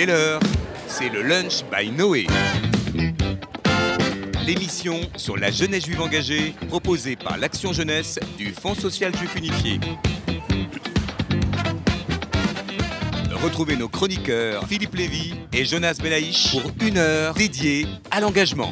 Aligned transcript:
Il 0.00 0.06
l'heure, 0.06 0.38
c'est 0.86 1.08
le 1.08 1.22
Lunch 1.22 1.64
by 1.72 1.90
Noé. 1.90 2.28
L'émission 4.46 5.00
sur 5.16 5.36
la 5.36 5.50
jeunesse 5.50 5.86
juive 5.86 6.00
engagée, 6.00 6.54
proposée 6.68 7.16
par 7.16 7.36
l'Action 7.36 7.72
Jeunesse 7.72 8.20
du 8.36 8.52
Fonds 8.52 8.76
social 8.76 9.12
juif 9.16 9.34
unifié. 9.34 9.80
Retrouvez 13.42 13.74
nos 13.74 13.88
chroniqueurs 13.88 14.68
Philippe 14.68 14.94
Lévy 14.94 15.34
et 15.52 15.64
Jonas 15.64 15.98
Belaïch 16.00 16.52
pour 16.52 16.70
une 16.80 16.98
heure 16.98 17.34
dédiée 17.34 17.88
à 18.12 18.20
l'engagement. 18.20 18.70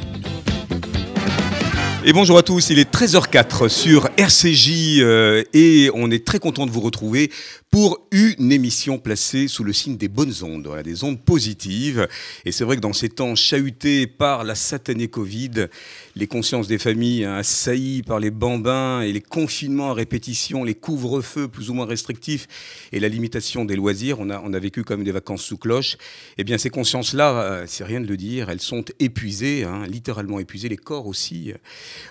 Et 2.09 2.13
bonjour 2.13 2.39
à 2.39 2.45
tous, 2.45 2.71
il 2.71 2.79
est 2.79 2.89
13h04 2.89 3.69
sur 3.69 4.09
RCJ 4.17 5.01
euh, 5.01 5.43
et 5.53 5.91
on 5.93 6.09
est 6.13 6.25
très 6.25 6.39
content 6.39 6.65
de 6.65 6.71
vous 6.71 6.81
retrouver 6.81 7.33
pour 7.77 8.09
une 8.11 8.53
émission 8.53 8.97
placée 8.97 9.49
sous 9.49 9.63
le 9.63 9.75
signe 9.75 9.99
des 9.99 10.09
bonnes 10.09 10.33
ondes, 10.41 10.81
des 10.83 11.05
ondes 11.05 11.21
positives. 11.21 12.09
Et 12.47 12.51
c'est 12.51 12.65
vrai 12.65 12.77
que 12.77 12.81
dans 12.81 12.95
ces 12.95 13.11
temps 13.11 13.35
chahutés 13.35 14.07
par 14.07 14.45
la 14.45 14.55
satanée 14.55 15.09
Covid, 15.09 15.67
les 16.15 16.27
consciences 16.27 16.69
des 16.69 16.79
familles 16.79 17.27
assaillies 17.27 18.03
par 18.03 18.19
les 18.19 18.31
bambins 18.31 19.03
et 19.03 19.13
les 19.13 19.21
confinements 19.21 19.91
à 19.91 19.93
répétition, 19.93 20.65
les 20.65 20.75
couvre-feux 20.75 21.49
plus 21.49 21.69
ou 21.69 21.75
moins 21.75 21.85
restrictifs 21.85 22.49
et 22.93 22.99
la 22.99 23.09
limitation 23.09 23.67
des 23.67 23.77
loisirs, 23.77 24.21
on 24.21 24.31
a, 24.31 24.41
on 24.43 24.55
a 24.55 24.59
vécu 24.59 24.83
comme 24.83 25.05
des 25.05 25.13
vacances 25.13 25.43
sous 25.43 25.59
cloche. 25.59 25.99
Eh 26.39 26.45
bien, 26.45 26.57
ces 26.57 26.71
consciences-là, 26.71 27.43
euh, 27.43 27.65
c'est 27.67 27.85
rien 27.85 28.01
de 28.01 28.07
le 28.07 28.17
dire, 28.17 28.49
elles 28.49 28.63
sont 28.63 28.87
épuisées, 29.01 29.65
hein, 29.65 29.83
littéralement 29.87 30.41
épuisées, 30.41 30.71
les 30.71 30.79
corps 30.79 31.07
aussi. 31.07 31.53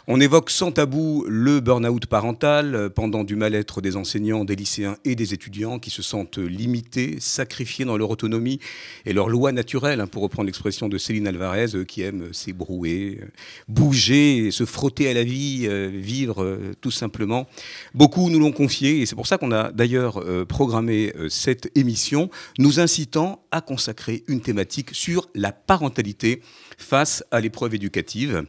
On 0.06 0.22
évoque 0.22 0.52
sans 0.52 0.72
tabou 0.72 1.26
le 1.28 1.60
burn-out 1.60 2.06
parental 2.06 2.76
euh, 2.76 2.90
pendant 2.90 3.24
du 3.24 3.36
mal-être 3.36 3.82
des 3.82 3.96
enseignants, 3.96 4.46
des 4.46 4.56
lycéens 4.56 4.98
et 5.06 5.16
des 5.16 5.34
étudiants 5.34 5.55
qui 5.82 5.90
se 5.90 6.02
sentent 6.02 6.38
limités, 6.38 7.18
sacrifiés 7.20 7.86
dans 7.86 7.98
leur 7.98 8.10
autonomie 8.10 8.60
et 9.06 9.14
leur 9.14 9.30
loi 9.30 9.52
naturelle, 9.52 10.02
hein, 10.02 10.08
pour 10.08 10.22
reprendre 10.22 10.48
l'expression 10.48 10.90
de 10.90 10.98
Céline 10.98 11.28
Alvarez, 11.28 11.86
qui 11.88 12.02
aime 12.02 12.34
s'ébrouer, 12.34 13.20
euh, 13.22 13.28
bouger, 13.70 14.52
se 14.52 14.66
frotter 14.66 15.10
à 15.10 15.14
la 15.14 15.24
vie, 15.24 15.66
euh, 15.66 15.90
vivre 15.94 16.44
euh, 16.44 16.74
tout 16.82 16.92
simplement. 16.92 17.48
Beaucoup 17.94 18.30
nous 18.30 18.40
l'ont 18.40 18.52
confié 18.52 19.00
et 19.00 19.06
c'est 19.06 19.16
pour 19.16 19.28
ça 19.28 19.38
qu'on 19.38 19.52
a 19.52 19.72
d'ailleurs 19.72 20.24
programmé 20.48 21.14
cette 21.30 21.72
émission, 21.78 22.30
nous 22.60 22.80
incitant 22.80 23.46
à 23.52 23.62
consacrer 23.62 24.24
une 24.28 24.42
thématique 24.42 24.90
sur 24.94 25.30
la 25.36 25.52
parentalité 25.52 26.42
face 26.78 27.24
à 27.32 27.40
l'épreuve 27.40 27.76
éducative. 27.76 28.46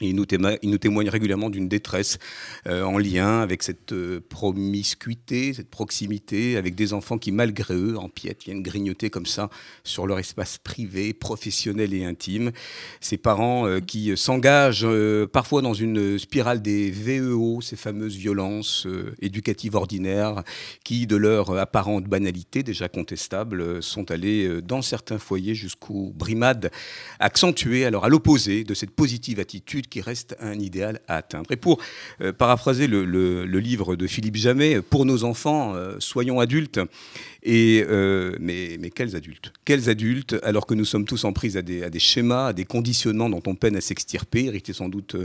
Et 0.00 0.08
il 0.08 0.16
nous, 0.16 0.26
témoigne, 0.26 1.08
régulièrement 1.08 1.50
d'une 1.50 1.68
détresse 1.68 2.18
euh, 2.66 2.82
en 2.82 2.98
lien 2.98 3.40
avec 3.40 3.62
cette 3.62 3.92
euh, 3.92 4.20
promiscuité, 4.28 5.54
cette 5.54 5.70
proximité, 5.70 6.56
avec 6.56 6.74
des 6.74 6.92
enfants 6.92 7.16
qui, 7.16 7.30
malgré 7.30 7.74
eux, 7.74 7.96
empiètent, 7.96 8.42
viennent 8.42 8.62
grignoter 8.62 9.08
comme 9.08 9.26
ça 9.26 9.50
sur 9.84 10.08
leur 10.08 10.18
espace 10.18 10.58
privé, 10.58 11.12
professionnel 11.12 11.94
et 11.94 12.04
intime. 12.04 12.50
Ces 13.00 13.18
parents 13.18 13.68
euh, 13.68 13.78
qui 13.78 14.16
s'engagent 14.16 14.86
parfois 15.32 15.62
dans 15.62 15.74
une 15.74 16.18
spirale 16.18 16.60
des 16.60 16.90
VEO, 16.90 17.60
ces 17.60 17.76
fameuses 17.76 18.16
violences 18.16 18.88
éducatives 19.20 19.76
ordinaires, 19.76 20.42
qui, 20.82 21.06
de 21.06 21.16
leur 21.16 21.56
apparente 21.56 22.04
banalité 22.04 22.64
déjà 22.64 22.88
contestable, 22.88 23.82
sont 23.82 24.10
allées 24.10 24.60
dans 24.62 24.82
certains 24.82 25.18
foyers 25.18 25.54
jusqu'aux 25.54 26.12
brimades 26.14 26.70
accentuées, 27.20 27.84
alors 27.84 28.04
à 28.04 28.08
l'opposé 28.08 28.64
de 28.64 28.74
cette 28.74 28.90
positive 28.90 29.38
attitude 29.40 29.83
qui 29.88 30.00
reste 30.00 30.36
un 30.40 30.58
idéal 30.58 31.00
à 31.08 31.16
atteindre. 31.16 31.50
Et 31.52 31.56
pour 31.56 31.80
euh, 32.20 32.32
paraphraser 32.32 32.86
le, 32.86 33.44
livre 33.44 33.96
de 33.96 34.06
Philippe 34.06 34.36
Jamet, 34.36 34.82
pour 34.82 35.04
nos 35.04 35.24
enfants, 35.24 35.74
euh, 35.74 35.96
soyons 35.98 36.40
adultes. 36.40 36.80
Et, 37.42 37.84
euh, 37.88 38.36
mais, 38.40 38.78
quels 38.94 39.16
adultes? 39.16 39.52
Quels 39.64 39.90
adultes, 39.90 40.36
alors 40.42 40.66
que 40.66 40.74
nous 40.74 40.84
sommes 40.84 41.04
tous 41.04 41.24
en 41.24 41.32
prise 41.32 41.56
à 41.56 41.62
des, 41.62 41.82
à 41.82 41.90
des 41.90 41.98
schémas, 41.98 42.48
à 42.48 42.52
des 42.52 42.64
conditionnements 42.64 43.28
dont 43.28 43.42
on 43.46 43.54
peine 43.54 43.76
à 43.76 43.80
s'extirper, 43.80 44.46
hérités 44.46 44.72
sans 44.72 44.88
doute 44.88 45.16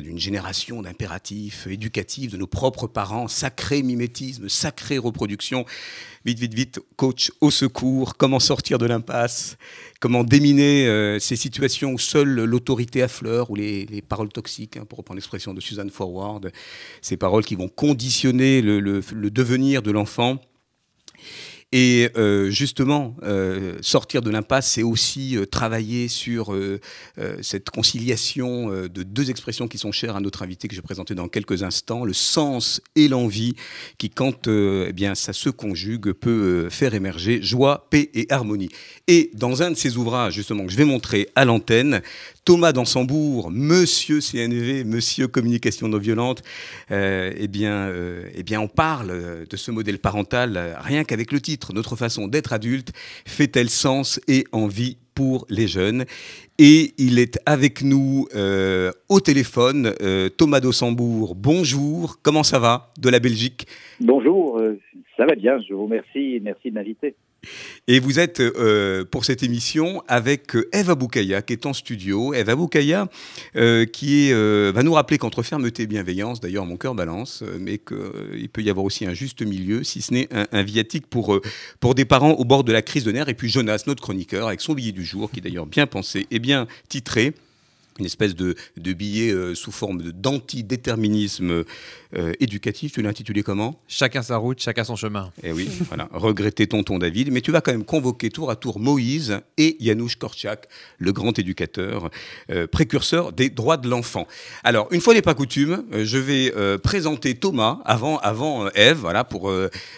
d'une 0.00 0.18
génération 0.18 0.82
d'impératifs 0.82 1.66
éducatifs 1.66 2.32
de 2.32 2.36
nos 2.36 2.46
propres 2.46 2.86
parents, 2.86 3.28
sacré 3.28 3.82
mimétisme, 3.82 4.48
sacrée 4.48 4.98
reproduction. 4.98 5.64
Vite, 6.24 6.38
vite, 6.38 6.54
vite, 6.54 6.80
coach 6.96 7.32
au 7.40 7.50
secours, 7.50 8.16
comment 8.16 8.40
sortir 8.40 8.78
de 8.78 8.86
l'impasse, 8.86 9.56
comment 10.00 10.24
déminer 10.24 10.86
euh, 10.86 11.18
ces 11.18 11.36
situations 11.36 11.92
où 11.92 11.98
seule 11.98 12.44
l'autorité 12.44 13.02
affleure, 13.02 13.50
ou 13.50 13.56
les, 13.56 14.02
paroles 14.08 14.30
toxiques, 14.30 14.76
hein, 14.76 14.86
pour 14.88 14.98
reprendre 14.98 15.16
l'expression 15.16 15.54
de 15.54 15.60
Suzanne 15.60 15.90
Forward, 15.90 16.50
ces 17.02 17.16
paroles 17.16 17.44
qui 17.44 17.54
vont 17.54 17.68
conditionner 17.68 18.62
le 18.62 19.02
devenir 19.30 19.82
de 19.82 19.90
l'enfant. 19.90 20.40
Et 21.72 22.08
euh, 22.16 22.50
justement, 22.50 23.16
euh, 23.22 23.78
sortir 23.80 24.22
de 24.22 24.30
l'impasse, 24.30 24.70
c'est 24.70 24.82
aussi 24.82 25.36
euh, 25.36 25.44
travailler 25.44 26.08
sur 26.08 26.54
cette 27.42 27.70
conciliation 27.70 28.68
de 28.68 29.02
deux 29.02 29.30
expressions 29.30 29.68
qui 29.68 29.78
sont 29.78 29.92
chères 29.92 30.16
à 30.16 30.20
notre 30.20 30.42
invité 30.42 30.68
que 30.68 30.74
je 30.74 30.80
vais 30.80 30.84
présenter 30.84 31.14
dans 31.14 31.28
quelques 31.28 31.62
instants, 31.62 32.04
le 32.04 32.12
sens 32.12 32.80
et 32.96 33.08
l'envie, 33.08 33.54
qui 33.98 34.10
quand 34.10 34.48
eh 34.48 34.92
bien, 34.92 35.14
ça 35.14 35.32
se 35.32 35.50
conjugue 35.50 36.12
peut 36.12 36.68
faire 36.70 36.94
émerger 36.94 37.42
joie, 37.42 37.86
paix 37.90 38.10
et 38.14 38.26
harmonie. 38.30 38.68
Et 39.06 39.30
dans 39.34 39.62
un 39.62 39.70
de 39.70 39.76
ces 39.76 39.96
ouvrages, 39.96 40.34
justement, 40.34 40.64
que 40.64 40.72
je 40.72 40.76
vais 40.76 40.84
montrer 40.84 41.28
à 41.34 41.44
l'antenne, 41.44 42.02
Thomas 42.44 42.72
Dansembourg, 42.72 43.50
Monsieur 43.50 44.20
CNV, 44.20 44.84
Monsieur 44.84 45.28
Communication 45.28 45.88
non 45.88 45.98
violente, 45.98 46.42
eh, 46.90 47.48
bien, 47.48 47.90
eh 48.34 48.42
bien, 48.42 48.60
on 48.60 48.68
parle 48.68 49.46
de 49.48 49.56
ce 49.56 49.70
modèle 49.70 49.98
parental 49.98 50.76
rien 50.80 51.04
qu'avec 51.04 51.32
le 51.32 51.40
titre 51.40 51.63
notre 51.72 51.96
façon 51.96 52.28
d'être 52.28 52.52
adulte 52.52 52.92
fait-elle 53.26 53.70
sens 53.70 54.20
et 54.28 54.44
envie 54.52 54.98
pour 55.14 55.46
les 55.48 55.68
jeunes? 55.68 56.04
Et 56.58 56.92
il 56.98 57.18
est 57.18 57.38
avec 57.46 57.82
nous 57.82 58.28
euh, 58.34 58.92
au 59.08 59.20
téléphone, 59.20 59.92
euh, 60.02 60.28
Thomas 60.28 60.60
Dossembourg. 60.60 61.34
Bonjour, 61.34 62.18
comment 62.22 62.42
ça 62.42 62.58
va 62.58 62.92
de 63.00 63.08
la 63.08 63.18
Belgique? 63.18 63.66
Bonjour, 64.00 64.58
euh, 64.58 64.78
ça 65.16 65.26
va 65.26 65.34
bien, 65.34 65.60
je 65.60 65.74
vous 65.74 65.84
remercie, 65.84 66.40
merci 66.42 66.70
de 66.70 66.74
m'inviter. 66.74 67.14
Et 67.88 68.00
vous 68.00 68.18
êtes 68.18 68.40
euh, 68.40 69.04
pour 69.04 69.24
cette 69.24 69.42
émission 69.42 70.02
avec 70.08 70.56
euh, 70.56 70.68
Eve 70.72 70.90
Aboukaya 70.90 71.42
qui 71.42 71.52
est 71.52 71.66
en 71.66 71.72
studio. 71.72 72.32
Eve 72.32 72.48
Aboukaya 72.48 73.06
euh, 73.56 73.84
qui 73.84 74.32
va 74.32 74.82
nous 74.82 74.94
rappeler 74.94 75.18
qu'entre 75.18 75.42
fermeté 75.42 75.82
et 75.82 75.86
bienveillance, 75.86 76.40
d'ailleurs 76.40 76.66
mon 76.66 76.76
cœur 76.76 76.94
balance, 76.94 77.44
mais 77.60 77.78
qu'il 77.78 78.48
peut 78.52 78.62
y 78.62 78.70
avoir 78.70 78.86
aussi 78.86 79.06
un 79.06 79.12
juste 79.12 79.42
milieu, 79.42 79.84
si 79.84 80.02
ce 80.02 80.12
n'est 80.14 80.28
un, 80.32 80.62
viatique 80.62 81.06
pour, 81.06 81.40
pour 81.80 81.94
des 81.94 82.04
parents 82.04 82.32
au 82.32 82.44
bord 82.44 82.64
de 82.64 82.72
la 82.72 82.82
crise 82.82 83.04
de 83.04 83.12
nerfs. 83.12 83.28
Et 83.28 83.34
puis 83.34 83.48
Jonas, 83.48 83.84
notre 83.86 84.02
chroniqueur, 84.02 84.48
avec 84.48 84.60
son 84.60 84.74
billet 84.74 84.92
du 84.92 85.04
jour, 85.04 85.30
qui 85.30 85.40
est 85.40 85.42
d'ailleurs 85.42 85.66
bien 85.66 85.86
pensé 85.86 86.26
et 86.30 86.38
bien 86.38 86.66
titré 86.88 87.34
une 87.98 88.06
espèce 88.06 88.34
de, 88.34 88.54
de 88.76 88.92
billet 88.92 89.54
sous 89.54 89.72
forme 89.72 90.02
d'antidéterminisme 90.12 91.64
euh, 92.16 92.32
éducatif, 92.38 92.92
tu 92.92 93.02
l'as 93.02 93.08
intitulé 93.08 93.42
comment? 93.42 93.80
Chacun 93.88 94.22
sa 94.22 94.36
route, 94.36 94.60
chacun 94.60 94.84
son 94.84 94.94
chemin. 94.94 95.32
Eh 95.42 95.50
oui, 95.50 95.68
voilà, 95.88 96.08
regretter 96.12 96.68
tonton 96.68 96.98
David, 96.98 97.32
mais 97.32 97.40
tu 97.40 97.50
vas 97.50 97.60
quand 97.60 97.72
même 97.72 97.84
convoquer 97.84 98.30
tour 98.30 98.50
à 98.50 98.56
tour 98.56 98.78
Moïse 98.78 99.40
et 99.58 99.76
Janusz 99.80 100.14
Korczak, 100.14 100.68
le 100.98 101.12
grand 101.12 101.36
éducateur, 101.38 102.10
euh, 102.50 102.68
précurseur 102.68 103.32
des 103.32 103.50
droits 103.50 103.78
de 103.78 103.88
l'enfant. 103.88 104.28
Alors, 104.62 104.86
une 104.92 105.00
fois 105.00 105.12
n'est 105.12 105.22
pas 105.22 105.34
coutume, 105.34 105.84
euh, 105.92 106.04
je 106.04 106.18
vais 106.18 106.52
présenter 106.78 107.34
Thomas 107.34 107.80
avant, 107.84 108.18
avant 108.18 108.68
Eve, 108.70 108.98
voilà, 108.98 109.24
pour 109.24 109.52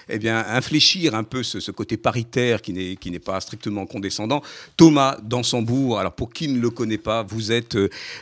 eh 0.09 0.19
bien, 0.19 0.45
infléchir 0.49 1.15
un 1.15 1.25
peu 1.25 1.43
ce, 1.43 1.71
côté 1.71 1.97
paritaire 1.97 2.63
qui 2.63 2.73
n'est, 2.73 2.97
qui 2.97 3.11
n'est 3.11 3.19
pas 3.19 3.41
strictement 3.41 3.85
condescendant. 3.85 4.43
Thomas 4.77 5.19
Dansembourg, 5.23 5.99
alors 5.99 6.13
pour 6.13 6.33
qui 6.33 6.49
ne 6.49 6.59
le 6.59 6.71
connaît 6.71 6.99
pas, 6.99 7.23
vous 7.23 7.53
êtes, 7.53 7.77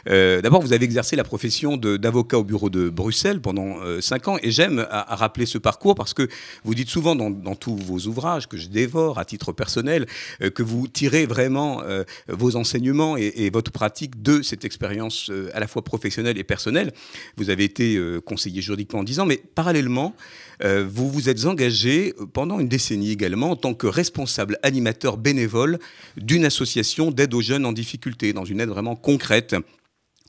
d'abord 0.07 0.63
vous 0.63 0.73
avez 0.73 0.85
exercé 0.85 1.17
la 1.17 1.25
profession 1.25 1.77
d'avocat 1.77 2.39
au 2.39 2.45
bureau 2.45 2.71
de 2.71 2.89
Bruxelles 2.89 3.41
pendant 3.41 3.77
5 4.01 4.29
ans. 4.29 4.39
Et 4.43 4.51
j'aime 4.51 4.87
rappeler 4.91 5.47
ce 5.47 5.59
parcours 5.59 5.95
parce 5.95 6.15
que 6.15 6.29
vous 6.65 6.75
dites 6.75 6.89
souvent 6.89 7.15
dans, 7.17 7.55
tous 7.55 7.77
vos 7.77 7.99
ouvrages, 8.07 8.49
que 8.49 8.57
je 8.57 8.69
dévore 8.69 9.19
à 9.19 9.25
titre 9.25 9.53
personnel, 9.53 10.07
euh, 10.43 10.51
que 10.51 10.63
vous 10.63 10.89
tirez 10.89 11.27
vraiment 11.27 11.83
euh, 11.83 12.05
vos 12.29 12.57
enseignements 12.57 13.17
et, 13.17 13.51
votre 13.51 13.71
pratique 13.71 14.23
de 14.23 14.43
cette 14.43 14.65
expérience 14.65 15.31
euh, 15.31 15.51
à 15.55 15.61
la 15.61 15.67
fois 15.67 15.83
professionnelle 15.83 16.39
et 16.39 16.45
personnelle. 16.45 16.93
Vous 17.37 17.51
avez 17.51 17.65
été 17.65 18.01
conseiller 18.25 18.63
juridique 18.63 18.89
pendant 18.89 19.05
10 19.05 19.21
ans, 19.21 19.27
mais 19.27 19.41
parallèlement, 19.55 20.15
vous 20.63 21.11
vous 21.11 21.29
êtes 21.29 21.47
engagé 21.47 22.15
pendant 22.33 22.59
une 22.59 22.69
décennie 22.69 23.11
également 23.11 23.51
en 23.51 23.57
tant 23.57 23.75
que 23.75 23.87
responsable 23.87 24.59
animateur 24.63 25.17
bénévole 25.17 25.79
d'une 26.17 26.45
association 26.45 27.11
d'aide 27.11 27.35
aux 27.35 27.41
jeunes 27.41 27.67
en 27.67 27.73
difficulté, 27.73 28.33
dans 28.33 28.45
une 28.45 28.61
aide 28.61 28.69
vraiment 28.69 28.97
concrète 28.97 29.54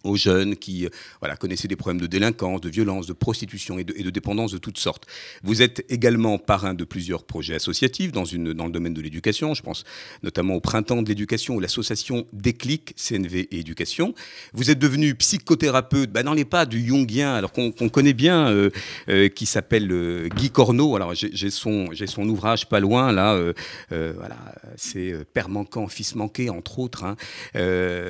aux 0.05 0.15
jeunes 0.15 0.55
qui 0.55 0.87
voilà, 1.19 1.35
connaissaient 1.35 1.67
des 1.67 1.75
problèmes 1.75 2.01
de 2.01 2.07
délinquance, 2.07 2.61
de 2.61 2.69
violence, 2.69 3.07
de 3.07 3.13
prostitution 3.13 3.77
et 3.79 3.83
de, 3.83 4.09
dépendance 4.09 4.51
de 4.51 4.57
toutes 4.57 4.77
sortes. 4.77 5.05
Vous 5.43 5.61
êtes 5.61 5.85
également 5.89 6.37
parrain 6.37 6.73
de 6.73 6.83
plusieurs 6.83 7.23
projets 7.23 7.55
associatifs 7.55 8.11
dans, 8.11 8.25
une, 8.25 8.53
dans 8.53 8.65
le 8.65 8.71
domaine 8.71 8.93
de 8.93 9.01
l'éducation. 9.01 9.53
Je 9.53 9.61
pense 9.61 9.83
notamment 10.23 10.55
au 10.55 10.61
Printemps 10.61 11.01
de 11.01 11.09
l'éducation 11.09 11.55
ou 11.55 11.59
l'association 11.59 12.25
Déclic, 12.33 12.95
CNV 12.95 13.47
et 13.51 13.59
Éducation. 13.59 14.13
Vous 14.53 14.71
êtes 14.71 14.79
devenu 14.79 15.15
psychothérapeute 15.15 16.11
bah, 16.11 16.23
dans 16.23 16.33
les 16.33 16.45
pas 16.45 16.65
du 16.65 16.85
Jungien, 16.85 17.33
alors 17.33 17.51
qu'on 17.51 17.71
connaît 17.71 18.13
bien, 18.13 18.47
euh, 18.49 18.69
euh, 19.09 19.29
qui 19.29 19.45
s'appelle 19.45 19.91
euh, 19.91 20.29
Guy 20.29 20.49
Corneau. 20.49 20.95
Alors 20.95 21.13
j'ai 21.13 21.49
son, 21.49 21.89
son 22.05 22.29
ouvrage 22.29 22.67
pas 22.67 22.79
loin, 22.79 23.11
là. 23.11 23.39
voilà, 23.89 24.37
C'est 24.77 25.13
Père 25.33 25.49
manquant, 25.49 25.87
fils 25.87 26.15
manqué, 26.15 26.49
entre 26.49 26.79
autres. 26.79 27.03
Hein. 27.03 27.15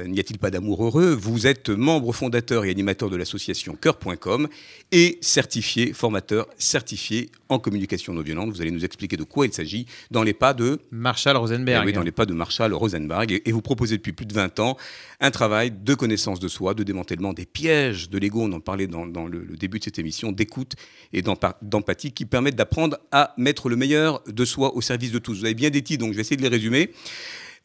N'y 0.07 0.19
a-t-il 0.19 0.37
pas 0.37 0.51
d'amour 0.51 0.85
heureux? 0.85 1.13
Vous 1.13 1.47
êtes 1.47 1.69
membre 1.85 2.11
fondateur 2.11 2.65
et 2.65 2.69
animateur 2.69 3.09
de 3.09 3.15
l'association 3.15 3.77
Cœur.com 3.79 4.49
et 4.91 5.17
certifié, 5.21 5.93
formateur 5.93 6.47
certifié 6.57 7.29
en 7.47 7.59
communication 7.59 8.13
non 8.13 8.21
violente. 8.21 8.49
Vous 8.49 8.61
allez 8.61 8.71
nous 8.71 8.83
expliquer 8.83 9.15
de 9.15 9.23
quoi 9.23 9.45
il 9.45 9.53
s'agit 9.53 9.85
dans 10.11 10.23
les 10.23 10.33
pas 10.33 10.53
de 10.53 10.79
Marshall 10.91 11.37
Rosenberg. 11.37 11.83
Eh 11.83 11.85
oui, 11.85 11.93
dans 11.93 12.01
les 12.01 12.11
pas 12.11 12.25
de 12.25 12.33
Marshall 12.33 12.73
Rosenberg. 12.73 13.41
Et, 13.45 13.51
vous 13.51 13.61
proposez 13.61 13.97
depuis 13.97 14.13
plus 14.13 14.25
de 14.25 14.33
20 14.33 14.59
ans 14.59 14.77
un 15.21 15.31
travail 15.31 15.71
de 15.71 15.93
connaissance 15.93 16.39
de 16.39 16.47
soi, 16.47 16.73
de 16.73 16.83
démantèlement 16.83 17.33
des 17.33 17.45
pièges 17.45 18.09
de 18.09 18.17
l'ego. 18.17 18.41
On 18.41 18.51
en 18.51 18.59
parlait 18.59 18.87
dans, 18.87 19.05
le, 19.05 19.43
le, 19.43 19.55
début 19.55 19.79
de 19.79 19.83
cette 19.83 19.99
émission, 19.99 20.31
d'écoute 20.31 20.73
et 21.13 21.21
d'empathie 21.21 22.11
qui 22.11 22.25
permettent 22.25 22.55
d'apprendre 22.55 22.97
à 23.11 23.33
mettre 23.37 23.69
le 23.69 23.75
meilleur 23.75 24.21
de 24.27 24.43
soi 24.43 24.75
au 24.75 24.81
service 24.81 25.11
de 25.11 25.19
tous. 25.19 25.39
Vous 25.39 25.45
avez 25.45 25.53
bien 25.53 25.69
des 25.69 25.83
titres, 25.83 26.03
donc 26.03 26.11
je 26.11 26.17
vais 26.17 26.21
essayer 26.21 26.37
de 26.37 26.41
les 26.41 26.49
résumer. 26.49 26.91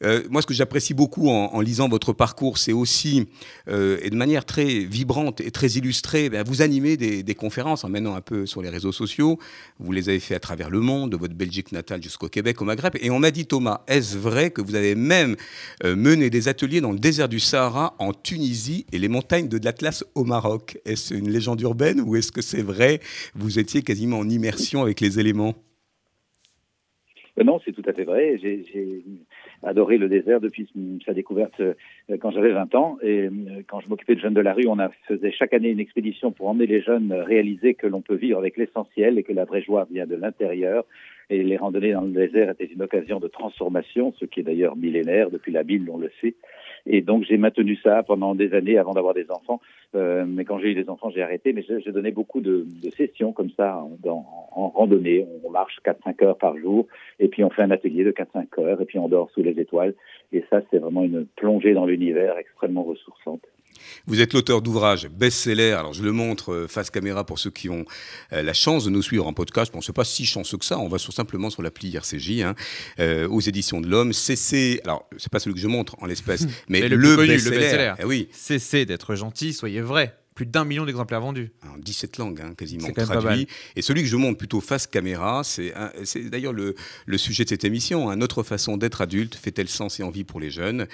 Euh, 0.03 0.21
moi, 0.29 0.41
ce 0.41 0.47
que 0.47 0.53
j'apprécie 0.53 0.93
beaucoup 0.93 1.29
en, 1.29 1.61
lisant 1.61 1.87
votre 1.87 2.13
parcours, 2.13 2.57
c'est 2.57 2.73
aussi, 2.73 3.27
euh, 3.67 3.97
et 4.01 4.09
de 4.09 4.15
manière 4.15 4.45
très 4.45 4.79
vibrante 4.79 5.41
et 5.41 5.51
très 5.51 5.67
illustrée, 5.67 6.29
ben, 6.29 6.43
vous 6.43 6.61
animez 6.61 6.97
des, 6.97 7.35
conférences 7.35 7.83
en 7.83 7.89
menant 7.89 8.15
un 8.15 8.21
peu 8.21 8.45
sur 8.45 8.61
les 8.61 8.69
réseaux 8.69 8.91
sociaux. 8.91 9.39
Vous 9.79 9.91
les 9.91 10.09
avez 10.09 10.19
fait 10.19 10.35
à 10.35 10.39
travers 10.39 10.69
le 10.69 10.79
monde, 10.79 11.11
de 11.11 11.17
votre 11.17 11.33
Belgique 11.33 11.71
natale 11.71 12.03
jusqu'au 12.03 12.27
Québec, 12.27 12.61
au 12.61 12.65
Maghreb. 12.65 12.93
Et 13.01 13.09
on 13.09 13.19
m'a 13.19 13.31
dit, 13.31 13.45
Thomas, 13.45 13.81
est-ce 13.87 14.17
vrai 14.17 14.51
que 14.51 14.61
vous 14.61 14.75
avez 14.75 14.95
même 14.95 15.35
euh, 15.83 15.95
mené 15.95 16.29
des 16.29 16.47
ateliers 16.47 16.81
dans 16.81 16.91
le 16.91 16.99
désert 16.99 17.29
du 17.29 17.39
Sahara, 17.39 17.95
en 17.99 18.13
Tunisie 18.13 18.85
et 18.91 18.99
les 18.99 19.07
montagnes 19.07 19.47
de 19.47 19.59
l'Atlas 19.63 20.03
au 20.13 20.23
Maroc? 20.23 20.77
Est-ce 20.85 21.13
une 21.13 21.29
légende 21.29 21.61
urbaine 21.61 22.01
ou 22.01 22.15
est-ce 22.15 22.31
que 22.31 22.41
c'est 22.41 22.61
vrai? 22.61 22.99
Vous 23.33 23.59
étiez 23.59 23.81
quasiment 23.81 24.19
en 24.19 24.29
immersion 24.29 24.81
avec 24.81 24.99
les 24.99 25.19
éléments 25.19 25.55
non, 27.43 27.59
c'est 27.63 27.71
tout 27.71 27.83
à 27.87 27.93
fait 27.93 28.03
vrai. 28.03 28.37
J'ai 28.41 29.03
adoré 29.63 29.97
le 29.97 30.09
désert 30.09 30.39
depuis 30.39 30.67
sa 31.05 31.13
découverte 31.13 31.59
euh, 31.59 31.73
quand 32.19 32.31
j'avais 32.31 32.51
20 32.51 32.75
ans. 32.75 32.97
Et 33.01 33.25
euh, 33.25 33.31
quand 33.67 33.79
je 33.79 33.89
m'occupais 33.89 34.15
de 34.15 34.19
jeunes 34.19 34.33
de 34.33 34.41
la 34.41 34.53
rue, 34.53 34.67
on 34.67 34.79
a 34.79 34.89
faisait 35.07 35.31
chaque 35.31 35.53
année 35.53 35.69
une 35.69 35.79
expédition 35.79 36.31
pour 36.31 36.49
emmener 36.49 36.67
les 36.67 36.81
jeunes 36.81 37.13
réaliser 37.13 37.73
que 37.73 37.87
l'on 37.87 38.01
peut 38.01 38.15
vivre 38.15 38.37
avec 38.37 38.57
l'essentiel 38.57 39.17
et 39.17 39.23
que 39.23 39.33
la 39.33 39.45
vraie 39.45 39.61
joie 39.61 39.87
vient 39.91 40.05
de 40.05 40.15
l'intérieur. 40.15 40.85
Et 41.29 41.43
les 41.43 41.55
randonnées 41.55 41.93
dans 41.93 42.01
le 42.01 42.11
désert 42.11 42.49
étaient 42.49 42.65
une 42.65 42.81
occasion 42.81 43.19
de 43.19 43.27
transformation, 43.27 44.13
ce 44.19 44.25
qui 44.25 44.41
est 44.41 44.43
d'ailleurs 44.43 44.75
millénaire. 44.75 45.29
Depuis 45.29 45.53
la 45.53 45.63
Bible, 45.63 45.89
on 45.89 45.97
le 45.97 46.11
sait. 46.19 46.35
Et 46.85 47.01
donc 47.01 47.23
j'ai 47.23 47.37
maintenu 47.37 47.77
ça 47.77 48.03
pendant 48.03 48.35
des 48.35 48.53
années 48.53 48.77
avant 48.77 48.93
d'avoir 48.93 49.13
des 49.13 49.29
enfants. 49.31 49.61
Euh, 49.93 50.25
mais 50.27 50.45
quand 50.45 50.59
j'ai 50.59 50.71
eu 50.71 50.75
des 50.75 50.89
enfants, 50.89 51.09
j'ai 51.09 51.21
arrêté. 51.21 51.53
Mais 51.53 51.63
j'ai 51.63 51.91
donné 51.91 52.11
beaucoup 52.11 52.41
de, 52.41 52.65
de, 52.83 52.89
sessions 52.91 53.33
comme 53.33 53.49
ça 53.51 53.77
en, 53.77 54.25
en, 54.51 54.69
randonnée. 54.69 55.27
On 55.43 55.49
marche 55.49 55.79
4-5 55.85 56.23
heures 56.25 56.37
par 56.37 56.57
jour 56.57 56.87
et 57.19 57.27
puis 57.27 57.43
on 57.43 57.49
fait 57.49 57.63
un 57.63 57.71
atelier 57.71 58.03
de 58.03 58.11
4-5 58.11 58.61
heures 58.61 58.81
et 58.81 58.85
puis 58.85 58.99
on 58.99 59.07
dort 59.07 59.29
sous 59.31 59.43
les 59.43 59.59
étoiles. 59.59 59.93
Et 60.31 60.43
ça, 60.49 60.61
c'est 60.69 60.79
vraiment 60.79 61.03
une 61.03 61.25
plongée 61.25 61.73
dans 61.73 61.85
l'univers 61.85 62.37
extrêmement 62.37 62.83
ressourçante. 62.83 63.41
Vous 64.07 64.21
êtes 64.21 64.33
l'auteur 64.33 64.61
d'ouvrages 64.61 65.07
best-seller. 65.07 65.71
Alors, 65.71 65.93
je 65.93 66.03
le 66.03 66.11
montre 66.11 66.53
euh, 66.53 66.67
face 66.67 66.89
caméra 66.89 67.25
pour 67.25 67.39
ceux 67.39 67.51
qui 67.51 67.69
ont 67.69 67.85
euh, 68.33 68.41
la 68.41 68.53
chance 68.53 68.85
de 68.85 68.89
nous 68.89 69.01
suivre 69.01 69.27
en 69.27 69.33
podcast. 69.33 69.71
Bon, 69.73 69.81
c'est 69.81 69.93
pas 69.93 70.03
si 70.05 70.25
chanceux 70.25 70.57
que 70.57 70.65
ça. 70.65 70.79
On 70.79 70.87
va 70.87 70.97
sur, 70.97 71.13
simplement 71.13 71.49
sur 71.49 71.61
l'appli 71.61 71.95
RCJ, 71.95 72.41
hein, 72.41 72.55
euh, 72.99 73.27
aux 73.27 73.41
éditions 73.41 73.81
de 73.81 73.87
l'Homme. 73.87 74.13
CC. 74.13 74.81
Alors, 74.83 75.07
c'est 75.17 75.31
pas 75.31 75.39
celui 75.39 75.55
que 75.55 75.61
je 75.61 75.67
montre 75.67 75.95
en 76.01 76.05
l'espèce, 76.05 76.45
mais, 76.69 76.87
le, 76.87 76.95
le 76.95 77.15
best-seller. 77.17 77.93
eh 77.99 78.05
oui. 78.05 78.29
Cessez 78.31 78.85
d'être 78.85 79.15
gentil, 79.15 79.53
soyez 79.53 79.81
vrai 79.81 80.15
plus 80.35 80.45
d'un 80.45 80.63
million 80.63 80.85
d'exemplaires 80.85 81.19
vendus. 81.19 81.51
En 81.63 81.77
17 81.77 82.17
langues, 82.17 82.41
hein, 82.41 82.53
quasiment 82.55 82.89
traduit. 82.91 83.47
Et 83.75 83.81
celui 83.81 84.01
que 84.01 84.07
je 84.07 84.15
montre 84.15 84.37
plutôt 84.37 84.61
face 84.61 84.87
caméra, 84.87 85.43
c'est 85.43 85.73
d'ailleurs 86.29 86.53
le, 86.53 86.75
le, 87.05 87.17
sujet 87.17 87.43
de 87.43 87.49
cette 87.49 87.65
émission. 87.65 88.09
Hein. 88.09 88.15
Notre 88.15 88.41
façon 88.43 88.77
d'être 88.77 89.01
adulte 89.01 89.35
fait-elle 89.35 89.67
sens 89.67 89.99
et 89.99 90.03
envie 90.03 90.23
pour 90.23 90.39
les 90.39 90.49
jeunes? 90.49 90.87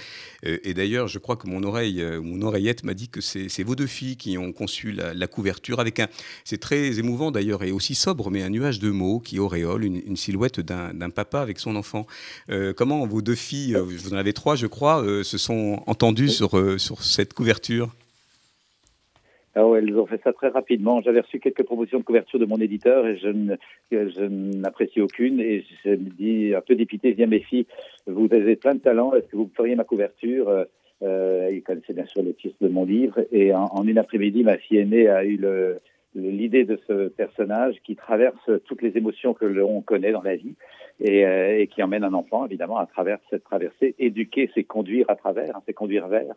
Euh, 0.45 0.57
Et 0.63 0.73
d'ailleurs, 0.73 1.07
je 1.07 1.19
crois 1.19 1.35
que 1.35 1.47
mon 1.47 1.63
oreille, 1.63 2.01
euh, 2.01 2.19
mon 2.19 2.41
oreillette 2.41 2.83
m'a 2.83 2.95
dit 2.95 3.09
que 3.09 3.21
c'est 3.21 3.63
vos 3.63 3.75
deux 3.75 3.87
filles 3.87 4.17
qui 4.17 4.37
ont 4.37 4.51
conçu 4.51 4.91
la, 4.91 5.27
couverture 5.27 5.79
avec 5.79 5.99
un. 5.99 6.07
C'est 6.45 6.59
très 6.59 6.99
émouvant 6.99 7.31
d'ailleurs 7.31 7.63
et 7.63 7.71
aussi 7.71 7.93
sobre, 7.93 8.31
mais 8.31 8.41
un 8.41 8.49
nuage 8.49 8.79
de 8.79 8.89
mots 8.89 9.19
qui 9.19 9.39
auréole 9.39 9.83
une, 9.83 10.17
silhouette 10.17 10.59
d'un 10.61 11.09
papa 11.09 11.41
avec 11.41 11.59
son 11.59 11.75
enfant. 11.75 12.07
Euh, 12.49 12.73
comment 12.73 13.05
vos 13.05 13.21
deux 13.21 13.35
filles, 13.35 13.75
vous 13.75 14.13
en 14.13 14.17
avez 14.17 14.33
trois, 14.33 14.55
je 14.55 14.67
crois, 14.67 15.03
se 15.23 15.37
sont 15.37 15.83
entendues 15.85 16.29
sur, 16.29 16.79
sur 16.79 17.03
cette 17.03 17.33
couverture? 17.33 17.93
Ah 19.57 19.77
elles 19.77 19.97
ont 19.97 20.05
fait 20.05 20.21
ça 20.23 20.33
très 20.33 20.49
rapidement. 20.49 21.01
J'avais 21.01 21.21
reçu 21.21 21.39
quelques 21.39 21.63
propositions 21.63 21.99
de 21.99 22.03
couverture 22.03 22.39
de 22.39 22.45
mon 22.45 22.57
éditeur 22.57 23.07
et 23.07 23.17
je, 23.17 24.21
n'apprécie 24.23 25.01
aucune. 25.01 25.39
Et 25.39 25.65
je 25.83 25.89
me 25.89 26.09
dis, 26.11 26.53
un 26.55 26.61
peu 26.61 26.75
dépité, 26.75 27.11
viens 27.13 27.27
mes 27.27 27.39
filles, 27.39 27.65
vous 28.05 28.27
avez 28.31 28.55
plein 28.55 28.75
de 28.75 28.79
talent, 28.79 29.13
est-ce 29.13 29.27
que 29.27 29.35
vous 29.35 29.49
feriez 29.55 29.75
ma 29.75 29.83
couverture? 29.83 30.65
Euh, 31.03 31.49
Ils 31.51 31.63
connaissaient 31.63 31.93
bien 31.93 32.05
sûr 32.05 32.21
le 32.21 32.33
titre 32.33 32.57
de 32.61 32.67
mon 32.67 32.85
livre. 32.85 33.25
Et 33.31 33.53
en, 33.53 33.83
une 33.83 33.97
après-midi, 33.97 34.43
ma 34.43 34.57
fille 34.57 34.77
aînée 34.77 35.07
a 35.07 35.25
eu 35.25 35.39
l'idée 36.13 36.63
de 36.63 36.79
ce 36.87 37.07
personnage 37.07 37.75
qui 37.83 37.95
traverse 37.95 38.49
toutes 38.65 38.83
les 38.83 38.95
émotions 38.95 39.33
que 39.33 39.45
l'on 39.45 39.81
connaît 39.81 40.11
dans 40.11 40.23
la 40.23 40.35
vie 40.35 40.55
et, 40.99 41.25
euh, 41.25 41.59
et, 41.59 41.67
qui 41.67 41.83
emmène 41.83 42.03
un 42.03 42.13
enfant 42.13 42.45
évidemment 42.45 42.77
à 42.77 42.85
travers 42.85 43.19
cette 43.29 43.43
traversée. 43.43 43.95
Éduquer, 43.99 44.49
c'est 44.55 44.63
conduire 44.63 45.05
à 45.09 45.15
travers, 45.15 45.55
hein, 45.55 45.61
c'est 45.65 45.73
conduire 45.73 46.07
vers. 46.07 46.33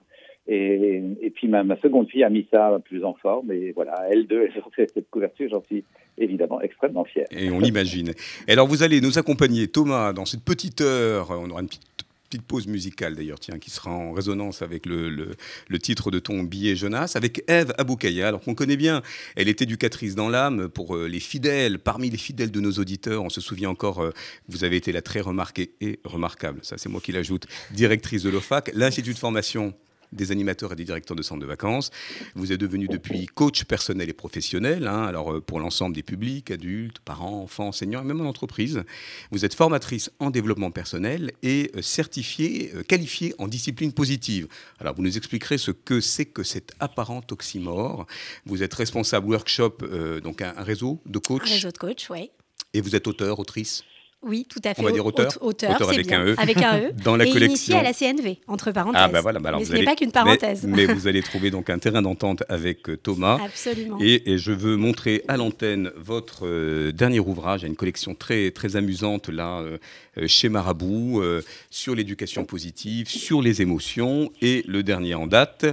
Et, 0.48 1.30
puis 1.34 1.48
ma, 1.48 1.64
seconde 1.80 2.08
fille 2.08 2.24
a 2.24 2.30
mis 2.30 2.46
ça 2.50 2.78
plus 2.84 3.04
en 3.04 3.14
forme. 3.14 3.52
Et 3.52 3.72
voilà, 3.72 4.06
elle 4.10 4.26
deux, 4.26 4.42
elles 4.54 4.62
ont 4.62 4.70
fait 4.70 4.90
cette 4.92 5.08
couverture. 5.10 5.48
J'en 5.50 5.62
suis 5.64 5.84
évidemment 6.18 6.60
extrêmement 6.60 7.04
fier. 7.04 7.26
Et 7.30 7.50
on 7.50 7.60
l'imagine. 7.60 8.12
alors 8.48 8.66
vous 8.66 8.82
allez 8.82 9.00
nous 9.00 9.18
accompagner, 9.18 9.68
Thomas, 9.68 10.12
dans 10.12 10.24
cette 10.24 10.44
petite 10.44 10.80
heure. 10.80 11.30
On 11.30 11.48
aura 11.50 11.60
une 11.60 11.68
petite 11.68 12.04
petite 12.30 12.46
pause 12.46 12.68
musicale 12.68 13.16
d'ailleurs, 13.16 13.40
tiens, 13.40 13.58
qui 13.58 13.70
sera 13.70 13.90
en 13.90 14.12
résonance 14.12 14.62
avec 14.62 14.86
le, 14.86 15.10
le, 15.10 15.78
titre 15.80 16.12
de 16.12 16.20
ton 16.20 16.44
billet 16.44 16.76
Jonas, 16.76 17.12
avec 17.16 17.42
Eve 17.48 17.72
Aboukaya, 17.76 18.28
alors 18.28 18.40
qu'on 18.40 18.54
connaît 18.54 18.76
bien. 18.76 19.02
Elle 19.34 19.48
est 19.48 19.60
éducatrice 19.62 20.14
dans 20.14 20.28
l'âme 20.28 20.68
pour 20.68 20.94
euh, 20.94 21.08
les 21.08 21.18
fidèles, 21.18 21.80
parmi 21.80 22.08
les 22.08 22.18
fidèles 22.18 22.52
de 22.52 22.60
nos 22.60 22.72
auditeurs. 22.72 23.24
On 23.24 23.30
se 23.30 23.40
souvient 23.40 23.70
encore, 23.70 24.00
euh, 24.00 24.12
vous 24.48 24.62
avez 24.62 24.76
été 24.76 24.92
là 24.92 25.02
très 25.02 25.20
remarquée 25.20 25.72
et 25.80 25.98
remarquable, 26.04 26.60
ça 26.62 26.78
c'est 26.78 26.88
moi 26.88 27.00
qui 27.00 27.10
l'ajoute, 27.10 27.46
directrice 27.72 28.22
de 28.22 28.30
l'OFAC, 28.30 28.70
l'Institut 28.74 29.14
de 29.14 29.18
formation 29.18 29.74
des 30.12 30.32
animateurs 30.32 30.72
et 30.72 30.76
des 30.76 30.84
directeurs 30.84 31.16
de 31.16 31.22
centres 31.22 31.40
de 31.40 31.46
vacances. 31.46 31.90
Vous 32.34 32.52
êtes 32.52 32.60
devenu 32.60 32.88
depuis 32.88 33.26
coach 33.26 33.64
personnel 33.64 34.08
et 34.08 34.12
professionnel, 34.12 34.86
hein, 34.86 35.04
alors 35.04 35.32
euh, 35.32 35.40
pour 35.40 35.60
l'ensemble 35.60 35.94
des 35.94 36.02
publics, 36.02 36.50
adultes, 36.50 36.98
parents, 37.00 37.42
enfants, 37.42 37.68
enseignants 37.68 38.02
et 38.02 38.04
même 38.04 38.20
en 38.20 38.28
entreprise. 38.28 38.82
Vous 39.30 39.44
êtes 39.44 39.54
formatrice 39.54 40.10
en 40.18 40.30
développement 40.30 40.70
personnel 40.70 41.32
et 41.42 41.70
euh, 41.76 41.82
certifiée, 41.82 42.72
euh, 42.74 42.82
qualifiée 42.82 43.34
en 43.38 43.48
discipline 43.48 43.92
positive. 43.92 44.48
Alors 44.78 44.94
vous 44.94 45.02
nous 45.02 45.16
expliquerez 45.16 45.58
ce 45.58 45.70
que 45.70 46.00
c'est 46.00 46.26
que 46.26 46.42
cet 46.42 46.72
apparent 46.80 47.22
oxymore. 47.30 48.06
Vous 48.46 48.62
êtes 48.62 48.74
responsable 48.74 49.28
workshop, 49.28 49.78
donc 50.22 50.42
un, 50.42 50.52
réseau 50.62 51.00
de 51.06 51.18
coach? 51.18 51.42
Un 51.50 51.54
réseau 51.54 51.70
de 51.70 51.78
coach, 51.78 52.08
oui. 52.10 52.30
Et 52.72 52.80
vous 52.80 52.94
êtes 52.94 53.06
auteur, 53.06 53.38
autrice? 53.38 53.84
Oui, 54.22 54.46
tout 54.48 54.60
à 54.64 54.74
fait. 54.74 54.82
On 54.82 54.84
va 54.84 54.92
dire 54.92 55.06
auteur. 55.06 55.32
Auteur, 55.40 55.80
avec 55.88 56.12
un 56.12 56.26
E. 56.26 56.34
Avec 56.36 56.58
un 56.58 56.78
E. 56.78 56.92
Dans 57.02 57.16
la 57.16 57.24
et 57.24 57.30
collection. 57.30 57.54
initié 57.54 57.74
à 57.76 57.82
la 57.82 57.94
CNV, 57.94 58.38
entre 58.48 58.70
parenthèses. 58.70 59.00
Ah 59.02 59.08
bah 59.08 59.22
voilà, 59.22 59.38
bah 59.38 59.48
alors 59.48 59.60
mais 59.60 59.66
ce 59.66 59.72
n'est 59.72 59.84
pas 59.84 59.96
qu'une 59.96 60.12
parenthèse. 60.12 60.64
Mais, 60.64 60.84
vous 60.84 61.08
allez 61.08 61.22
trouver 61.22 61.50
donc 61.50 61.70
un 61.70 61.78
terrain 61.78 62.02
d'entente 62.02 62.42
avec 62.50 62.90
euh, 62.90 62.98
Thomas. 62.98 63.38
Absolument. 63.42 63.96
Et, 64.00 64.36
je 64.36 64.52
veux 64.52 64.76
montrer 64.76 65.22
à 65.28 65.38
l'antenne 65.38 65.90
votre 65.96 66.46
euh, 66.46 66.92
dernier 66.92 67.18
ouvrage. 67.18 67.60
Il 67.60 67.62
y 67.62 67.66
a 67.66 67.68
une 67.68 67.76
collection 67.76 68.14
très, 68.14 68.50
très 68.50 68.76
amusante 68.76 69.30
là, 69.30 69.60
euh, 69.60 69.78
chez 70.26 70.50
Marabout, 70.50 71.22
sur 71.70 71.94
l'éducation 71.94 72.44
positive, 72.44 73.08
sur 73.08 73.40
les 73.40 73.62
émotions. 73.62 74.30
Et 74.42 74.64
le 74.66 74.82
dernier 74.82 75.14
en 75.14 75.26
date, 75.26 75.64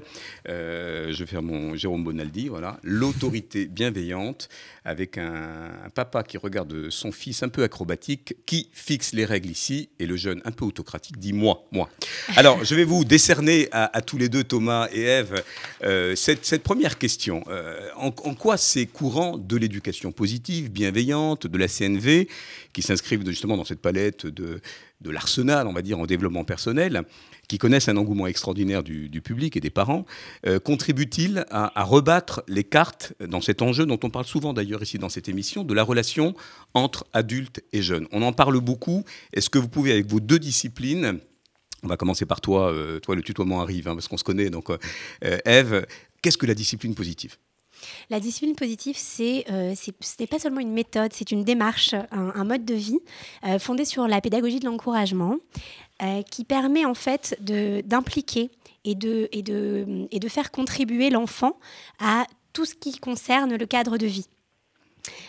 je 0.46 1.18
vais 1.18 1.26
faire 1.26 1.42
mon 1.42 1.76
Jérôme 1.76 2.04
Bonaldi, 2.04 2.48
voilà, 2.48 2.80
l'autorité 2.84 3.66
bienveillante 3.66 4.48
avec 4.88 5.18
un, 5.18 5.90
papa 5.94 6.24
qui 6.24 6.38
regarde 6.38 6.90
son 6.90 7.12
fils 7.12 7.44
un 7.44 7.50
peu 7.50 7.64
acrobatique, 7.64 8.37
qui 8.46 8.70
fixe 8.72 9.14
les 9.14 9.26
règles 9.26 9.50
ici, 9.50 9.90
et 10.00 10.06
le 10.06 10.16
jeune 10.16 10.42
un 10.46 10.52
peu 10.52 10.66
autocratique 10.66 11.18
dit 11.18 11.34
moi, 11.34 11.66
moi. 11.72 11.90
Alors, 12.36 12.64
je 12.64 12.76
vais 12.76 12.84
vous 12.84 13.04
décerner 13.04 13.68
à, 13.72 14.02
tous 14.02 14.18
les 14.18 14.30
deux, 14.30 14.44
Thomas 14.44 14.88
et 14.92 15.02
Eve, 15.02 15.44
euh, 15.84 16.16
cette, 16.16 16.64
première 16.64 16.98
question. 16.98 17.44
Euh, 17.48 17.90
en, 17.96 18.12
quoi 18.12 18.58
c'est 18.58 18.86
courant 18.86 19.38
de 19.38 19.58
l'éducation 19.58 20.12
positive, 20.12 20.72
bienveillante, 20.72 21.48
de 21.48 21.58
la 21.58 21.68
CNV, 21.68 22.28
qui 22.74 22.82
s'inscrivent 22.82 23.26
justement 23.26 23.58
dans 23.58 23.66
cette 23.66 23.82
palette 23.82 24.26
de 24.26 24.62
l'arsenal, 25.04 25.68
on 25.68 25.74
va 25.74 25.82
dire, 25.82 26.00
en 26.00 26.06
développement 26.06 26.44
personnel 26.44 27.04
qui 27.48 27.58
connaissent 27.58 27.90
un 27.90 27.98
engouement 27.98 28.28
extraordinaire 28.28 28.84
du, 28.84 29.22
public 29.22 29.58
et 29.58 29.60
des 29.60 29.70
parents, 29.70 30.06
contribuent-ils 30.64 31.46
à, 31.50 31.84
rebattre 31.84 32.44
les 32.48 32.64
cartes 32.64 33.14
dans 33.26 33.42
cet 33.42 33.62
enjeu 33.62 33.86
dont 33.86 34.00
on 34.04 34.10
parle 34.10 34.26
souvent 34.26 34.54
d'ailleurs 34.54 34.84
ici 34.84 34.98
dans 34.98 35.10
cette 35.10 35.30
émission, 35.30 35.64
de 35.64 35.74
la 35.74 35.84
relation 35.84 36.36
entre 36.74 37.06
adultes 37.14 37.64
et 37.74 37.82
jeunes? 37.82 38.08
On 38.12 38.22
en 38.22 38.34
parle 38.34 38.60
beaucoup. 38.60 39.04
Est-ce 39.34 39.50
que 39.50 39.60
vous 39.60 39.70
pouvez, 39.70 39.92
avec 39.92 40.08
vos 40.08 40.20
deux 40.20 40.40
disciplines, 40.40 41.20
on 41.84 41.88
va 41.88 41.98
commencer 41.98 42.26
par 42.26 42.42
toi, 42.42 42.74
toi 43.02 43.16
le 43.16 43.22
tutoiement 43.22 43.62
arrive, 43.62 43.88
hein, 43.88 43.94
parce 43.94 44.08
qu'on 44.08 44.18
se 44.18 44.24
connaît, 44.24 44.50
donc 44.50 44.68
Eve, 45.22 45.86
qu'est-ce 46.22 46.38
que 46.38 46.46
la 46.46 46.56
discipline 46.56 46.96
positive? 46.96 47.38
La 48.10 48.20
discipline 48.20 48.56
positive, 48.56 48.96
euh, 48.96 49.76
ce 49.76 49.92
n'est 50.20 50.28
pas 50.28 50.40
seulement 50.40 50.60
une 50.60 50.72
méthode, 50.72 51.14
c'est 51.14 51.32
une 51.32 51.44
démarche, 51.44 51.96
un, 52.12 52.44
mode 52.44 52.66
de 52.66 52.74
vie 52.74 53.00
euh, 53.46 53.60
fondé 53.60 53.86
sur 53.86 54.08
la 54.08 54.22
pédagogie 54.22 54.60
de 54.60 54.66
l'encouragement 54.66 55.36
euh, 56.02 56.22
qui 56.24 56.44
permet 56.44 56.86
en 56.86 56.94
fait 56.94 57.38
d'impliquer 57.42 58.52
et 58.86 58.96
de 58.96 60.28
faire 60.30 60.52
contribuer 60.52 61.10
l'enfant 61.10 61.60
à 62.00 62.26
tout 62.54 62.66
ce 62.66 62.76
qui 62.76 62.98
concerne 62.98 63.56
le 63.56 63.66
cadre 63.66 63.98
de 63.98 64.08
vie. 64.08 64.28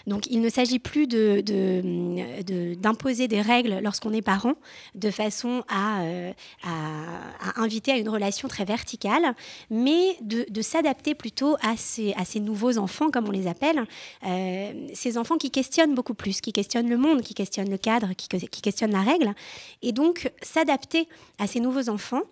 Donc 0.06 0.26
il 0.30 0.40
ne 0.40 0.48
s'agit 0.48 0.78
plus 0.78 1.06
d'imposer 1.06 3.28
de, 3.28 3.34
des 3.34 3.40
règles 3.40 3.80
lorsqu'on 3.82 4.12
est 4.12 4.22
parent 4.22 4.54
de 4.94 5.10
façon 5.10 5.62
euh, 5.72 6.32
à, 6.62 7.60
inviter 7.60 7.92
à 7.92 7.96
une 7.96 8.08
relation 8.08 8.48
très 8.48 8.64
verticale, 8.64 9.34
mais 9.70 10.16
de, 10.20 10.62
s'adapter 10.62 11.14
plutôt 11.14 11.56
à 11.62 11.76
ces, 11.76 12.14
nouveaux 12.40 12.78
enfants, 12.78 13.10
comme 13.10 13.28
on 13.28 13.30
les 13.30 13.46
appelle, 13.46 13.84
euh, 14.26 14.72
ces 14.94 15.18
enfants 15.18 15.36
qui 15.36 15.50
questionnent 15.50 15.94
beaucoup 15.94 16.14
plus, 16.14 16.40
qui 16.40 16.52
questionnent 16.52 16.90
le 16.90 16.96
monde, 16.96 17.22
qui 17.22 17.34
questionnent 17.34 17.70
le 17.70 17.78
cadre, 17.78 18.14
qui, 18.14 18.28
qui 18.28 18.62
questionnent 18.62 18.92
la 18.92 19.02
règle. 19.02 19.34
Et 19.82 19.92
donc 19.92 20.30
s'adapter 20.42 21.08
à 21.38 21.46
ces 21.46 21.60
nouveaux 21.60 21.88
enfants, 21.88 22.22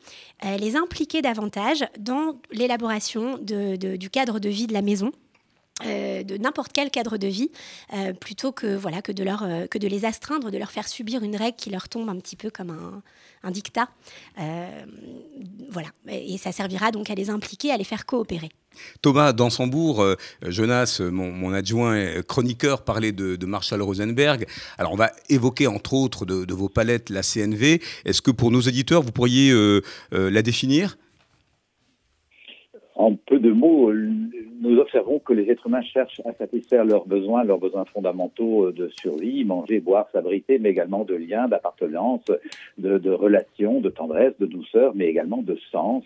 euh, 0.45 0.57
les 0.57 0.77
impliquer 0.77 1.23
davantage 1.23 1.85
dans 1.99 2.37
l'élaboration 2.51 3.39
du 3.39 4.11
cadre 4.11 4.39
de 4.39 4.49
vie 4.49 4.67
de 4.67 4.73
la 4.73 4.83
maison 4.83 5.13
euh, 5.85 6.23
de 6.23 6.39
n'importe 6.39 6.73
quel 6.73 6.91
cadre 6.91 7.19
de 7.19 7.27
vie, 7.27 7.51
euh, 7.93 8.15
plutôt 8.15 8.51
que, 8.51 8.75
voilà, 8.75 9.03
que, 9.03 9.13
de 9.13 9.23
leur, 9.23 9.43
euh, 9.43 9.67
que 9.67 9.77
de 9.77 9.87
les 9.87 10.07
astreindre, 10.07 10.51
de 10.51 10.57
leur 10.57 10.71
faire 10.71 10.89
subir 10.89 11.23
une 11.23 11.37
règle 11.37 11.57
qui 11.57 11.69
leur 11.69 11.91
tombe 11.91 12.09
un 12.09 12.17
petit 12.17 12.35
peu 12.35 12.49
comme 12.49 12.71
un, 12.71 13.03
un 13.43 13.51
dictat. 13.51 13.89
voilà. 15.69 15.89
Et 16.09 16.39
ça 16.39 16.51
servira 16.51 16.93
donc 16.93 17.11
à 17.11 17.15
les 17.15 17.29
impliquer, 17.29 17.73
à 17.73 17.77
les 17.77 17.85
faire 17.85 18.07
coopérer. 18.07 18.49
Thomas 19.03 19.33
Dansembourg, 19.33 20.05
Jonas, 20.43 21.01
mon, 21.01 21.53
adjoint 21.53 22.23
chroniqueur, 22.23 22.83
parlait 22.83 23.13
de, 23.13 23.47
Marshall 23.47 23.83
Rosenberg. 23.83 24.47
Alors 24.79 24.93
on 24.93 24.97
va 24.97 25.13
évoquer 25.29 25.67
entre 25.67 25.93
autres 25.93 26.25
de, 26.25 26.47
de 26.47 26.55
vos 26.55 26.69
palettes 26.69 27.11
la 27.11 27.23
CNV. 27.23 27.83
Est-ce 28.07 28.23
que 28.23 28.31
pour 28.31 28.51
nos 28.51 28.61
éditeurs, 28.61 29.03
vous 29.03 29.13
pourriez 29.13 29.53
la 30.11 30.43
définir? 30.43 30.97
En 32.99 33.15
peu 33.15 33.39
de 33.39 33.53
mots, 33.53 33.93
nous 33.93 34.79
observons 34.79 35.19
que 35.19 35.35
les 35.35 35.51
êtres 35.51 35.67
humains 35.67 35.83
cherchent 35.83 36.23
à 36.25 36.33
satisfaire 36.33 36.83
leurs 36.83 37.07
besoins, 37.07 37.45
leurs 37.45 37.59
besoins 37.59 37.85
fondamentaux 37.85 38.73
de 38.73 38.89
survie, 38.89 39.45
manger, 39.45 39.81
boire, 39.81 40.09
s'abriter, 40.13 40.59
mais 40.59 40.71
également 40.71 41.05
de 41.05 41.15
liens, 41.15 41.47
d'appartenance, 41.47 42.25
de, 42.79 43.11
relations, 43.11 43.83
de 43.83 43.91
tendresse, 43.91 44.33
de 44.41 44.47
douceur, 44.47 44.95
mais 44.95 45.09
également 45.09 45.43
de 45.43 45.59
sens, 45.71 46.05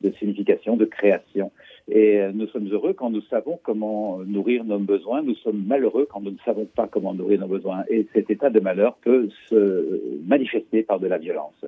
de 0.00 0.10
signification, 0.12 0.78
de 0.78 0.86
création. 0.86 1.52
Et 1.88 2.22
nous 2.32 2.46
sommes 2.46 2.68
heureux 2.68 2.94
quand 2.94 3.10
nous 3.10 3.22
savons 3.22 3.60
comment 3.62 4.20
nourrir 4.20 4.64
nos 4.64 4.78
besoins, 4.78 5.22
nous 5.22 5.34
sommes 5.36 5.62
malheureux 5.66 6.08
quand 6.10 6.22
nous 6.22 6.30
ne 6.30 6.38
savons 6.42 6.64
pas 6.64 6.86
comment 6.86 7.12
nourrir 7.12 7.40
nos 7.40 7.48
besoins. 7.48 7.84
Et 7.90 8.06
cet 8.14 8.30
état 8.30 8.48
de 8.48 8.60
malheur 8.60 8.96
peut 9.02 9.28
se 9.50 10.00
manifester 10.26 10.84
par 10.84 11.00
de 11.00 11.06
la 11.06 11.18
violence. 11.18 11.66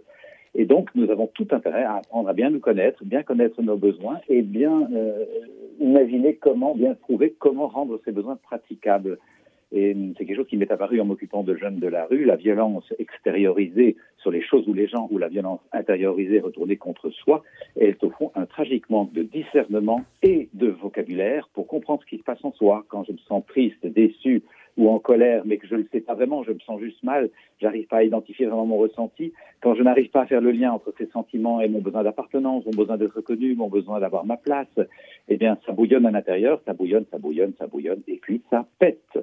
Et 0.54 0.66
donc, 0.66 0.90
nous 0.94 1.10
avons 1.10 1.28
tout 1.28 1.48
intérêt 1.50 1.84
à 1.84 1.96
apprendre 1.96 2.28
à 2.28 2.34
bien 2.34 2.50
nous 2.50 2.60
connaître, 2.60 3.04
bien 3.04 3.22
connaître 3.22 3.62
nos 3.62 3.76
besoins 3.76 4.20
et 4.28 4.42
bien 4.42 4.88
euh, 4.92 5.24
imaginer 5.80 6.34
comment, 6.34 6.74
bien 6.74 6.94
trouver 6.94 7.34
comment 7.38 7.68
rendre 7.68 8.00
ces 8.04 8.12
besoins 8.12 8.36
praticables. 8.36 9.18
Et 9.74 9.96
c'est 10.18 10.26
quelque 10.26 10.36
chose 10.36 10.48
qui 10.48 10.58
m'est 10.58 10.70
apparu 10.70 11.00
en 11.00 11.06
m'occupant 11.06 11.42
de 11.42 11.56
jeunes 11.56 11.78
de 11.78 11.88
la 11.88 12.04
rue, 12.04 12.26
la 12.26 12.36
violence 12.36 12.84
extériorisée 12.98 13.96
sur 14.18 14.30
les 14.30 14.42
choses 14.42 14.68
ou 14.68 14.74
les 14.74 14.86
gens, 14.86 15.08
ou 15.10 15.16
la 15.16 15.28
violence 15.28 15.60
intériorisée 15.72 16.40
retournée 16.40 16.76
contre 16.76 17.08
soi, 17.08 17.42
est 17.76 18.04
au 18.04 18.10
fond 18.10 18.30
un 18.34 18.44
tragique 18.44 18.90
manque 18.90 19.14
de 19.14 19.22
discernement 19.22 20.02
et 20.22 20.50
de 20.52 20.68
vocabulaire 20.68 21.48
pour 21.54 21.66
comprendre 21.66 22.02
ce 22.02 22.06
qui 22.06 22.18
se 22.18 22.22
passe 22.22 22.44
en 22.44 22.52
soi. 22.52 22.84
Quand 22.88 23.04
je 23.04 23.12
me 23.12 23.18
sens 23.26 23.42
triste, 23.46 23.86
déçu, 23.86 24.42
ou 24.76 24.88
en 24.88 24.98
colère, 24.98 25.42
mais 25.44 25.58
que 25.58 25.66
je 25.66 25.74
ne 25.74 25.80
le 25.80 25.88
sais 25.92 26.00
pas 26.00 26.14
vraiment, 26.14 26.42
je 26.44 26.52
me 26.52 26.58
sens 26.60 26.80
juste 26.80 27.02
mal, 27.02 27.30
j'arrive 27.60 27.86
pas 27.86 27.98
à 27.98 28.02
identifier 28.02 28.46
vraiment 28.46 28.66
mon 28.66 28.78
ressenti, 28.78 29.32
quand 29.60 29.74
je 29.74 29.82
n'arrive 29.82 30.10
pas 30.10 30.22
à 30.22 30.26
faire 30.26 30.40
le 30.40 30.50
lien 30.50 30.72
entre 30.72 30.94
ces 30.98 31.06
sentiments 31.06 31.60
et 31.60 31.68
mon 31.68 31.80
besoin 31.80 32.02
d'appartenance, 32.02 32.64
mon 32.64 32.72
besoin 32.72 32.96
d'être 32.96 33.20
connu, 33.20 33.54
mon 33.54 33.68
besoin 33.68 34.00
d'avoir 34.00 34.24
ma 34.24 34.36
place, 34.36 34.78
eh 35.28 35.36
bien, 35.36 35.58
ça 35.66 35.72
bouillonne 35.72 36.06
à 36.06 36.10
l'intérieur, 36.10 36.60
ça 36.64 36.72
bouillonne, 36.72 37.04
ça 37.10 37.18
bouillonne, 37.18 37.52
ça 37.58 37.66
bouillonne, 37.66 38.00
et 38.08 38.16
puis 38.16 38.42
ça 38.50 38.66
pète, 38.78 39.18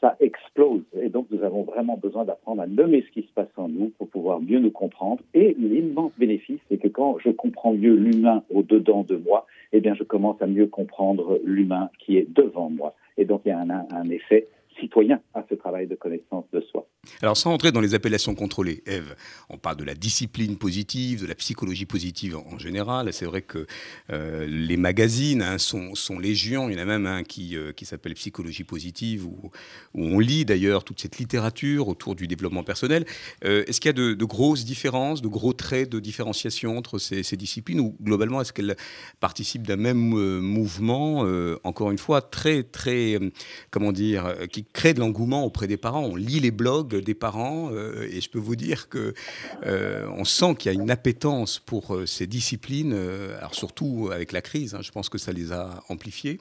ça 0.00 0.16
explose. 0.20 0.82
Et 1.00 1.08
donc, 1.08 1.26
nous 1.30 1.42
avons 1.44 1.62
vraiment 1.62 1.96
besoin 1.96 2.24
d'apprendre 2.24 2.62
à 2.62 2.66
nommer 2.66 3.02
ce 3.02 3.12
qui 3.12 3.22
se 3.22 3.32
passe 3.32 3.50
en 3.56 3.68
nous 3.68 3.92
pour 3.98 4.08
pouvoir 4.08 4.40
mieux 4.40 4.58
nous 4.58 4.70
comprendre. 4.70 5.22
Et 5.34 5.54
l'immense 5.58 6.12
bénéfice, 6.18 6.58
c'est 6.68 6.78
que 6.78 6.88
quand 6.88 7.18
je 7.18 7.30
comprends 7.30 7.74
mieux 7.74 7.94
l'humain 7.94 8.42
au-dedans 8.52 9.04
de 9.06 9.16
moi, 9.16 9.46
eh 9.72 9.80
bien, 9.80 9.94
je 9.94 10.02
commence 10.02 10.40
à 10.40 10.46
mieux 10.46 10.66
comprendre 10.66 11.38
l'humain 11.44 11.90
qui 11.98 12.16
est 12.16 12.26
devant 12.30 12.70
moi. 12.70 12.94
Et 13.18 13.26
donc, 13.26 13.42
il 13.44 13.50
y 13.50 13.52
a 13.52 13.58
un, 13.58 13.70
un 13.70 14.10
effet 14.10 14.48
citoyen 14.78 15.20
à 15.34 15.44
ce 15.48 15.54
travail 15.54 15.86
de 15.86 15.94
connaissance 15.94 16.44
de 16.52 16.60
soi. 16.60 16.86
Alors 17.22 17.36
sans 17.36 17.52
entrer 17.52 17.72
dans 17.72 17.80
les 17.80 17.94
appellations 17.94 18.34
contrôlées, 18.34 18.82
Eve, 18.86 19.14
on 19.48 19.56
parle 19.56 19.76
de 19.76 19.84
la 19.84 19.94
discipline 19.94 20.58
positive, 20.58 21.22
de 21.22 21.26
la 21.26 21.34
psychologie 21.34 21.86
positive 21.86 22.36
en, 22.36 22.58
général. 22.58 23.12
C'est 23.12 23.24
vrai 23.24 23.40
que 23.40 23.66
euh, 24.10 24.46
les 24.46 24.76
magazines 24.76 25.42
hein, 25.42 25.56
sont, 25.58 25.94
sont, 25.94 26.18
légion. 26.18 26.68
Il 26.68 26.74
y 26.74 26.78
en 26.78 26.82
a 26.82 26.84
même 26.84 27.06
un 27.06 27.22
qui, 27.22 27.56
euh, 27.56 27.72
qui 27.72 27.86
s'appelle 27.86 28.14
Psychologie 28.14 28.64
positive, 28.64 29.26
où, 29.26 29.50
on 29.94 30.18
lit 30.18 30.44
d'ailleurs 30.44 30.84
toute 30.84 31.00
cette 31.00 31.18
littérature 31.18 31.88
autour 31.88 32.14
du 32.14 32.26
développement 32.26 32.62
personnel. 32.62 33.06
Euh, 33.44 33.64
est-ce 33.66 33.80
qu'il 33.80 33.88
y 33.88 33.90
a 33.90 34.14
de, 34.14 34.24
grosses 34.24 34.64
différences, 34.64 35.22
de 35.22 35.28
gros 35.28 35.52
traits 35.52 35.88
de 35.88 36.00
différenciation 36.00 36.76
entre 36.76 36.98
ces, 36.98 37.22
ces 37.22 37.36
disciplines, 37.36 37.80
ou 37.80 37.96
globalement 38.02 38.40
est-ce 38.40 38.52
qu'elles 38.52 38.76
participent 39.20 39.66
d'un 39.66 39.76
même 39.76 39.98
mouvement, 40.40 41.26
encore 41.64 41.90
une 41.90 41.98
fois, 41.98 42.20
très, 42.20 42.62
très, 42.62 43.18
comment 43.70 43.92
dire, 43.92 44.34
qui 44.50 44.64
crée 44.72 44.94
de 44.94 45.00
l'engouement 45.00 45.44
auprès 45.44 45.66
des 45.66 45.76
parents 45.76 46.04
On 46.04 46.16
lit 46.16 46.40
les 46.40 46.50
blogs 46.50 46.96
des 46.96 47.14
parents 47.14 47.70
euh, 47.72 48.08
et 48.10 48.20
je 48.20 48.30
peux 48.30 48.38
vous 48.38 48.56
dire 48.56 48.88
que 48.88 49.14
euh, 49.66 50.06
on 50.16 50.24
sent 50.24 50.54
qu'il 50.58 50.72
y 50.72 50.76
a 50.76 50.80
une 50.80 50.90
appétence 50.90 51.58
pour 51.58 51.94
euh, 51.94 52.06
ces 52.06 52.26
disciplines, 52.26 52.94
alors 53.38 53.54
surtout 53.54 54.10
avec 54.12 54.32
la 54.32 54.42
crise, 54.42 54.74
hein, 54.74 54.80
je 54.82 54.90
pense 54.90 55.08
que 55.08 55.18
ça 55.18 55.32
les 55.32 55.52
a 55.52 55.82
amplifiées. 55.88 56.40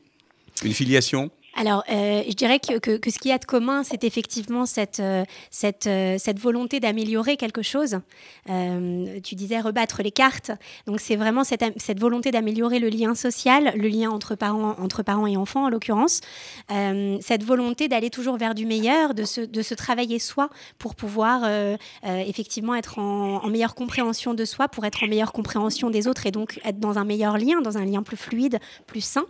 Une 0.63 0.73
filiation? 0.73 1.31
Alors, 1.59 1.83
euh, 1.91 2.23
je 2.25 2.35
dirais 2.35 2.57
que, 2.57 2.77
que, 2.77 3.11
ce 3.11 3.19
qu'il 3.19 3.31
y 3.31 3.33
a 3.33 3.37
de 3.37 3.43
commun, 3.43 3.83
c'est 3.83 4.05
effectivement 4.05 4.65
cette, 4.65 5.01
euh, 5.01 5.25
euh, 5.85 6.15
cette 6.17 6.39
volonté 6.39 6.79
d'améliorer 6.79 7.35
quelque 7.35 7.63
chose. 7.63 7.99
tu 8.47 9.35
disais 9.35 9.59
rebattre 9.59 10.01
les 10.01 10.11
cartes. 10.11 10.51
Donc, 10.87 11.01
c'est 11.01 11.17
vraiment 11.17 11.43
cette, 11.43 11.65
cette 11.75 11.99
volonté 11.99 12.31
d'améliorer 12.31 12.79
le 12.79 12.87
lien 12.87 13.13
social, 13.13 13.73
le 13.75 13.89
lien 13.89 14.09
entre 14.09 14.35
parents, 14.35 14.77
entre 14.79 15.03
parents 15.03 15.27
et 15.27 15.35
enfants, 15.35 15.65
en 15.65 15.69
l'occurrence. 15.69 16.21
cette 16.69 17.43
volonté 17.43 17.89
d'aller 17.89 18.09
toujours 18.09 18.37
vers 18.37 18.55
du 18.55 18.65
meilleur, 18.65 19.13
de 19.13 19.25
se, 19.25 19.41
de 19.41 19.61
se 19.61 19.73
travailler 19.73 20.17
soi 20.17 20.49
pour 20.77 20.95
pouvoir 20.95 21.43
effectivement 22.03 22.75
être 22.75 22.99
en, 22.99 23.43
en, 23.43 23.49
meilleure 23.49 23.75
compréhension 23.75 24.33
de 24.33 24.45
soi, 24.45 24.69
pour 24.69 24.85
être 24.85 25.03
en 25.03 25.07
meilleure 25.07 25.33
compréhension 25.33 25.89
des 25.89 26.07
autres 26.07 26.25
et 26.25 26.31
donc 26.31 26.61
être 26.63 26.79
dans 26.79 26.97
un 26.97 27.03
meilleur 27.03 27.37
lien, 27.37 27.59
dans 27.61 27.77
un 27.77 27.85
lien 27.85 28.01
plus 28.01 28.17
fluide, 28.17 28.59
plus 28.87 29.03
sain. 29.03 29.25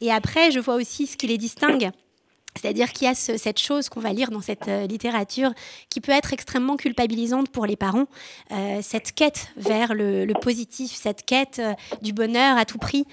et 0.00 0.10
après, 0.10 0.50
je 0.50 0.58
vois 0.58 0.74
aussi 0.74 0.95
ce 1.04 1.18
qui 1.18 1.26
les 1.26 1.36
distingue. 1.36 1.90
C'est-à-dire 2.56 2.92
qu'il 2.92 3.06
y 3.06 3.10
a 3.10 3.14
cette 3.14 3.58
chose 3.58 3.88
qu'on 3.88 4.00
va 4.00 4.12
lire 4.12 4.30
dans 4.30 4.40
cette 4.40 4.68
euh, 4.68 4.86
littérature 4.86 5.52
qui 5.90 6.00
peut 6.00 6.12
être 6.12 6.32
extrêmement 6.32 6.76
culpabilisante 6.76 7.50
pour 7.50 7.66
les 7.66 7.76
parents, 7.76 8.06
euh, 8.52 8.80
cette 8.82 9.12
quête 9.12 9.48
vers 9.56 9.94
le, 9.94 10.26
positif, 10.40 10.92
cette 10.92 11.24
quête 11.24 11.58
euh, 11.58 11.74
du 12.02 12.12
bonheur 12.12 12.56
à 12.56 12.64
tout 12.64 12.78
prix, 12.78 13.04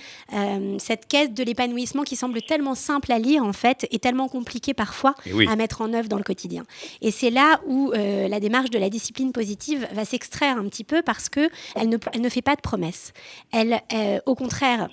cette 0.78 1.08
quête 1.08 1.34
de 1.34 1.44
l'épanouissement 1.44 2.04
qui 2.04 2.16
semble 2.16 2.42
tellement 2.42 2.76
simple 2.76 3.12
à 3.12 3.20
lire 3.20 3.44
en 3.44 3.54
fait 3.54 3.88
et 3.92 4.00
tellement 4.00 4.28
compliqué 4.28 4.74
parfois 4.74 5.16
eh 5.26 5.48
à 5.48 5.56
mettre 5.56 5.82
en 5.82 5.94
œuvre 5.94 6.10
dans 6.10 6.18
le 6.18 6.24
quotidien. 6.24 6.64
Et 7.02 7.12
c'est 7.12 7.30
là 7.30 7.60
où 7.66 7.92
la 7.92 8.40
démarche 8.40 8.70
de 8.70 8.80
la 8.80 8.90
discipline 8.90 9.32
positive 9.32 9.88
va 9.92 10.06
s'extraire 10.06 10.58
un 10.58 10.68
petit 10.68 10.84
peu 10.84 11.02
parce 11.02 11.30
que 11.30 11.50
elle 11.76 11.90
ne, 11.90 11.98
elle 12.14 12.22
ne 12.22 12.30
fait 12.30 12.42
pas 12.42 12.56
de 12.56 12.62
promesses. 12.62 13.14
Elle, 13.52 13.82
au 14.26 14.36
contraire, 14.36 14.90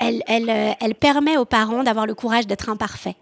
euh, 0.00 0.72
elle 0.80 0.94
permet 0.94 1.36
aux 1.36 1.44
parents 1.44 1.82
d'avoir 1.82 2.06
le 2.06 2.14
courage 2.14 2.46
d'être 2.46 2.68
imparfaits 2.68 3.16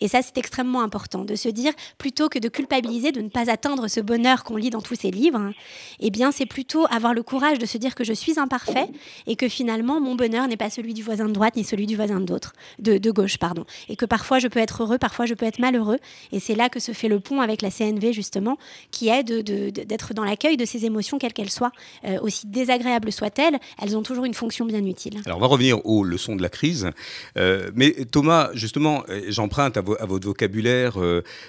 Et 0.00 0.08
ça, 0.08 0.22
c'est 0.22 0.38
extrêmement 0.38 0.82
important 0.82 1.24
de 1.24 1.34
se 1.34 1.48
dire, 1.48 1.72
plutôt 1.98 2.28
que 2.28 2.38
de 2.38 2.48
culpabiliser 2.48 3.12
de 3.12 3.20
ne 3.20 3.28
pas 3.28 3.50
atteindre 3.50 3.88
ce 3.88 4.00
bonheur 4.00 4.44
qu'on 4.44 4.56
lit 4.56 4.70
dans 4.70 4.80
tous 4.82 4.94
ces 4.94 5.10
livres, 5.10 5.38
hein, 5.38 5.52
eh 6.00 6.10
bien, 6.10 6.32
c'est 6.32 6.46
plutôt 6.46 6.86
avoir 6.90 7.14
le 7.14 7.22
courage 7.22 7.58
de 7.58 7.66
se 7.66 7.78
dire 7.78 7.94
que 7.94 8.04
je 8.04 8.12
suis 8.12 8.38
imparfait 8.38 8.88
et 9.26 9.36
que 9.36 9.48
finalement, 9.48 10.00
mon 10.00 10.14
bonheur 10.14 10.48
n'est 10.48 10.56
pas 10.56 10.70
celui 10.70 10.94
du 10.94 11.02
voisin 11.02 11.26
de 11.26 11.32
droite 11.32 11.56
ni 11.56 11.64
celui 11.64 11.86
du 11.86 11.96
voisin 11.96 12.20
d'autre, 12.20 12.52
de, 12.78 13.10
gauche, 13.10 13.38
pardon. 13.38 13.64
Et 13.88 13.96
que 13.96 14.06
parfois, 14.06 14.38
je 14.38 14.48
peux 14.48 14.60
être 14.60 14.82
heureux, 14.82 14.98
parfois, 14.98 15.26
je 15.26 15.34
peux 15.34 15.46
être 15.46 15.58
malheureux. 15.58 15.98
Et 16.32 16.40
c'est 16.40 16.54
là 16.54 16.68
que 16.68 16.80
se 16.80 16.92
fait 16.92 17.08
le 17.08 17.20
pont 17.20 17.40
avec 17.40 17.62
la 17.62 17.70
CNV, 17.70 18.12
justement, 18.12 18.58
qui 18.90 19.08
est 19.08 19.22
d'être 19.24 20.14
dans 20.14 20.24
l'accueil 20.24 20.56
de 20.56 20.64
ces 20.64 20.84
émotions, 20.84 21.18
quelles 21.18 21.32
qu'elles 21.32 21.50
soient, 21.50 21.72
euh, 22.04 22.18
aussi 22.20 22.46
désagréables 22.46 23.12
soient-elles, 23.12 23.58
elles 23.80 23.96
ont 23.96 24.02
toujours 24.02 24.24
une 24.24 24.34
fonction 24.34 24.64
bien 24.64 24.84
utile. 24.84 25.20
Alors, 25.26 25.38
on 25.38 25.40
va 25.40 25.46
revenir 25.46 25.84
aux 25.86 26.04
leçons 26.04 26.36
de 26.36 26.42
la 26.42 26.48
crise. 26.48 26.90
Euh, 27.36 27.70
mais 27.74 27.92
Thomas, 28.10 28.50
justement, 28.54 29.04
euh, 29.08 29.22
j'emprunte 29.28 29.76
à, 29.76 29.82
votre 29.84 30.26
vocabulaire 30.26 30.98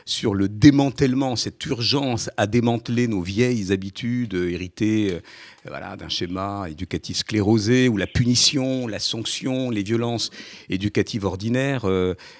sur 0.06 0.34
le 0.34 0.48
démantèlement, 0.48 1.36
cette 1.36 1.65
urgence 1.65 2.30
à 2.38 2.48
démanteler 2.48 3.08
nos 3.08 3.22
vieilles 3.22 3.72
habitudes 3.72 4.34
héritées 4.34 5.20
voilà, 5.65 5.96
d'un 5.96 6.10
schéma 6.10 6.68
éducatif 6.70 7.18
sclérosé 7.18 7.88
où 7.89 7.98
la 7.98 8.08
punition, 8.08 8.88
la 8.88 9.00
sanction, 9.00 9.70
les 9.70 9.84
violences 9.84 10.30
éducatives 10.70 11.25
ordinaires 11.25 11.86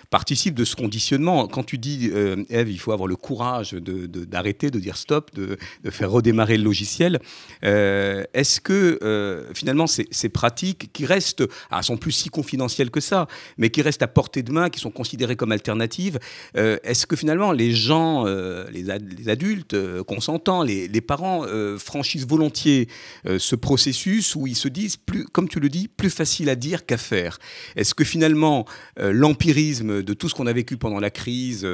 participent 0.10 0.56
de 0.56 0.66
ce 0.66 0.76
conditionnement. 0.76 1.48
Quand 1.48 1.64
tu 1.64 1.78
dis, 1.78 2.12
Eve, 2.50 2.70
il 2.70 2.80
faut 2.80 2.92
avoir 2.92 3.08
le 3.08 3.16
courage 3.16 3.74
d'arrêter, 3.74 4.70
de, 4.70 4.80
dire 4.80 4.98
stop, 4.98 5.34
de, 5.34 5.58
faire 5.90 6.12
redémarrer 6.12 6.58
le 6.58 6.64
logiciel, 6.64 7.20
est-ce 7.62 8.62
que 8.62 9.48
finalement 9.54 9.88
ces, 9.88 10.08
ces, 10.12 10.30
pratiques 10.30 10.92
qui 10.94 11.06
restent, 11.06 11.44
ah, 11.72 11.82
sont 11.82 11.98
plus 11.98 12.12
si 12.12 12.30
confidentielles 12.30 12.92
que 12.92 13.00
ça, 13.00 13.28
mais 13.58 13.70
qui 13.70 13.82
restent 13.82 14.02
à 14.02 14.08
portée 14.08 14.44
de 14.44 14.52
main, 14.52 14.70
qui 14.70 14.80
sont 14.80 14.92
considérées 14.92 15.36
comme 15.36 15.52
alternatives, 15.52 15.85
est-ce 16.54 17.06
que 17.06 17.16
finalement 17.16 17.52
les 17.52 17.72
gens, 17.72 18.26
les, 18.72 18.90
adultes 19.30 19.76
consentants, 20.04 20.64
les, 20.64 20.88
les 20.88 21.02
parents 21.02 21.46
franchissent 21.78 22.28
volontiers 22.28 22.88
ce 23.26 23.56
processus 23.56 24.36
où 24.36 24.48
ils 24.48 24.56
se 24.56 24.68
disent, 24.68 24.98
comme 25.32 25.50
tu 25.50 25.60
le 25.60 25.70
dis, 25.70 25.88
plus 25.88 26.10
facile 26.10 26.50
à 26.50 26.56
dire 26.56 26.86
qu'à 26.86 26.98
faire? 26.98 27.40
Est-ce 27.76 27.94
que 27.94 28.04
finalement 28.04 28.66
l'empirisme 28.98 30.04
de 30.04 30.14
tout 30.14 30.30
ce 30.30 30.36
qu'on 30.36 30.48
a 30.48 30.54
vécu 30.54 30.78
pendant 30.78 31.00
la 31.00 31.10
crise 31.10 31.68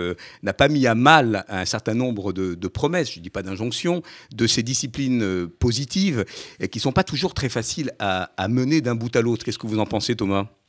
n'a 0.43 0.53
pas 0.53 0.67
mis 0.67 0.87
à 0.87 0.95
mal 0.95 1.45
un 1.49 1.65
certain 1.65 1.93
nombre 1.93 2.33
de, 2.33 2.67
promesses, 2.67 3.11
je 3.11 3.19
ne 3.19 3.23
dis 3.23 3.29
pas 3.29 3.43
d'injonctions, 3.43 4.01
de 4.33 4.47
ces 4.47 4.63
disciplines 4.63 5.47
positives 5.59 6.25
et 6.59 6.69
qui 6.69 6.79
ne 6.79 6.83
sont 6.83 6.91
pas 6.91 7.03
toujours 7.03 7.33
très 7.33 7.49
faciles 7.49 7.91
à 7.99 8.47
mener 8.49 8.81
d'un 8.81 8.95
bout 8.95 9.15
à 9.15 9.21
l'autre? 9.21 9.43
Qu'est-ce 9.45 9.59
que 9.59 9.67
vous 9.67 9.79
en 9.79 9.85
pensez, 9.85 10.15
Thomas? 10.15 10.60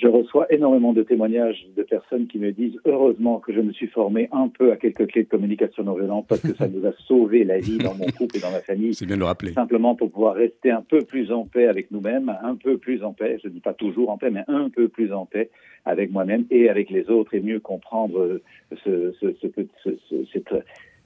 Je 0.00 0.08
reçois 0.08 0.52
énormément 0.52 0.92
de 0.92 1.02
témoignages 1.02 1.66
de 1.76 1.82
personnes 1.82 2.26
qui 2.26 2.38
me 2.38 2.52
disent 2.52 2.78
heureusement 2.84 3.40
que 3.40 3.52
je 3.52 3.60
me 3.60 3.72
suis 3.72 3.86
formé 3.86 4.28
un 4.32 4.48
peu 4.48 4.72
à 4.72 4.76
quelques 4.76 5.06
clés 5.06 5.24
de 5.24 5.28
communication 5.28 5.84
non 5.84 5.94
violente 5.94 6.26
parce 6.28 6.40
que 6.40 6.54
ça 6.54 6.68
nous 6.68 6.86
a 6.86 6.92
sauvé 7.06 7.44
la 7.44 7.58
vie 7.58 7.78
dans 7.78 7.94
mon 7.94 8.06
couple 8.06 8.36
et 8.36 8.40
dans 8.40 8.50
ma 8.50 8.60
famille. 8.60 8.94
C'est 8.94 9.06
bien 9.06 9.16
de 9.16 9.20
le 9.20 9.26
rappeler. 9.26 9.52
Simplement 9.52 9.94
pour 9.94 10.10
pouvoir 10.10 10.34
rester 10.34 10.70
un 10.70 10.82
peu 10.82 11.02
plus 11.02 11.32
en 11.32 11.44
paix 11.44 11.66
avec 11.66 11.90
nous-mêmes, 11.90 12.36
un 12.42 12.56
peu 12.56 12.78
plus 12.78 13.02
en 13.02 13.12
paix, 13.12 13.38
je 13.42 13.48
ne 13.48 13.52
dis 13.54 13.60
pas 13.60 13.74
toujours 13.74 14.10
en 14.10 14.18
paix, 14.18 14.30
mais 14.30 14.44
un 14.48 14.68
peu 14.68 14.88
plus 14.88 15.12
en 15.12 15.26
paix 15.26 15.50
avec 15.84 16.10
moi-même 16.10 16.44
et 16.50 16.68
avec 16.68 16.90
les 16.90 17.08
autres 17.10 17.34
et 17.34 17.40
mieux 17.40 17.60
comprendre 17.60 18.40
ce, 18.84 19.12
ce, 19.20 19.34
ce, 19.40 19.48
ce 19.84 19.90
cette 20.32 20.48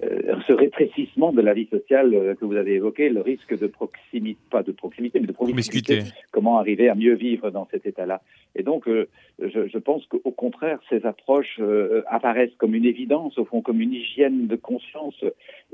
euh, 0.02 0.36
ce 0.46 0.52
rétrécissement 0.52 1.32
de 1.32 1.42
la 1.42 1.52
vie 1.52 1.66
sociale 1.66 2.14
euh, 2.14 2.34
que 2.34 2.44
vous 2.44 2.56
avez 2.56 2.74
évoqué, 2.74 3.10
le 3.10 3.20
risque 3.20 3.58
de 3.58 3.66
proximité, 3.66 4.40
pas 4.50 4.62
de 4.62 4.72
proximité, 4.72 5.20
mais 5.20 5.26
de 5.26 5.32
proximité, 5.32 6.04
comment 6.30 6.58
arriver 6.58 6.88
à 6.88 6.94
mieux 6.94 7.14
vivre 7.14 7.50
dans 7.50 7.68
cet 7.70 7.84
état-là. 7.84 8.22
Et 8.54 8.62
donc, 8.62 8.88
euh, 8.88 9.08
je, 9.38 9.68
je, 9.68 9.78
pense 9.78 10.06
qu'au 10.06 10.30
contraire, 10.30 10.78
ces 10.88 11.04
approches 11.04 11.60
apparaissent 12.06 12.54
comme 12.56 12.74
une 12.74 12.84
évidence, 12.84 13.38
au 13.38 13.44
fond, 13.44 13.60
comme 13.60 13.80
une 13.80 13.92
hygiène 13.92 14.46
de 14.46 14.56
conscience. 14.56 15.24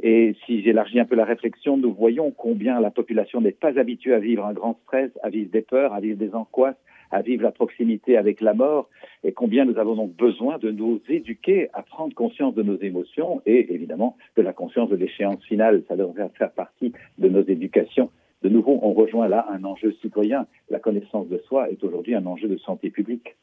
Et 0.03 0.35
si 0.45 0.63
j'élargis 0.63 1.01
un 1.01 1.05
peu 1.05 1.17
la 1.17 1.25
réflexion, 1.25 1.77
nous 1.77 1.93
voyons 1.93 2.31
combien 2.31 2.81
la 2.81 2.91
population 2.91 3.41
n'est 3.41 3.53
pas 3.53 3.79
habituée 3.79 4.15
à 4.15 4.19
vivre 4.19 4.45
un 4.45 4.53
grand 4.53 4.79
stress, 4.85 5.11
à 5.23 5.31
vivre 5.31 5.51
des 5.51 5.63
peurs, 5.63 5.95
à 5.95 6.01
vivre 6.01 6.19
des 6.19 6.35
angoisses, 6.35 6.77
à 7.11 7.23
vivre 7.23 7.43
la 7.43 7.53
proximité 7.53 8.17
avec 8.17 8.41
la 8.41 8.55
mort 8.55 8.89
et 9.27 9.33
combien 9.33 9.65
nous 9.65 9.77
avons 9.77 9.97
donc 9.97 10.15
besoin 10.15 10.57
de 10.59 10.71
nous 10.71 11.01
éduquer 11.09 11.69
à 11.75 11.83
prendre 11.83 12.15
conscience 12.15 12.55
de 12.55 12.63
nos 12.63 12.81
émotions 12.81 13.43
et 13.45 13.75
évidemment 13.75 14.17
de 14.37 14.43
la 14.43 14.53
conscience 14.53 14.89
de 14.89 14.95
l'échéance 14.95 15.43
finale. 15.45 15.83
Ça 15.89 15.97
devrait 15.97 16.31
faire 16.39 16.53
partie 16.53 16.93
de 17.19 17.29
nos 17.29 17.43
éducations. 17.43 18.09
De 18.45 18.49
nouveau, 18.49 18.79
on 18.83 18.93
rejoint 18.93 19.27
là 19.27 19.45
un 19.51 19.65
enjeu 19.65 19.97
citoyen. 20.01 20.47
La 20.71 20.79
connaissance 20.79 21.27
de 21.29 21.43
soi 21.49 21.69
est 21.71 21.83
aujourd'hui 21.83 22.15
un 22.15 22.25
enjeu 22.27 22.47
de 22.47 22.59
santé 22.59 22.91
publique. 22.91 23.35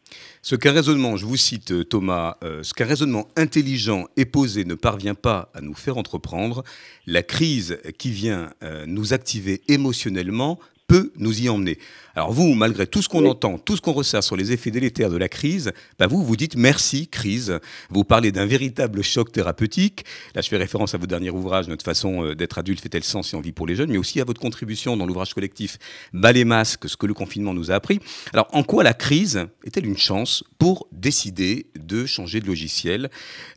Ce 0.41 0.55
qu'un 0.55 0.71
raisonnement, 0.71 1.17
je 1.17 1.25
vous 1.25 1.35
cite 1.35 1.89
Thomas, 1.89 2.37
euh, 2.43 2.63
ce 2.63 2.73
qu'un 2.73 2.85
raisonnement 2.85 3.25
intelligent 3.35 4.05
et 4.15 4.25
posé 4.25 4.63
ne 4.63 4.75
parvient 4.75 5.15
pas 5.15 5.49
à 5.53 5.59
nous 5.59 5.73
faire 5.73 5.97
entreprendre, 5.97 6.63
la 7.07 7.23
crise 7.23 7.81
qui 7.97 8.11
vient 8.11 8.51
euh, 8.61 8.85
nous 8.87 9.13
activer 9.13 9.59
émotionnellement 9.67 10.59
peut 10.87 11.11
nous 11.17 11.41
y 11.41 11.49
emmener. 11.49 11.77
Alors 12.15 12.31
vous, 12.31 12.53
malgré 12.53 12.85
tout 12.85 13.01
ce 13.01 13.09
qu'on 13.09 13.25
entend, 13.25 13.57
tout 13.57 13.75
ce 13.75 13.81
qu'on 13.81 13.93
ressent 13.93 14.21
sur 14.21 14.35
les 14.35 14.51
effets 14.51 14.69
délétères 14.69 15.09
de 15.09 15.17
la 15.17 15.29
crise, 15.29 15.71
bah 15.97 16.07
vous, 16.07 16.23
vous 16.23 16.35
dites 16.35 16.55
merci 16.55 17.07
crise. 17.07 17.59
Vous 17.89 18.03
parlez 18.03 18.31
d'un 18.31 18.45
véritable 18.45 19.01
choc 19.03 19.31
thérapeutique. 19.31 20.05
Là, 20.35 20.41
je 20.41 20.49
fais 20.49 20.57
référence 20.57 20.93
à 20.93 20.97
votre 20.97 21.09
dernier 21.09 21.31
ouvrage, 21.31 21.67
Notre 21.67 21.85
façon 21.85 22.23
euh, 22.23 22.35
d'être 22.35 22.57
adulte 22.57 22.81
fait-elle 22.81 23.03
sens 23.03 23.33
et 23.33 23.37
envie 23.37 23.51
pour 23.51 23.65
les 23.65 23.75
jeunes, 23.75 23.89
mais 23.89 23.97
aussi 23.97 24.21
à 24.21 24.25
votre 24.25 24.41
contribution 24.41 24.97
dans 24.97 25.05
l'ouvrage 25.05 25.33
collectif 25.33 25.77
Bas 26.13 26.31
les 26.31 26.45
masques, 26.45 26.87
ce 26.87 26.97
que 26.97 27.07
le 27.07 27.13
confinement 27.13 27.53
nous 27.53 27.71
a 27.71 27.75
appris. 27.75 27.99
Alors, 28.33 28.47
en 28.51 28.63
quoi 28.63 28.83
la 28.83 28.93
crise 28.93 29.47
est-elle 29.63 29.85
une 29.85 29.97
chance 29.97 30.43
pour 30.59 30.87
décider 30.91 31.67
de 31.79 32.05
changer 32.05 32.39
de 32.39 32.47
logiciel 32.47 33.09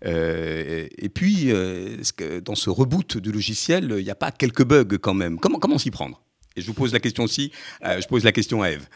euh, 0.05 0.87
Et 0.97 1.09
puis, 1.09 1.51
euh, 1.51 1.99
dans 2.45 2.55
ce 2.55 2.71
reboot 2.71 3.19
du 3.19 3.33
logiciel, 3.33 3.95
il 3.99 4.05
n'y 4.05 4.11
a 4.11 4.15
pas 4.15 4.31
quelques 4.31 4.65
bugs 4.65 4.99
quand 5.01 5.15
même? 5.15 5.39
Comment, 5.39 5.59
comment 5.59 5.79
s'y 5.79 5.91
prendre? 5.91 6.26
Je 6.57 6.67
vous 6.67 6.75
pose 6.75 6.93
la 6.93 7.01
question 7.01 7.25
aussi, 7.25 7.53
euh, 7.85 8.01
je 8.01 8.07
pose 8.07 8.25
la 8.25 8.33
question 8.33 8.63
à 8.63 8.71
Eve. 8.71 8.87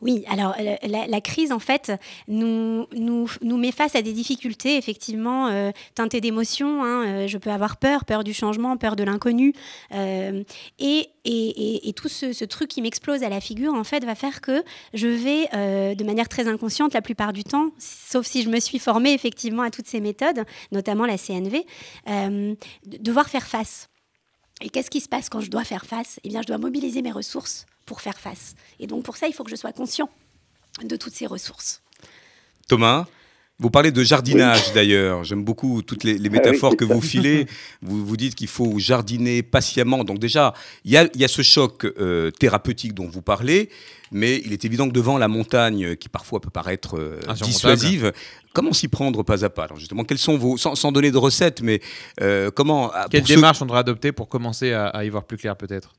Oui, 0.00 0.24
alors 0.28 0.54
la, 0.82 1.20
crise, 1.20 1.52
en 1.52 1.58
fait, 1.58 1.92
nous, 2.28 2.86
met 3.42 3.72
face 3.72 3.94
à 3.94 4.02
des 4.02 4.12
difficultés, 4.12 4.76
effectivement, 4.76 5.48
euh, 5.48 5.70
teintées 5.94 6.20
d'émotions. 6.20 6.82
Hein, 6.84 7.06
euh, 7.06 7.26
je 7.28 7.38
peux 7.38 7.50
avoir 7.50 7.76
peur, 7.76 8.04
peur 8.04 8.24
du 8.24 8.34
changement, 8.34 8.76
peur 8.76 8.96
de 8.96 9.04
l'inconnu. 9.04 9.54
et, 9.92 11.08
tout 11.96 12.08
ce, 12.08 12.44
truc 12.44 12.68
qui 12.68 12.82
m'explose 12.82 13.22
à 13.22 13.28
la 13.28 13.40
figure, 13.40 13.74
en 13.74 13.84
fait, 13.84 14.04
va 14.04 14.14
faire 14.14 14.40
que 14.40 14.62
je 14.92 15.06
vais, 15.06 15.94
de 15.94 16.04
manière 16.04 16.28
très 16.28 16.48
inconsciente, 16.48 16.92
la 16.94 17.02
plupart 17.02 17.32
du 17.32 17.44
temps, 17.44 17.70
sauf 17.78 18.26
si 18.26 18.42
je 18.42 18.50
me 18.50 18.60
suis 18.60 18.78
formée, 18.78 19.12
effectivement, 19.12 19.62
à 19.62 19.70
toutes 19.70 19.86
ces 19.86 20.00
méthodes, 20.00 20.44
notamment 20.72 21.06
la 21.06 21.16
CNV, 21.16 21.64
devoir 22.86 23.28
faire 23.28 23.46
face. 23.46 23.88
Et 24.60 24.70
qu'est-ce 24.70 24.90
qui 24.90 25.00
se 25.00 25.08
passe 25.08 25.28
quand 25.28 25.40
je 25.40 25.50
dois 25.50 25.64
faire 25.64 25.84
face? 25.84 26.20
Eh 26.24 26.28
bien, 26.28 26.42
je 26.42 26.46
dois 26.46 26.58
mobiliser 26.58 27.02
mes 27.02 27.12
ressources 27.12 27.66
pour 27.86 28.00
faire 28.00 28.18
face. 28.18 28.54
Et 28.78 28.86
donc, 28.86 29.04
pour 29.04 29.16
ça, 29.16 29.26
il 29.26 29.34
faut 29.34 29.44
que 29.44 29.50
je 29.50 29.56
sois 29.56 29.72
conscient 29.72 30.08
de 30.82 30.96
toutes 30.96 31.14
ces 31.14 31.26
ressources. 31.26 31.82
Thomas? 32.68 33.06
Vous 33.60 33.70
parlez 33.70 33.92
de 33.92 34.02
jardinage 34.02 34.72
d'ailleurs. 34.72 35.22
J'aime 35.22 35.44
beaucoup 35.44 35.82
toutes 35.82 36.02
les, 36.02 36.16
ah 36.16 36.28
métaphores 36.28 36.76
que 36.76 36.84
vous 36.84 37.00
filez. 37.00 37.46
Vous, 37.82 38.04
vous 38.04 38.16
dites 38.16 38.34
qu'il 38.34 38.48
faut 38.48 38.78
jardiner 38.78 39.42
patiemment. 39.42 40.02
Donc 40.02 40.18
déjà, 40.18 40.54
il 40.84 40.92
y 40.92 40.96
a, 40.96 41.28
ce 41.28 41.42
choc 41.42 41.84
euh, 41.84 42.30
thérapeutique 42.32 42.94
dont 42.94 43.08
vous 43.08 43.22
parlez, 43.22 43.70
mais 44.10 44.42
il 44.44 44.52
est 44.52 44.64
évident 44.64 44.88
que 44.88 44.92
devant 44.92 45.18
la 45.18 45.28
montagne, 45.28 45.94
qui 45.96 46.08
parfois 46.08 46.40
peut 46.40 46.50
paraître 46.50 46.98
euh, 46.98 47.20
dissuasive, 47.42 48.12
comment 48.52 48.72
s'y 48.72 48.88
prendre 48.88 49.22
pas 49.22 49.44
à 49.44 49.50
pas? 49.50 49.64
Alors 49.64 49.78
justement, 49.78 50.04
quels 50.04 50.18
sont 50.18 50.36
vos, 50.36 50.56
sans, 50.56 50.92
donner 50.92 51.12
de 51.12 51.18
recettes, 51.18 51.62
mais 51.62 51.80
euh, 52.20 52.50
comment 52.50 52.90
Quelle 53.08 53.22
démarche 53.22 53.62
on 53.62 53.66
devrait 53.66 53.80
adopter 53.80 54.10
pour 54.10 54.28
commencer 54.28 54.72
à 54.72 55.04
y 55.04 55.08
voir 55.08 55.24
plus 55.24 55.36
clair 55.36 55.56
peut-être? 55.56 55.92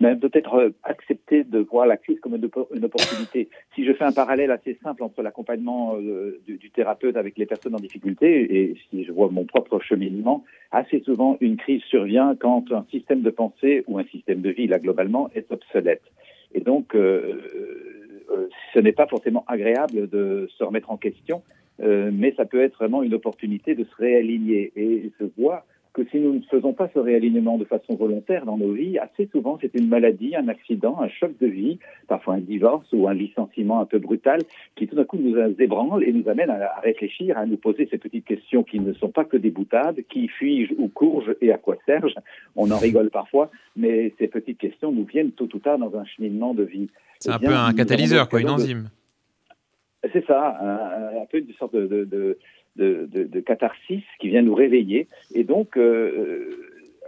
Mais 0.00 0.16
peut-être 0.16 0.54
euh, 0.54 0.70
accepter 0.82 1.44
de 1.44 1.58
voir 1.58 1.86
la 1.86 1.96
crise 1.96 2.18
comme 2.20 2.34
une, 2.34 2.84
opportunité. 2.84 3.48
Si 3.74 3.84
je 3.84 3.92
fais 3.92 4.04
un 4.04 4.12
parallèle 4.12 4.50
assez 4.50 4.78
simple 4.82 5.02
entre 5.02 5.22
l'accompagnement 5.22 5.96
euh, 5.96 6.40
du, 6.46 6.56
du, 6.56 6.70
thérapeute 6.70 7.16
avec 7.16 7.38
les 7.38 7.46
personnes 7.46 7.74
en 7.74 7.80
difficulté 7.80 8.56
et 8.58 8.76
si 8.88 9.04
je 9.04 9.12
vois 9.12 9.28
mon 9.30 9.44
propre 9.44 9.78
cheminement, 9.80 10.44
assez 10.72 11.00
souvent 11.00 11.36
une 11.40 11.56
crise 11.56 11.82
survient 11.82 12.34
quand 12.38 12.72
un 12.72 12.86
système 12.90 13.22
de 13.22 13.30
pensée 13.30 13.84
ou 13.86 13.98
un 13.98 14.04
système 14.04 14.40
de 14.40 14.50
vie, 14.50 14.66
là 14.66 14.78
globalement, 14.78 15.30
est 15.34 15.50
obsolète. 15.52 16.02
Et 16.54 16.60
donc, 16.60 16.94
euh, 16.94 17.40
euh 18.30 18.48
ce 18.72 18.78
n'est 18.78 18.92
pas 18.92 19.08
forcément 19.08 19.44
agréable 19.48 20.08
de 20.08 20.48
se 20.56 20.62
remettre 20.62 20.92
en 20.92 20.96
question, 20.96 21.42
euh, 21.82 22.10
mais 22.12 22.32
ça 22.36 22.44
peut 22.44 22.62
être 22.62 22.76
vraiment 22.76 23.02
une 23.02 23.14
opportunité 23.14 23.74
de 23.74 23.84
se 23.84 23.94
réaligner. 23.96 24.72
Et 24.76 25.10
je 25.18 25.26
vois 25.36 25.64
que 25.92 26.04
si 26.10 26.18
nous 26.18 26.34
ne 26.34 26.40
faisons 26.42 26.72
pas 26.72 26.88
ce 26.94 26.98
réalignement 26.98 27.58
de 27.58 27.64
façon 27.64 27.94
volontaire 27.96 28.44
dans 28.44 28.56
nos 28.56 28.72
vies, 28.72 28.98
assez 28.98 29.28
souvent 29.32 29.58
c'est 29.60 29.74
une 29.74 29.88
maladie, 29.88 30.36
un 30.36 30.48
accident, 30.48 31.00
un 31.00 31.08
choc 31.08 31.32
de 31.40 31.46
vie, 31.46 31.78
parfois 32.06 32.34
un 32.34 32.40
divorce 32.40 32.86
ou 32.92 33.08
un 33.08 33.14
licenciement 33.14 33.80
un 33.80 33.86
peu 33.86 33.98
brutal 33.98 34.40
qui 34.76 34.86
tout 34.86 34.94
d'un 34.94 35.04
coup 35.04 35.18
nous 35.18 35.36
ébranle 35.58 36.04
et 36.04 36.12
nous 36.12 36.28
amène 36.28 36.50
à, 36.50 36.80
réfléchir, 36.80 37.36
à 37.36 37.46
nous 37.46 37.56
poser 37.56 37.88
ces 37.90 37.98
petites 37.98 38.24
questions 38.24 38.62
qui 38.62 38.78
ne 38.78 38.92
sont 38.92 39.10
pas 39.10 39.24
que 39.24 39.36
des 39.36 39.50
boutades, 39.50 40.00
qui 40.08 40.28
fuis-je 40.28 40.74
ou 40.78 40.88
cours-je 40.88 41.32
et 41.40 41.52
à 41.52 41.58
quoi 41.58 41.76
sers-je? 41.86 42.14
On 42.56 42.70
en 42.70 42.78
rigole 42.78 43.10
parfois, 43.10 43.50
mais 43.76 44.14
ces 44.18 44.28
petites 44.28 44.58
questions 44.58 44.92
nous 44.92 45.04
viennent 45.04 45.32
tôt 45.32 45.48
ou 45.52 45.58
tard 45.58 45.78
dans 45.78 45.96
un 45.96 46.04
cheminement 46.04 46.54
de 46.54 46.62
vie. 46.62 46.88
C'est 47.18 47.30
un 47.30 47.38
peu 47.38 47.52
un 47.52 47.72
catalyseur, 47.72 48.28
quoi, 48.28 48.40
une 48.40 48.50
enzyme. 48.50 48.90
C'est 50.12 50.24
ça, 50.26 50.56
un, 51.20 51.26
peu 51.26 51.38
une 51.38 51.52
sorte 51.58 51.74
de, 51.74 51.86
de, 51.86 52.04
de, 52.04 52.38
de, 52.76 53.40
catharsis 53.40 54.02
qui 54.20 54.28
vient 54.28 54.42
nous 54.42 54.54
réveiller. 54.54 55.08
Et 55.34 55.44
donc, 55.44 55.76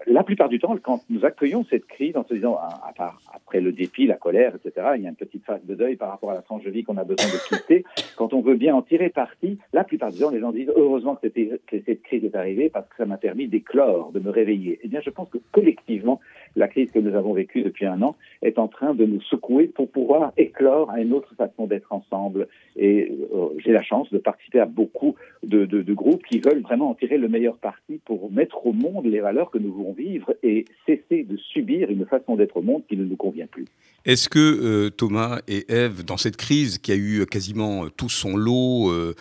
la 0.07 0.25
plupart 0.25 0.48
du 0.48 0.59
temps, 0.59 0.77
quand 0.83 1.03
nous 1.11 1.25
accueillons 1.25 1.64
cette 1.68 1.87
crise 1.87 2.16
en 2.16 2.25
se 2.25 2.35
disant, 2.35 2.57
à, 2.57 2.81
à 2.88 2.92
part 2.92 3.20
après 3.33 3.61
le 3.61 3.72
dépit, 3.72 4.07
la 4.07 4.16
colère, 4.16 4.55
etc., 4.55 4.88
il 4.96 5.03
y 5.03 5.07
a 5.07 5.11
une 5.11 5.16
petite 5.16 5.44
phase 5.44 5.64
de 5.64 5.75
deuil 5.75 5.96
par 5.96 6.11
rapport 6.11 6.31
à 6.31 6.35
la 6.35 6.42
tranche 6.42 6.64
de 6.64 6.70
vie 6.70 6.83
qu'on 6.83 6.96
a 6.96 7.05
besoin 7.05 7.27
de 7.27 7.48
quitter. 7.48 7.85
quand 8.16 8.33
on 8.33 8.40
veut 8.40 8.57
bien 8.57 8.75
en 8.75 8.83
tirer 8.83 9.11
parti, 9.11 9.59
la 9.72 9.85
plupart 9.85 10.11
du 10.11 10.18
temps, 10.18 10.31
les 10.31 10.40
gens 10.40 10.53
disent, 10.53 10.72
heureusement 10.75 11.16
que, 11.16 11.29
que 11.29 11.83
cette 11.85 12.03
crise 12.03 12.25
est 12.25 12.35
arrivée 12.35 12.70
parce 12.70 12.88
que 12.88 12.96
ça 12.96 13.07
m'a 13.07 13.16
permis 13.16 13.48
d'éclore, 13.48 14.12
de 14.12 14.20
me 14.20 14.31
réveiller. 14.31 14.81
Eh 14.83 14.88
bien, 14.88 15.01
je 15.01 15.11
pense 15.11 15.29
que 15.29 15.38
collectivement, 15.53 16.20
la 16.57 16.69
crise 16.69 16.91
que 16.91 16.99
nous 16.99 17.15
avons 17.15 17.33
vécue 17.33 17.62
depuis 17.62 17.87
un 17.87 18.03
an 18.03 18.15
est 18.43 18.59
en 18.59 18.69
train 18.69 18.95
de 18.95 19.05
nous 19.05 19.21
secouer 19.23 19.67
pour 19.67 19.91
pouvoir 19.91 20.33
éclore 20.37 20.91
à 20.91 21.01
une 21.01 21.12
autre 21.12 21.35
façon 21.37 21.67
d'être 21.67 21.93
ensemble. 21.93 22.49
Et 22.77 23.12
euh, 23.35 23.49
j'ai 23.59 23.73
la 23.73 23.83
chance 23.83 24.11
de 24.12 24.19
participer 24.19 24.61
à 24.61 24.67
beaucoup 24.67 25.15
de, 25.43 25.65
groupes 25.93 26.25
qui 26.25 26.41
veulent 26.41 26.62
vraiment 26.62 26.91
en 26.91 26.95
tirer 26.95 27.19
le 27.19 27.29
meilleur 27.29 27.57
parti 27.59 28.01
pour 28.05 28.31
mettre 28.33 28.67
au 28.67 28.73
monde 28.73 29.07
les 29.07 29.21
valeurs 29.21 29.51
que 29.51 29.59
nous 29.59 29.73
voulons 29.73 29.93
vivre 29.93 30.35
et 30.43 30.65
cesser 30.87 31.25
de 31.25 31.37
subir 31.37 31.91
une 31.91 32.07
façon 32.07 32.37
d'être 32.37 32.57
au 32.57 32.62
monde 32.62 32.83
qui 32.88 32.97
ne 32.97 33.05
nous 33.05 33.17
convient 33.17 33.47
plus. 33.47 33.67
Est-ce 34.05 34.29
que 34.29 34.38
euh, 34.38 34.91
Thomas 34.91 35.41
et 35.47 35.71
Ève, 35.73 36.05
dans 36.05 36.17
cette 36.17 36.37
crise 36.37 36.79
qui 36.79 36.91
a 36.93 36.97
eu 36.97 37.25
quasiment 37.27 37.88
tout 37.88 38.09
son 38.09 38.37
lot, 38.37 38.91
euh, 38.91 39.03
euh, 39.03 39.15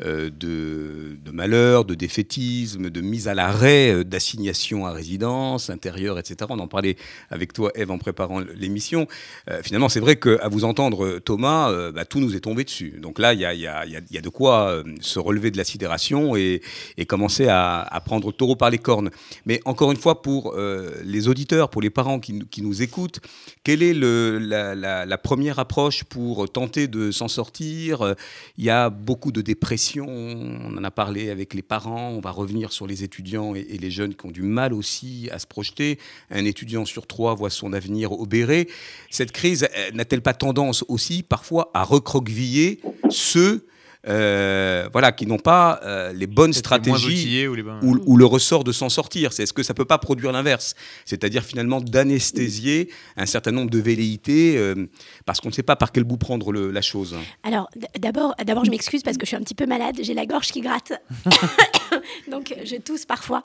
de, 0.00 1.16
de, 1.24 1.30
malheur, 1.30 1.84
de 1.84 1.94
défaitisme, 1.94 2.90
de 2.90 3.00
mise 3.00 3.28
à 3.28 3.34
l'arrêt, 3.34 3.92
euh, 3.92 4.04
d'assignation 4.04 4.86
à 4.86 4.92
résidence 4.92 5.70
intérieure, 5.70 6.18
etc. 6.18 6.36
On 6.50 6.58
en 6.58 6.68
parlait 6.68 6.96
avec 7.30 7.52
toi, 7.52 7.70
Eve, 7.74 7.90
en 7.90 7.98
préparant 7.98 8.40
l'émission. 8.40 9.06
Euh, 9.50 9.62
finalement, 9.62 9.88
c'est 9.88 10.00
vrai 10.00 10.16
qu'à 10.16 10.48
vous 10.48 10.64
entendre, 10.64 11.18
Thomas, 11.20 11.92
bah, 11.92 12.04
tout 12.04 12.20
nous 12.20 12.36
est 12.36 12.40
tombé 12.40 12.64
dessus. 12.64 12.98
Donc 13.00 13.18
là, 13.18 13.32
il 13.32 13.40
y 13.40 13.46
a, 13.46 13.54
y, 13.54 13.66
a, 13.66 13.86
y 13.86 14.18
a, 14.18 14.20
de 14.20 14.28
quoi 14.28 14.82
se 15.00 15.18
relever 15.18 15.50
de 15.50 15.56
la 15.56 15.64
sidération 15.64 16.36
et, 16.36 16.60
commencer 17.06 17.46
à, 17.48 18.02
prendre 18.04 18.26
le 18.28 18.32
taureau 18.32 18.56
par 18.56 18.70
les 18.70 18.78
cornes. 18.78 19.10
Mais 19.46 19.60
encore 19.64 19.90
une 19.92 19.96
fois, 19.96 20.22
pour 20.22 20.56
les 21.04 21.28
auditeurs, 21.28 21.70
pour 21.70 21.82
les 21.82 21.90
parents 21.90 22.20
qui, 22.20 22.62
nous 22.62 22.82
écoutent, 22.82 23.20
quelle 23.64 23.82
est 23.82 23.94
la, 23.94 24.74
la, 24.74 25.18
première 25.18 25.58
approche 25.58 26.04
pour 26.04 26.50
tenter 26.50 26.88
de 26.88 27.10
s'en 27.10 27.28
sortir? 27.28 28.14
Il 28.58 28.64
y 28.64 28.70
a 28.70 28.90
beaucoup 28.90 29.32
de 29.32 29.40
dépression 29.40 29.85
on 29.96 30.76
en 30.76 30.84
a 30.84 30.90
parlé 30.90 31.30
avec 31.30 31.54
les 31.54 31.62
parents, 31.62 32.10
on 32.10 32.20
va 32.20 32.30
revenir 32.30 32.72
sur 32.72 32.86
les 32.86 33.04
étudiants 33.04 33.54
et, 33.54 33.64
les 33.64 33.90
jeunes 33.90 34.14
qui 34.14 34.26
ont 34.26 34.30
du 34.30 34.42
mal 34.42 34.72
aussi 34.72 35.28
à 35.32 35.38
se 35.38 35.46
projeter. 35.46 35.98
Un 36.30 36.44
étudiant 36.44 36.84
sur 36.84 37.06
trois 37.06 37.34
voit 37.34 37.50
son 37.50 37.72
avenir 37.72 38.12
obéré. 38.12 38.68
Cette 39.10 39.32
crise 39.32 39.68
n'a-t-elle 39.94 40.22
pas 40.22 40.34
tendance 40.34 40.84
aussi 40.88 41.22
parfois 41.22 41.70
à 41.74 41.84
recroqueviller 41.84 42.80
ceux 43.10 43.66
euh, 44.08 44.88
voilà, 44.92 45.12
qui 45.12 45.26
n'ont 45.26 45.38
pas 45.38 45.80
euh, 45.82 46.12
les 46.12 46.26
bonnes 46.26 46.52
stratégies 46.52 47.46
ou, 47.46 48.16
le 48.16 48.24
ressort 48.24 48.64
de 48.64 48.72
s'en 48.72 48.88
sortir. 48.88 49.32
C'est 49.32 49.42
est-ce 49.42 49.52
que 49.52 49.62
ça 49.62 49.74
peut 49.74 49.84
pas 49.84 49.98
produire 49.98 50.32
l'inverse, 50.32 50.74
c'est-à-dire 51.04 51.42
finalement 51.42 51.80
d'anesthésier 51.80 52.90
un 53.16 53.26
certain 53.26 53.52
nombre 53.52 53.70
de 53.70 53.78
velléités 53.78 54.56
euh, 54.56 54.88
parce 55.24 55.40
qu'on 55.40 55.48
ne 55.48 55.54
sait 55.54 55.62
pas 55.62 55.76
par 55.76 55.92
quel 55.92 56.04
bout 56.04 56.16
prendre 56.16 56.52
la 56.52 56.82
chose. 56.82 57.16
Alors 57.42 57.68
d'abord, 57.98 58.34
d'abord 58.44 58.64
je 58.64 58.70
m'excuse 58.70 59.02
parce 59.02 59.16
que 59.16 59.24
je 59.24 59.28
suis 59.28 59.36
un 59.36 59.42
petit 59.42 59.54
peu 59.54 59.66
malade, 59.66 59.96
j'ai 60.00 60.14
la 60.14 60.26
gorge 60.26 60.48
qui 60.48 60.60
gratte, 60.60 60.92
donc 62.30 62.54
je 62.64 62.76
tousse 62.76 63.04
parfois. 63.04 63.42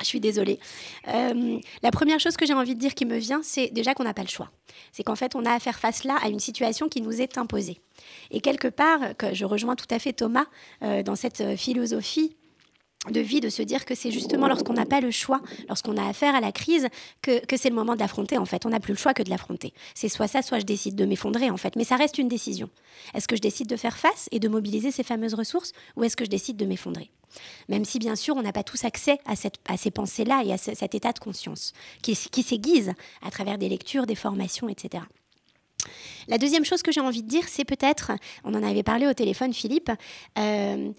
Je 0.00 0.06
suis 0.06 0.20
désolée. 0.20 0.58
Euh, 1.08 1.58
la 1.82 1.90
première 1.90 2.20
chose 2.20 2.36
que 2.36 2.44
j'ai 2.44 2.52
envie 2.52 2.74
de 2.74 2.80
dire 2.80 2.94
qui 2.94 3.06
me 3.06 3.16
vient, 3.16 3.40
c'est 3.42 3.68
déjà 3.72 3.94
qu'on 3.94 4.04
n'a 4.04 4.12
pas 4.12 4.22
le 4.22 4.28
choix. 4.28 4.50
C'est 4.92 5.02
qu'en 5.02 5.16
fait, 5.16 5.34
on 5.34 5.44
a 5.44 5.52
à 5.52 5.58
faire 5.58 5.78
face 5.78 6.04
là 6.04 6.16
à 6.22 6.28
une 6.28 6.38
situation 6.38 6.88
qui 6.88 7.00
nous 7.00 7.20
est 7.20 7.38
imposée. 7.38 7.80
Et 8.30 8.40
quelque 8.40 8.68
part, 8.68 9.16
que 9.16 9.34
je 9.34 9.44
rejoins 9.46 9.74
tout 9.74 9.86
à 9.90 9.98
fait 9.98 10.12
Thomas 10.12 10.46
euh, 10.82 11.02
dans 11.02 11.16
cette 11.16 11.56
philosophie 11.56 12.35
de 13.10 13.20
vie, 13.20 13.40
de 13.40 13.48
se 13.48 13.62
dire 13.62 13.84
que 13.84 13.94
c'est 13.94 14.10
justement 14.10 14.48
lorsqu'on 14.48 14.72
n'a 14.72 14.86
pas 14.86 15.00
le 15.00 15.10
choix, 15.10 15.40
lorsqu'on 15.68 15.96
a 15.96 16.06
affaire 16.06 16.34
à 16.34 16.40
la 16.40 16.52
crise, 16.52 16.88
que, 17.22 17.40
c'est 17.56 17.70
le 17.70 17.74
moment 17.74 17.94
de 17.94 18.00
l'affronter, 18.00 18.38
en 18.38 18.44
fait. 18.44 18.66
On 18.66 18.70
n'a 18.70 18.80
plus 18.80 18.92
le 18.92 18.98
choix 18.98 19.14
que 19.14 19.22
de 19.22 19.30
l'affronter. 19.30 19.72
C'est 19.94 20.08
soit 20.08 20.28
ça, 20.28 20.42
soit 20.42 20.58
je 20.58 20.64
décide 20.64 20.96
de 20.96 21.04
m'effondrer, 21.04 21.50
en 21.50 21.56
fait. 21.56 21.76
Mais 21.76 21.84
ça 21.84 21.96
reste 21.96 22.18
une 22.18 22.28
décision. 22.28 22.68
Est-ce 23.14 23.28
que 23.28 23.36
je 23.36 23.40
décide 23.40 23.68
de 23.68 23.76
faire 23.76 23.96
face 23.96 24.28
et 24.30 24.40
de 24.40 24.48
mobiliser 24.48 24.90
ces 24.90 25.02
fameuses 25.02 25.34
ressources, 25.34 25.72
ou 25.96 26.04
est-ce 26.04 26.16
que 26.16 26.24
je 26.24 26.30
décide 26.30 26.56
de 26.56 26.66
m'effondrer? 26.66 27.10
Même 27.68 27.84
si, 27.84 27.98
bien 27.98 28.16
sûr, 28.16 28.36
on 28.36 28.42
n'a 28.42 28.52
pas 28.52 28.62
tous 28.62 28.84
accès 28.84 29.18
à, 29.26 29.36
cette, 29.36 29.56
à 29.68 29.76
ces 29.76 29.90
pensées-là 29.90 30.42
et 30.44 30.52
à 30.52 30.58
cet 30.58 30.94
état 30.94 31.12
de 31.12 31.18
conscience, 31.18 31.72
qui, 32.02 32.16
qui 32.16 32.42
s'aiguise 32.42 32.92
à 33.22 33.30
travers 33.30 33.58
des 33.58 33.68
lectures, 33.68 34.06
des 34.06 34.14
formations, 34.14 34.68
etc. 34.68 35.04
La 36.28 36.38
deuxième 36.38 36.64
chose 36.64 36.82
que 36.82 36.92
j'ai 36.92 37.00
envie 37.00 37.22
de 37.22 37.28
dire, 37.28 37.44
c'est 37.46 37.64
peut-être, 37.64 38.12
on 38.44 38.54
en 38.54 38.62
avait 38.62 38.82
parlé 38.82 39.06
au 39.06 39.14
téléphone, 39.14 39.52
Philippe, 39.52 39.90
euh, 40.38 40.92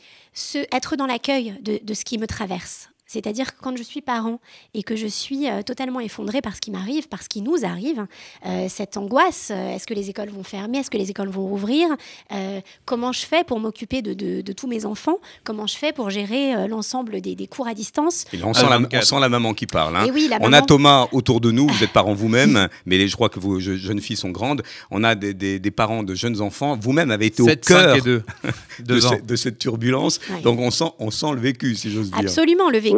être 0.71 0.95
dans 0.95 1.07
l'accueil 1.07 1.55
de, 1.61 1.93
ce 1.93 2.05
qui 2.05 2.17
me 2.17 2.27
traverse. 2.27 2.89
C'est-à-dire 3.07 3.55
que 3.55 3.61
quand 3.61 3.75
je 3.77 3.83
suis 3.83 4.01
parent 4.01 4.39
et 4.73 4.83
que 4.83 4.95
je 4.95 5.07
suis 5.07 5.49
euh, 5.49 5.61
totalement 5.61 6.01
effondrée 6.01 6.41
par 6.41 6.55
ce 6.55 6.59
qui 6.59 6.71
m'arrive, 6.71 7.07
par 7.07 7.23
ce 7.23 7.29
qui 7.29 7.41
nous 7.41 7.63
arrive, 7.63 8.05
euh, 8.45 8.67
cette 8.69 8.97
angoisse, 8.97 9.49
euh, 9.51 9.75
est-ce 9.75 9.87
que 9.87 9.93
les 9.93 10.09
écoles 10.09 10.29
vont 10.29 10.43
fermer, 10.43 10.79
est-ce 10.79 10.91
que 10.91 10.97
les 10.97 11.09
écoles 11.09 11.29
vont 11.29 11.47
rouvrir, 11.47 11.87
comment 12.85 13.11
je 13.11 13.25
fais 13.25 13.43
pour 13.43 13.59
m'occuper 13.59 14.01
de, 14.01 14.51
tous 14.51 14.67
mes 14.67 14.85
enfants, 14.85 15.19
comment 15.43 15.67
je 15.67 15.77
fais 15.77 15.93
pour 15.93 16.09
gérer 16.09 16.67
l'ensemble 16.67 17.21
des, 17.21 17.47
cours 17.47 17.67
à 17.67 17.73
distance. 17.73 18.25
on, 18.43 18.53
sent 18.53 19.19
la, 19.19 19.29
maman 19.29 19.53
qui 19.53 19.65
parle. 19.65 19.95
Hein. 19.95 20.07
on 20.41 20.51
a 20.51 20.61
Thomas 20.61 21.07
autour 21.11 21.39
de 21.39 21.51
nous, 21.51 21.67
vous 21.67 21.83
êtes 21.83 21.93
parents 21.93 22.13
vous-même, 22.13 22.67
mais 22.85 23.07
je 23.07 23.15
crois 23.15 23.29
que 23.29 23.39
vos 23.39 23.59
jeunes 23.59 24.01
filles 24.01 24.17
sont 24.17 24.31
grandes. 24.31 24.63
On 24.91 25.03
a 25.03 25.15
des, 25.15 25.71
parents 25.71 26.03
de 26.03 26.13
jeunes 26.13 26.41
enfants. 26.41 26.77
Vous-même 26.79 27.11
avez 27.11 27.27
été 27.27 27.41
au 27.41 27.47
cœur 27.47 27.97
de, 28.79 29.35
cette 29.35 29.59
turbulence. 29.59 30.19
Donc 30.43 30.59
on 30.59 30.71
sent, 30.71 30.91
on 30.99 31.11
sent 31.11 31.31
le 31.33 31.39
vécu, 31.39 31.75
si 31.75 31.91
j'ose 31.91 32.11
dire. 32.11 32.19
Absolument, 32.19 32.69
le 32.69 32.79
vécu 32.79 32.96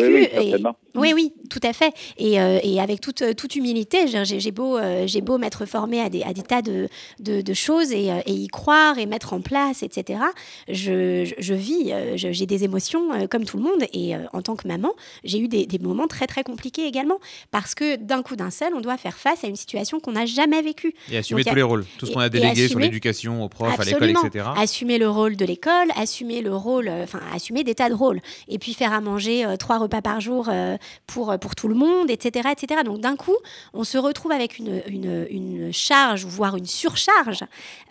oui, 0.96 1.14
oui, 1.14 1.34
tout 1.50 1.60
à 1.64 1.74
fait. 1.74 1.94
Et, 2.18 2.40
euh, 2.40 2.60
avec 2.80 3.02
toute, 3.02 3.24
toute 3.36 3.56
humilité, 3.56 4.06
j'ai 4.08 4.52
beau, 4.52 4.78
euh, 4.78 5.06
j'ai 5.08 5.22
beau 5.22 5.38
m'être 5.38 5.66
formée 5.66 6.02
à 6.02 6.10
des, 6.10 6.24
à 6.24 6.34
des 6.34 6.42
tas 6.42 6.62
de, 6.62 6.88
de, 7.20 7.54
choses 7.54 7.92
et, 7.92 8.12
euh, 8.12 8.20
et, 8.26 8.34
y 8.34 8.48
croire 8.48 8.98
et 8.98 9.06
mettre 9.06 9.34
en 9.34 9.42
place, 9.42 9.84
etc. 9.84 10.20
Je, 10.68 11.32
je 11.38 11.54
vis, 11.54 11.92
j'ai 12.16 12.46
des 12.46 12.64
émotions 12.64 13.28
comme 13.28 13.46
tout 13.46 13.58
le 13.58 13.64
monde. 13.64 13.84
Et 13.94 14.14
en 14.34 14.42
tant 14.42 14.56
que 14.56 14.68
maman, 14.68 14.92
j'ai 15.24 15.40
eu 15.40 15.48
des, 15.48 15.66
des, 15.66 15.80
moments 15.80 16.08
très, 16.08 16.28
très 16.28 16.44
compliqués 16.44 16.86
également. 16.86 17.20
Parce 17.52 17.76
que 17.76 17.96
d'un 17.96 18.22
coup 18.22 18.36
d'un 18.36 18.52
seul, 18.52 18.74
on 18.76 18.82
doit 18.82 18.98
faire 18.98 19.18
face 19.18 19.44
à 19.44 19.48
une 19.48 19.56
situation 19.56 20.00
qu'on 20.00 20.14
n'a 20.14 20.26
jamais 20.26 20.62
vécue. 20.62 20.94
Et 21.12 21.18
assumer 21.18 21.44
tous 21.44 21.56
les 21.56 21.64
rôles. 21.64 21.86
Tout 21.98 22.06
ce 22.06 22.12
qu'on 22.12 22.20
a 22.20 22.30
délégué 22.30 22.68
sur 22.68 22.80
l'éducation, 22.80 23.44
aux 23.44 23.50
profs, 23.50 23.80
à 23.80 23.84
l'école, 23.84 24.10
etc. 24.10 24.46
Assumer 24.56 24.98
le 24.98 25.10
rôle 25.10 25.36
de 25.36 25.46
l'école, 25.46 25.90
assumer 25.96 26.42
le 26.42 26.56
rôle, 26.56 26.90
enfin, 26.90 27.20
assumer 27.34 27.64
des 27.64 27.76
tas 27.76 27.90
de 27.90 27.96
rôles. 27.96 28.22
Et 28.48 28.60
puis 28.60 28.74
faire 28.74 28.94
à 28.94 29.02
manger 29.02 29.46
trois 29.60 29.78
repas 29.78 29.89
par 29.90 30.22
jour 30.22 30.48
euh, 30.50 30.78
pour, 31.08 31.38
pour 31.40 31.56
tout 31.56 31.68
le 31.68 31.76
monde, 31.76 32.10
etc. 32.10 32.50
etc. 32.52 32.82
Donc 32.86 33.02
d'un 33.02 33.16
coup, 33.16 33.36
on 33.74 33.84
se 33.84 33.98
retrouve 33.98 34.32
avec 34.32 34.60
une, 34.60 34.82
une, 34.88 35.74
charge, 35.74 36.26
voire 36.26 36.56
une 36.56 36.66
surcharge, 36.66 37.44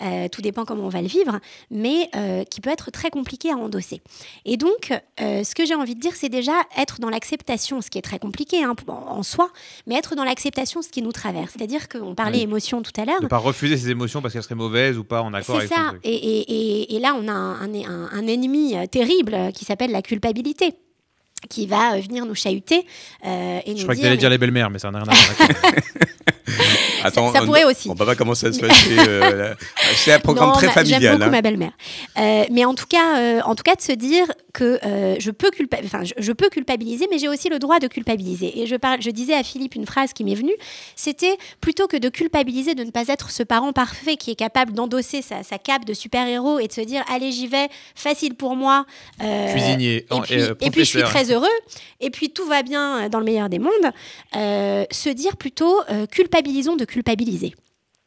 euh, 0.02 0.28
tout 0.28 0.42
dépend 0.42 0.64
comment 0.64 0.84
on 0.84 0.88
va 0.88 1.02
le 1.02 1.08
vivre, 1.08 1.38
mais 1.70 2.08
euh, 2.16 2.44
qui 2.44 2.60
peut 2.60 2.70
être 2.70 2.90
très 2.90 3.10
compliqué 3.10 3.50
à 3.50 3.56
endosser. 3.56 4.00
Et 4.44 4.56
donc, 4.56 4.92
ce 5.18 5.54
que 5.54 5.64
j'ai 5.64 5.74
envie 5.74 5.94
de 5.94 6.00
dire, 6.00 6.12
c'est 6.14 6.28
déjà 6.28 6.52
être 6.76 7.00
dans 7.00 7.10
l'acceptation, 7.10 7.80
ce 7.80 7.90
qui 7.90 7.98
est 7.98 8.02
très 8.02 8.18
compliqué 8.18 8.62
hein, 8.64 8.74
en 8.88 9.22
soi, 9.22 9.50
mais 9.86 9.96
être 9.96 10.14
dans 10.14 10.24
l'acceptation 10.24 10.80
de 10.80 10.84
ce 10.84 10.90
qui 10.90 11.02
nous 11.02 11.12
traverse. 11.12 11.52
C'est-à-dire 11.56 11.88
qu'on 11.88 12.14
parlait 12.14 12.40
émotions 12.40 12.82
tout 12.82 12.92
à 13.00 13.04
l'heure. 13.04 13.22
Ne 13.22 13.28
pas 13.28 13.38
refuser 13.38 13.76
ces 13.76 13.90
émotions 13.90 14.22
parce 14.22 14.34
qu'elles 14.34 14.42
seraient 14.42 14.54
mauvaises 14.54 14.98
ou 14.98 15.04
pas 15.04 15.22
en 15.22 15.34
accord 15.34 15.56
avec 15.56 15.68
C'est 15.68 15.74
ça. 15.74 15.92
Et, 16.04 16.14
et, 16.14 16.96
et, 16.96 17.00
là, 17.00 17.14
on 17.18 17.28
a 17.28 17.32
un, 17.32 17.74
un, 17.74 18.08
un 18.12 18.26
ennemi 18.26 18.74
terrible 18.88 19.52
qui 19.54 19.64
s'appelle 19.64 19.90
la 19.90 20.02
culpabilité 20.02 20.74
qui 21.48 21.66
va 21.66 21.94
euh, 21.94 22.00
venir 22.00 22.26
nous 22.26 22.34
chahuter 22.34 22.86
euh, 23.24 23.60
et 23.64 23.76
Je 23.76 23.82
crois 23.82 23.94
que 23.94 24.00
tu 24.00 24.06
allais 24.06 24.16
dire 24.16 24.30
les 24.30 24.38
belles-mères, 24.38 24.70
mais 24.70 24.78
ça 24.78 24.90
n'a 24.90 25.00
rien 25.00 25.08
à 25.08 25.14
voir. 25.14 25.50
Attends, 27.04 27.32
ça, 27.32 27.42
pourrait 27.42 27.64
aussi. 27.64 27.88
On 27.88 27.94
va 27.94 28.06
pas 28.06 28.14
commencer 28.14 28.46
à 28.46 28.52
se 28.52 28.58
fâcher. 28.58 28.96
Euh, 28.98 29.54
c'est 29.94 30.12
un 30.12 30.18
programme 30.18 30.52
très 30.52 30.68
familial. 30.68 31.00
J'aime 31.00 31.12
beaucoup 31.12 31.24
hein. 31.24 31.30
ma 31.30 31.42
belle-mère. 31.42 31.72
Euh, 32.18 32.44
mais 32.50 32.64
en 32.64 32.74
tout 32.74 32.86
cas, 32.86 33.18
euh, 33.18 33.40
en 33.44 33.54
tout 33.54 33.62
cas, 33.62 33.74
de 33.74 33.80
se 33.80 33.92
dire 33.92 34.26
que 34.52 34.78
je 35.18 35.30
peux 35.30 35.50
enfin, 35.84 36.02
je, 36.04 36.32
peux 36.32 36.48
culpabiliser, 36.48 37.06
mais 37.10 37.18
j'ai 37.18 37.28
aussi 37.28 37.48
le 37.48 37.58
droit 37.58 37.78
de 37.78 37.86
culpabiliser. 37.86 38.60
Et 38.60 38.66
je 38.66 38.76
parle, 38.76 39.00
je 39.00 39.10
disais 39.10 39.34
à 39.34 39.42
Philippe 39.42 39.74
une 39.74 39.86
phrase 39.86 40.12
qui 40.12 40.24
m'est 40.24 40.34
venue. 40.34 40.54
C'était 40.96 41.36
plutôt 41.60 41.86
que 41.86 41.96
de 41.96 42.08
culpabiliser 42.08 42.74
de 42.74 42.82
ne 42.82 42.90
pas 42.90 43.08
être 43.08 43.30
ce 43.30 43.42
parent 43.42 43.72
parfait 43.72 44.16
qui 44.16 44.30
est 44.30 44.36
capable 44.36 44.72
d'endosser 44.72 45.22
sa, 45.22 45.42
sa 45.42 45.58
cape 45.58 45.84
de 45.84 45.94
super-héros 45.94 46.58
et 46.58 46.66
de 46.66 46.72
se 46.72 46.80
dire 46.80 47.04
allez 47.12 47.30
j'y 47.30 47.46
vais, 47.46 47.68
facile 47.94 48.34
pour 48.34 48.56
moi. 48.56 48.84
Cuisinier. 49.18 50.06
Et 50.10 50.20
puis, 50.22 50.34
et 50.60 50.70
puis 50.70 50.80
je 50.80 50.90
suis 50.90 51.02
très 51.02 51.27
heureux. 51.30 51.46
Et 52.00 52.10
puis 52.10 52.30
tout 52.30 52.46
va 52.46 52.62
bien 52.62 53.08
dans 53.08 53.18
le 53.18 53.24
meilleur 53.24 53.48
des 53.48 53.58
mondes. 53.58 53.92
se 54.32 55.08
dire 55.10 55.36
plutôt 55.36 55.80
culpabilisons 56.10 56.76
de 56.76 56.84
culpabiliser. 56.84 57.54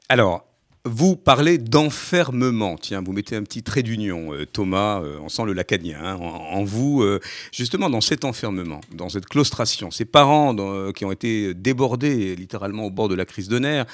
Alors, 0.10 0.46
Vous 0.84 1.16
parlez 1.16 1.60
d'enfermement. 1.60 2.76
Tiens, 2.76 3.04
vous 3.06 3.14
mettez 3.14 3.36
un 3.36 3.44
petit 3.44 3.62
trait 3.62 3.84
d'union, 3.84 4.34
euh, 4.34 4.48
Thomas. 4.48 5.00
Euh, 5.04 5.20
on 5.22 5.30
sent 5.30 5.44
le 5.46 5.54
lacanien 5.54 6.00
hein, 6.04 6.16
en, 6.16 6.64
vous. 6.64 7.04
Euh, 7.04 7.20
justement, 7.52 7.88
dans 7.88 8.02
cet 8.02 8.26
enfermement, 8.26 8.82
dans 8.92 9.08
cette 9.08 9.28
claustration, 9.28 9.92
ces 9.92 10.06
parents 10.06 10.56
qui 10.94 11.06
ont 11.06 11.12
été 11.12 11.54
débordés 11.54 12.36
littéralement 12.36 12.86
au 12.86 12.90
bord 12.90 13.10
de 13.10 13.14
la 13.14 13.26
crise 13.26 13.48
de 13.48 13.60
nerfs 13.60 13.86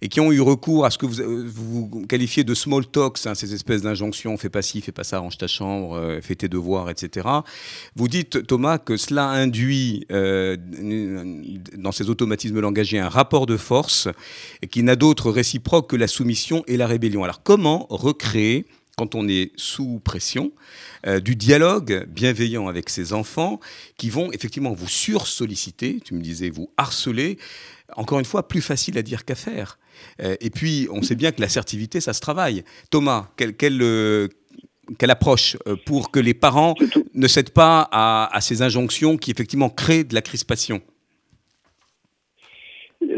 et 0.00 0.08
qui 0.08 0.20
ont 0.20 0.32
eu 0.32 0.40
recours 0.40 0.86
à 0.86 0.90
ce 0.90 0.96
que 0.96 1.04
vous, 1.04 1.88
vous 1.90 2.06
qualifiez 2.06 2.42
de 2.42 2.54
small 2.54 2.86
talks, 2.86 3.26
hein, 3.26 3.34
ces 3.34 3.52
espèces 3.52 3.82
d'injonctions 3.82 4.38
fais 4.38 4.48
pas 4.48 4.62
ci, 4.62 4.80
fais 4.80 4.92
pas 4.92 5.04
ça, 5.04 5.18
range 5.18 5.36
ta 5.36 5.46
chambre, 5.46 6.20
fais 6.22 6.36
tes 6.36 6.48
devoirs, 6.48 6.88
etc. 6.88 7.28
Vous 7.96 8.08
dites, 8.08 8.46
Thomas, 8.46 8.78
que 8.78 8.96
cela 8.96 9.28
induit 9.28 10.06
dans 10.08 11.92
ces 11.92 12.08
automatismes 12.08 12.60
langagiers 12.60 12.98
un 12.98 13.10
rapport 13.10 13.44
de 13.44 13.58
force 13.58 14.08
qui 14.70 14.82
n'a 14.82 14.96
d'autre 14.96 15.30
réciproque 15.30 15.90
que 15.90 15.96
la 15.96 16.08
soumission 16.08 16.29
et 16.66 16.76
la 16.76 16.86
rébellion. 16.86 17.24
Alors 17.24 17.42
comment 17.42 17.86
recréer 17.90 18.66
quand 19.00 19.14
on 19.14 19.28
est 19.28 19.52
sous 19.56 19.98
pression, 20.04 20.52
euh, 21.06 21.20
du 21.20 21.34
dialogue 21.34 22.06
bienveillant 22.08 22.68
avec 22.68 22.90
ses 22.90 23.14
enfants 23.14 23.58
qui 23.96 24.10
vont 24.10 24.30
effectivement 24.32 24.74
vous 24.74 24.88
sursolliciter, 24.88 26.00
tu 26.04 26.12
me 26.12 26.20
disais 26.20 26.50
vous 26.50 26.70
harceler, 26.76 27.38
encore 27.96 28.18
une 28.18 28.26
fois, 28.26 28.46
plus 28.46 28.60
facile 28.60 28.98
à 28.98 29.02
dire 29.02 29.24
qu'à 29.24 29.36
faire. 29.36 29.78
Euh, 30.20 30.36
et 30.42 30.50
puis, 30.50 30.86
on 30.90 31.00
sait 31.00 31.14
bien 31.14 31.32
que 31.32 31.40
l'assertivité, 31.40 32.02
ça 32.02 32.12
se 32.12 32.20
travaille. 32.20 32.62
Thomas, 32.90 33.30
quelle, 33.38 33.56
quelle, 33.56 33.80
euh, 33.80 34.28
quelle 34.98 35.10
approche 35.10 35.56
pour 35.86 36.10
que 36.10 36.20
les 36.20 36.34
parents 36.34 36.74
ne 37.14 37.26
cèdent 37.26 37.54
pas 37.54 37.88
à, 37.90 38.28
à 38.36 38.40
ces 38.42 38.60
injonctions 38.60 39.16
qui 39.16 39.30
effectivement 39.30 39.70
créent 39.70 40.04
de 40.04 40.14
la 40.14 40.20
crispation? 40.20 40.82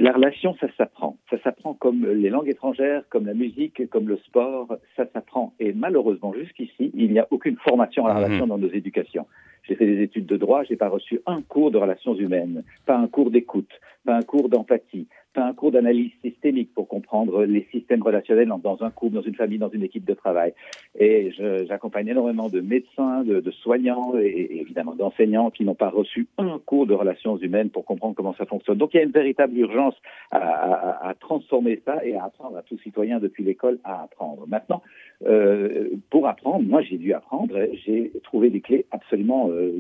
La 0.03 0.12
relation, 0.12 0.57
ça 0.61 0.67
s'apprend. 0.77 1.17
Ça 1.31 1.37
s'apprend 1.45 1.75
comme 1.75 2.05
les 2.05 2.29
langues 2.29 2.49
étrangères, 2.49 3.05
comme 3.09 3.25
la 3.25 3.35
musique, 3.35 3.88
comme 3.88 4.09
le 4.09 4.17
sport, 4.17 4.77
ça 4.97 5.05
s'apprend. 5.12 5.55
Et 5.61 5.73
malheureusement, 5.73 6.35
jusqu'ici, 6.35 6.91
il 6.95 7.12
n'y 7.12 7.21
a 7.21 7.29
aucune 7.31 7.57
formation 7.59 8.05
à 8.07 8.09
la 8.09 8.15
mhm. 8.15 8.25
relation 8.25 8.47
dans 8.49 8.59
nos 8.59 8.71
éducations. 8.71 9.27
J'ai 9.62 9.77
fait 9.77 9.87
des 9.87 10.03
études 10.03 10.27
de 10.27 10.37
droit, 10.37 10.65
j'ai 10.65 10.75
pas 10.75 10.88
reçu 10.88 11.21
un 11.25 11.41
cours 11.41 11.71
de 11.71 11.79
relations 11.79 12.17
humaines, 12.17 12.65
pas 12.85 12.97
un 12.97 13.07
cours 13.07 13.31
d'écoute, 13.31 13.71
pas 14.05 14.17
un 14.17 14.23
cours 14.23 14.49
d'empathie, 14.49 15.07
un 15.40 15.53
cours 15.55 15.73
d'analyse 15.73 16.12
systémique 16.23 16.75
pour 16.75 16.88
comprendre 16.88 17.45
les 17.45 17.66
systèmes 17.71 18.03
relationnels 18.03 18.53
dans 18.62 18.83
un 18.83 18.90
couple, 18.90 19.14
dans 19.14 19.23
une 19.23 19.35
famille, 19.35 19.59
dans 19.59 19.71
une 19.71 19.83
équipe 19.83 20.05
de 20.05 20.14
travail. 20.14 20.55
Et 20.99 21.33
j'accompagne 21.66 22.09
énormément 22.09 22.49
de 22.49 22.61
médecins, 22.61 23.23
de, 23.25 23.51
soignants 23.51 24.14
et, 24.18 24.61
évidemment 24.61 24.95
d'enseignants 24.95 25.51
qui 25.51 25.64
n'ont 25.64 25.75
pas 25.75 25.90
reçu 25.90 26.27
un 26.38 26.59
cours 26.64 26.87
de 26.87 26.95
relations 26.95 27.37
humaines 27.37 27.71
pour 27.71 27.85
comprendre 27.85 28.14
comment 28.14 28.35
ça 28.35 28.47
fonctionne. 28.47 28.79
Donc 28.79 28.95
il 28.95 28.99
y 28.99 29.01
a 29.01 29.05
une 29.05 29.11
véritable 29.12 29.57
urgence 29.57 29.95
à, 30.31 30.38
à, 30.38 31.09
à 31.09 31.14
transformer 31.14 31.81
ça 31.85 32.05
et 32.05 32.14
à 32.16 32.25
apprendre 32.25 32.57
à 32.57 32.62
tout 32.62 32.79
citoyen 32.79 33.18
depuis 33.18 33.45
l'école 33.45 33.79
à 33.85 34.03
apprendre. 34.03 34.47
Maintenant, 34.47 34.83
euh, 35.26 35.90
pour 36.11 36.26
apprendre, 36.26 36.64
moi 36.68 36.82
j'ai 36.82 36.98
dû 36.98 37.12
apprendre, 37.12 37.54
j'ai 37.85 38.12
trouvé 38.24 38.50
des 38.50 38.61
clés 38.61 38.87
absolument 38.90 39.50
euh, 39.50 39.72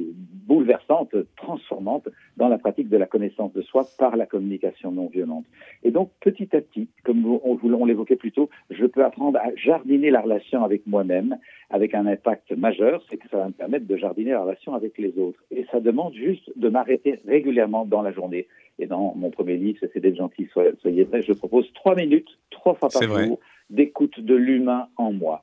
bouleversantes, 0.46 1.14
transformantes 1.36 2.08
dans 2.36 2.48
la 2.48 2.58
pratique 2.58 2.88
de 2.88 2.96
la 2.96 3.06
connaissance 3.06 3.52
de 3.52 3.62
soi 3.62 3.86
par 3.98 4.16
la 4.16 4.26
communication 4.26 4.92
non 4.92 5.08
violente. 5.08 5.44
Et 5.82 5.90
donc 5.90 6.10
petit 6.20 6.54
à 6.54 6.60
petit, 6.60 6.88
comme 7.04 7.26
on, 7.26 7.58
on 7.62 7.84
l'évoquait 7.84 8.16
plus 8.16 8.32
tôt, 8.32 8.50
je 8.70 8.86
peux 8.86 9.04
apprendre 9.04 9.38
à 9.38 9.54
jardiner 9.56 10.10
la 10.10 10.20
relation 10.20 10.62
avec 10.64 10.86
moi-même 10.86 11.36
avec 11.70 11.94
un 11.94 12.06
impact 12.06 12.52
majeur, 12.52 13.02
c'est 13.10 13.16
que 13.16 13.28
ça 13.30 13.38
va 13.38 13.46
me 13.46 13.52
permettre 13.52 13.86
de 13.86 13.96
jardiner 13.96 14.32
la 14.32 14.42
relation 14.42 14.74
avec 14.74 14.98
les 14.98 15.18
autres. 15.18 15.42
Et 15.50 15.66
ça 15.72 15.80
demande 15.80 16.14
juste 16.14 16.52
de 16.54 16.68
m'arrêter 16.68 17.18
régulièrement 17.26 17.86
dans 17.86 18.02
la 18.02 18.12
journée. 18.12 18.46
Et 18.78 18.86
dans 18.86 19.14
mon 19.16 19.30
premier 19.30 19.56
livre, 19.56 19.78
c'est 19.92 20.00
d'être 20.00 20.16
gentil, 20.16 20.48
soyez 20.80 21.04
vrai, 21.04 21.22
je 21.22 21.32
propose 21.32 21.70
trois 21.72 21.94
minutes, 21.94 22.28
trois 22.50 22.74
fois 22.74 22.90
par 22.90 23.02
jour 23.02 23.38
d'écoute 23.72 24.20
de 24.20 24.34
l'humain 24.34 24.88
en 24.96 25.12
moi. 25.12 25.42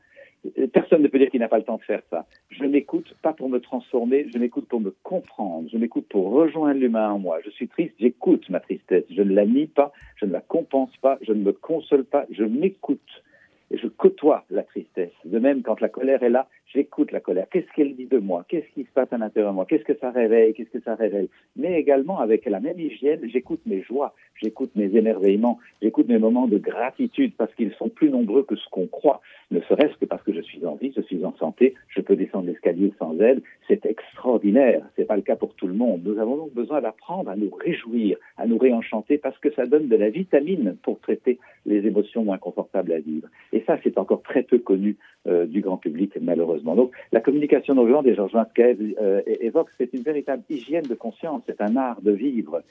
Personne 0.72 1.02
ne 1.02 1.10
peut 1.10 1.20
dire 1.20 1.30
qu'il 1.30 1.42
n'a 1.42 1.50
pas 1.50 1.58
le 1.58 1.66
temps 1.66 1.78
de 1.78 1.84
faire 1.84 2.02
ça. 2.10 2.26
Je 2.50 2.64
m'écoute 2.64 3.14
pas 3.22 3.34
pour 3.34 3.50
me 3.50 3.60
transformer, 3.60 4.28
je 4.34 4.38
m'écoute 4.38 4.68
pour 4.70 4.80
me 4.80 4.96
comprendre, 5.04 5.68
je 5.70 5.78
m'écoute 5.78 6.06
pour 6.10 6.32
rejoindre 6.32 6.80
l'humain 6.80 7.12
en 7.12 7.20
moi. 7.20 7.40
Je 7.44 7.50
suis 7.50 7.68
triste, 7.68 7.94
j'écoute 8.00 8.50
ma 8.50 8.62
tristesse, 8.62 9.04
je 9.10 9.22
ne 9.22 9.34
la 9.34 9.46
nie 9.46 9.68
pas, 9.68 9.92
je 10.16 10.26
ne 10.26 10.32
la 10.32 10.40
compense 10.40 10.96
pas, 11.02 11.18
je 11.22 11.34
ne 11.34 11.44
me 11.44 11.52
console 11.52 12.06
pas, 12.06 12.26
je 12.32 12.44
m'écoute 12.46 13.02
et 13.72 13.78
je 13.78 13.88
côtoie 13.88 14.46
la 14.50 14.64
tristesse. 14.64 15.14
De 15.26 15.40
même, 15.40 15.62
quand 15.62 15.82
la 15.82 15.90
colère 15.90 16.24
est 16.24 16.30
là, 16.30 16.48
j'écoute 16.74 17.12
la 17.12 17.20
colère. 17.20 17.48
Qu'est-ce 17.52 17.72
qu'elle 17.76 17.96
dit 17.96 18.06
de 18.06 18.18
moi? 18.18 18.46
Qu'est-ce 18.48 18.72
qui 18.74 18.84
se 18.84 18.92
passe 18.94 19.12
à 19.12 19.18
l'intérieur 19.18 19.52
de 19.52 19.56
moi? 19.56 19.66
Qu'est-ce 19.66 19.84
que 19.84 19.98
ça 19.98 20.12
réveille? 20.12 20.54
Qu'est-ce 20.54 20.70
que 20.70 20.82
ça 20.82 20.96
révèle 20.96 21.28
Mais 21.56 21.80
également, 21.80 22.20
avec 22.20 22.46
la 22.46 22.60
même 22.60 22.80
hygiène, 22.80 23.22
j'écoute 23.32 23.62
mes 23.66 23.82
joies, 23.82 24.14
j'écoute 24.42 24.72
mes 24.76 24.96
émerveillements, 24.96 25.60
j'écoute 25.82 26.08
mes 26.08 26.20
moments 26.20 26.48
de 26.48 26.58
gratitude 26.58 27.34
parce 27.38 27.54
qu'ils 27.56 27.74
sont 27.74 27.90
plus 27.90 28.10
nombreux 28.10 28.44
que 28.44 28.56
ce 28.56 28.70
qu'on 28.70 28.88
croit. 28.88 29.22
Ne 29.52 29.62
serait-ce 29.62 29.98
que 29.98 30.06
parce 30.06 30.24
que 30.24 30.34
je 30.34 30.42
suis 30.42 30.66
en 30.66 30.76
vie, 30.76 30.94
je 30.96 31.02
suis 31.02 31.26
en 31.26 31.36
santé, 31.38 31.74
je 31.90 32.02
peux 32.02 32.16
descendre 32.16 32.48
l'escalier 32.48 32.94
sans 33.00 33.20
aide. 33.20 33.42
C'est 33.68 33.86
extraordinaire. 33.86 34.84
C'est 34.96 35.06
pas 35.06 35.16
le 35.16 35.22
cas 35.22 35.36
pour 35.36 35.56
tout 35.56 35.68
le 35.68 35.74
monde. 35.74 36.02
Nous 36.04 36.20
avons 36.20 36.38
donc 36.38 36.54
besoin 36.54 36.82
d'apprendre 36.82 37.30
à 37.30 37.36
nous 37.36 37.50
réjouir, 37.50 38.18
à 38.38 38.46
nous 38.46 38.58
réenchanter 38.58 39.18
parce 39.18 39.38
que 39.40 39.52
ça 39.54 39.66
donne 39.66 39.88
de 39.88 39.96
la 39.96 40.10
vitamine 40.10 40.78
pour 40.84 41.00
traiter 41.00 41.40
les 41.66 41.86
émotions 41.86 42.24
moins 42.24 42.38
confortables 42.38 42.92
à 42.92 43.00
vivre. 43.00 43.28
Ça, 43.66 43.78
c'est 43.84 43.98
encore 43.98 44.22
très 44.22 44.44
peu 44.44 44.60
connu 44.60 44.98
euh, 45.28 45.46
du 45.46 45.62
grand 45.62 45.78
public, 45.78 46.18
malheureusement. 46.22 46.76
Donc, 46.76 46.92
la 47.12 47.22
communication 47.22 47.76
non 47.76 47.86
violente, 47.86 48.08
et 48.08 48.16
Georges 48.16 48.34
Vinsquez 48.34 48.78
euh, 49.02 49.22
évoque, 49.26 49.70
c'est 49.78 49.94
une 49.94 50.02
véritable 50.02 50.44
hygiène 50.50 50.86
de 50.86 50.96
conscience, 50.96 51.42
c'est 51.46 51.62
un 51.62 51.76
art 51.76 52.02
de 52.02 52.12
vivre. 52.12 52.62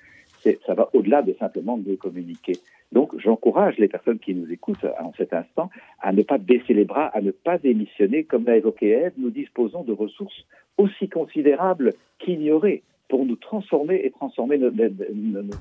Ça 0.66 0.74
va 0.74 0.88
au-delà 0.92 1.22
de 1.22 1.34
simplement 1.34 1.76
de 1.76 1.96
communiquer. 1.96 2.52
Donc, 2.92 3.12
j'encourage 3.18 3.76
les 3.78 3.88
personnes 3.88 4.18
qui 4.18 4.34
nous 4.34 4.50
écoutent 4.52 4.86
en 5.00 5.12
cet 5.14 5.32
instant 5.34 5.68
à 6.00 6.12
ne 6.12 6.22
pas 6.22 6.38
baisser 6.38 6.74
les 6.74 6.84
bras, 6.84 7.06
à 7.06 7.20
ne 7.20 7.32
pas 7.32 7.58
démissionner. 7.58 8.24
Comme 8.24 8.44
l'a 8.44 8.56
évoqué 8.56 8.90
Eve, 8.90 9.12
nous 9.18 9.30
disposons 9.30 9.82
de 9.82 9.92
ressources 9.92 10.46
aussi 10.78 11.08
considérables 11.08 11.92
qu'ignorées 12.18 12.82
pour 13.08 13.24
nous 13.24 13.36
transformer 13.36 14.00
et 14.04 14.10
transformer 14.10 14.58
notre, 14.58 14.76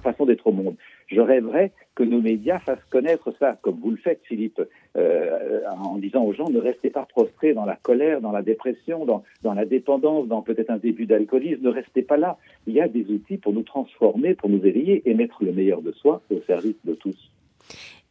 façon 0.04 0.26
d'être 0.26 0.48
au 0.48 0.52
monde. 0.52 0.76
Je 1.08 1.22
rêverais 1.22 1.72
que 1.96 2.04
nos 2.04 2.22
médias 2.22 2.60
fassent 2.60 2.84
connaître 2.90 3.34
ça, 3.40 3.58
comme 3.62 3.80
vous 3.80 3.92
le 3.92 3.98
faites, 3.98 4.22
Philippe, 4.24 4.62
euh, 4.98 5.62
en 5.70 5.98
disant 5.98 6.24
aux 6.24 6.34
gens 6.34 6.50
ne 6.50 6.60
restez 6.60 6.90
pas 6.90 7.06
prostrés 7.06 7.54
dans 7.54 7.66
la 7.66 7.76
colère, 7.76 8.22
dans 8.22 8.32
la 8.32 8.42
dépression, 8.42 9.06
dans, 9.06 9.24
dans 9.44 9.54
la 9.54 9.66
dépendance, 9.66 10.28
dans 10.28 10.42
peut-être 10.42 10.70
un 10.70 10.78
début 10.78 11.06
d'alcoolisme, 11.06 11.64
ne 11.64 11.70
restez 11.70 12.02
pas 12.02 12.18
là. 12.18 12.38
Il 12.68 12.74
y 12.74 12.82
a 12.82 12.88
des 12.88 13.10
outils 13.10 13.38
pour 13.38 13.54
nous 13.54 13.64
transformer, 13.64 14.36
pour 14.36 14.50
nous 14.50 14.64
éveiller 14.66 15.10
et 15.10 15.14
mettre 15.14 15.44
le 15.44 15.54
meilleur 15.54 15.82
de 15.82 15.92
soi 15.94 16.22
au 16.30 16.42
service 16.42 16.78
de 16.84 16.94
tous. 16.94 17.32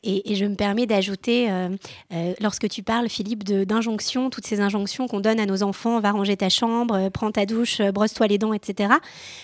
Et, 0.07 0.37
je 0.37 0.45
me 0.45 0.55
permets 0.55 0.87
d'ajouter, 0.87 1.51
euh, 1.51 1.69
euh, 2.13 2.33
lorsque 2.41 2.69
tu 2.69 2.83
parles, 2.83 3.09
Philippe, 3.09 3.43
d'injonctions, 3.45 4.31
toutes 4.31 4.47
ces 4.47 4.61
injonctions 4.61 5.09
qu'on 5.09 5.21
donne 5.21 5.41
à 5.41 5.47
nos 5.47 5.63
enfants, 5.65 5.99
va 6.01 6.13
ranger 6.13 6.37
ta 6.37 6.49
chambre, 6.49 6.95
euh, 6.95 7.11
prends 7.11 7.33
ta 7.33 7.45
douche, 7.45 7.83
brosse-toi 7.83 8.29
les 8.29 8.39
dents, 8.39 8.53
etc., 8.53 8.95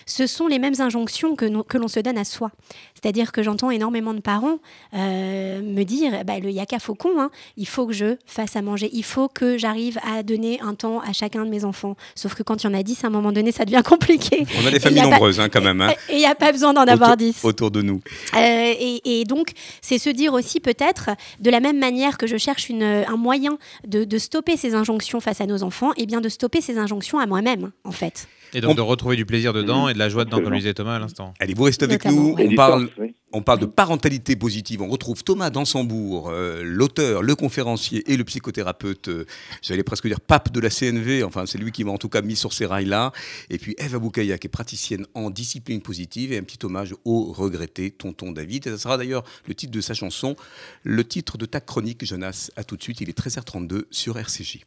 ce 0.06 0.26
sont 0.26 0.46
les 0.46 0.60
mêmes 0.60 0.74
injonctions 0.78 1.34
que, 1.34 1.62
que 1.64 1.78
l'on 1.78 1.88
se 1.88 1.98
donne 1.98 2.18
à 2.18 2.24
soi. 2.24 2.50
C'est-à-dire 2.94 3.32
que 3.32 3.42
j'entends 3.42 3.70
énormément 3.70 4.14
de 4.14 4.20
parents 4.20 4.58
me 4.92 5.82
dire, 5.82 6.24
bah, 6.24 6.38
le 6.38 6.50
yaka 6.50 6.78
faucon, 6.78 7.20
hein, 7.20 7.30
il 7.56 7.66
faut 7.66 7.86
que 7.86 7.92
je 7.92 8.16
fasse 8.26 8.54
à 8.54 8.62
manger, 8.62 8.90
il 8.92 9.04
faut 9.04 9.28
que 9.28 9.58
j'arrive 9.58 9.98
à 10.08 10.22
donner 10.22 10.60
un 10.60 10.74
temps 10.74 11.00
à 11.00 11.12
chacun 11.12 11.44
de 11.44 11.50
mes 11.50 11.64
enfants. 11.64 11.96
Sauf 12.14 12.34
que 12.34 12.42
quand 12.42 12.62
il 12.62 12.66
y 12.66 12.70
en 12.70 12.74
a 12.74 12.82
10, 12.82 13.04
à 13.04 13.06
un 13.08 13.10
moment 13.10 13.32
donné, 13.32 13.50
ça 13.50 13.64
devient 13.64 13.82
compliqué. 13.84 14.46
On 14.62 14.66
a 14.66 14.70
des 14.70 14.80
familles 14.80 15.02
nombreuses 15.02 15.40
hein, 15.40 15.48
quand 15.48 15.62
même. 15.62 15.80
Hein. 15.80 15.92
Et 16.08 16.14
il 16.14 16.18
n'y 16.18 16.26
a 16.26 16.34
pas 16.34 16.52
besoin 16.52 16.72
d'en 16.72 16.82
avoir 16.82 17.16
10. 17.16 17.44
Autour 17.44 17.70
de 17.70 17.82
nous. 17.82 18.00
et, 18.36 19.20
et 19.20 19.24
donc, 19.24 19.52
c'est 19.80 19.98
se 19.98 20.10
dire 20.10 20.32
aussi 20.32 20.51
peut-être, 20.60 21.10
de 21.40 21.50
la 21.50 21.60
même 21.60 21.78
manière 21.78 22.18
que 22.18 22.26
je 22.26 22.36
cherche 22.36 22.68
une, 22.68 22.82
un 22.82 23.16
moyen 23.16 23.58
de, 23.86 24.18
stopper 24.18 24.56
ces 24.56 24.74
injonctions 24.74 25.20
face 25.20 25.40
à 25.40 25.46
nos 25.46 25.62
enfants, 25.62 25.92
et 25.92 26.02
eh 26.02 26.06
bien 26.06 26.20
de 26.20 26.28
stopper 26.28 26.60
ces 26.60 26.78
injonctions 26.78 27.18
à 27.18 27.26
moi-même, 27.26 27.72
en 27.84 27.92
fait. 27.92 28.28
Et 28.54 28.60
donc 28.60 28.76
de 28.76 28.82
retrouver 28.82 29.16
du 29.16 29.24
plaisir 29.24 29.52
dedans 29.52 29.88
et 29.88 29.94
de 29.94 29.98
la 29.98 30.08
joie 30.08 30.24
dedans, 30.24 30.42
comme 30.42 30.54
disait 30.54 30.74
Thomas 30.74 30.96
à 30.96 30.98
l'instant. 30.98 31.32
Allez, 31.40 31.54
vous 31.54 31.64
restez 31.64 31.84
avec 31.84 32.04
nous. 32.04 32.36
On 32.38 32.54
parle, 32.54 32.88
on 33.32 33.42
parle 33.42 33.60
de 33.60 33.66
parentalité 33.66 34.36
positive. 34.36 34.82
On 34.82 34.88
retrouve 34.88 35.22
Thomas 35.24 35.50
Dansembourg, 35.50 36.30
euh, 36.30 36.62
l'auteur, 36.64 37.22
le 37.22 37.34
conférencier 37.34 38.10
et 38.10 38.16
le 38.16 38.24
psychothérapeute, 38.24 39.08
euh, 39.08 39.26
j'allais 39.62 39.82
presque 39.82 40.06
dire 40.06 40.20
pape 40.20 40.52
de 40.52 40.60
la 40.60 40.70
CNV. 40.70 41.22
Enfin, 41.24 41.46
c'est 41.46 41.58
lui 41.58 41.72
qui 41.72 41.84
m'a 41.84 41.92
en 41.92 41.98
tout 41.98 42.08
cas 42.08 42.22
mis 42.22 42.36
sur 42.36 42.52
ces 42.52 42.66
rails-là. 42.66 43.12
Et 43.50 43.58
puis 43.58 43.74
Eve 43.78 43.96
Aboukaya, 43.96 44.38
qui 44.38 44.46
est 44.46 44.50
praticienne 44.50 45.06
en 45.14 45.30
discipline 45.30 45.80
positive. 45.80 46.32
Et 46.32 46.38
un 46.38 46.42
petit 46.42 46.64
hommage 46.64 46.94
au 47.04 47.32
regretté 47.32 47.90
tonton 47.90 48.32
David. 48.32 48.66
Et 48.66 48.70
ça 48.70 48.78
sera 48.78 48.96
d'ailleurs 48.96 49.24
le 49.46 49.54
titre 49.54 49.72
de 49.72 49.80
sa 49.80 49.94
chanson, 49.94 50.36
le 50.82 51.04
titre 51.04 51.38
de 51.38 51.46
ta 51.46 51.60
chronique, 51.60 52.04
Jonas. 52.04 52.50
À 52.56 52.64
tout 52.64 52.76
de 52.76 52.82
suite. 52.82 53.00
Il 53.00 53.08
est 53.08 53.18
13h32 53.18 53.84
sur 53.90 54.18
RCJ. 54.18 54.64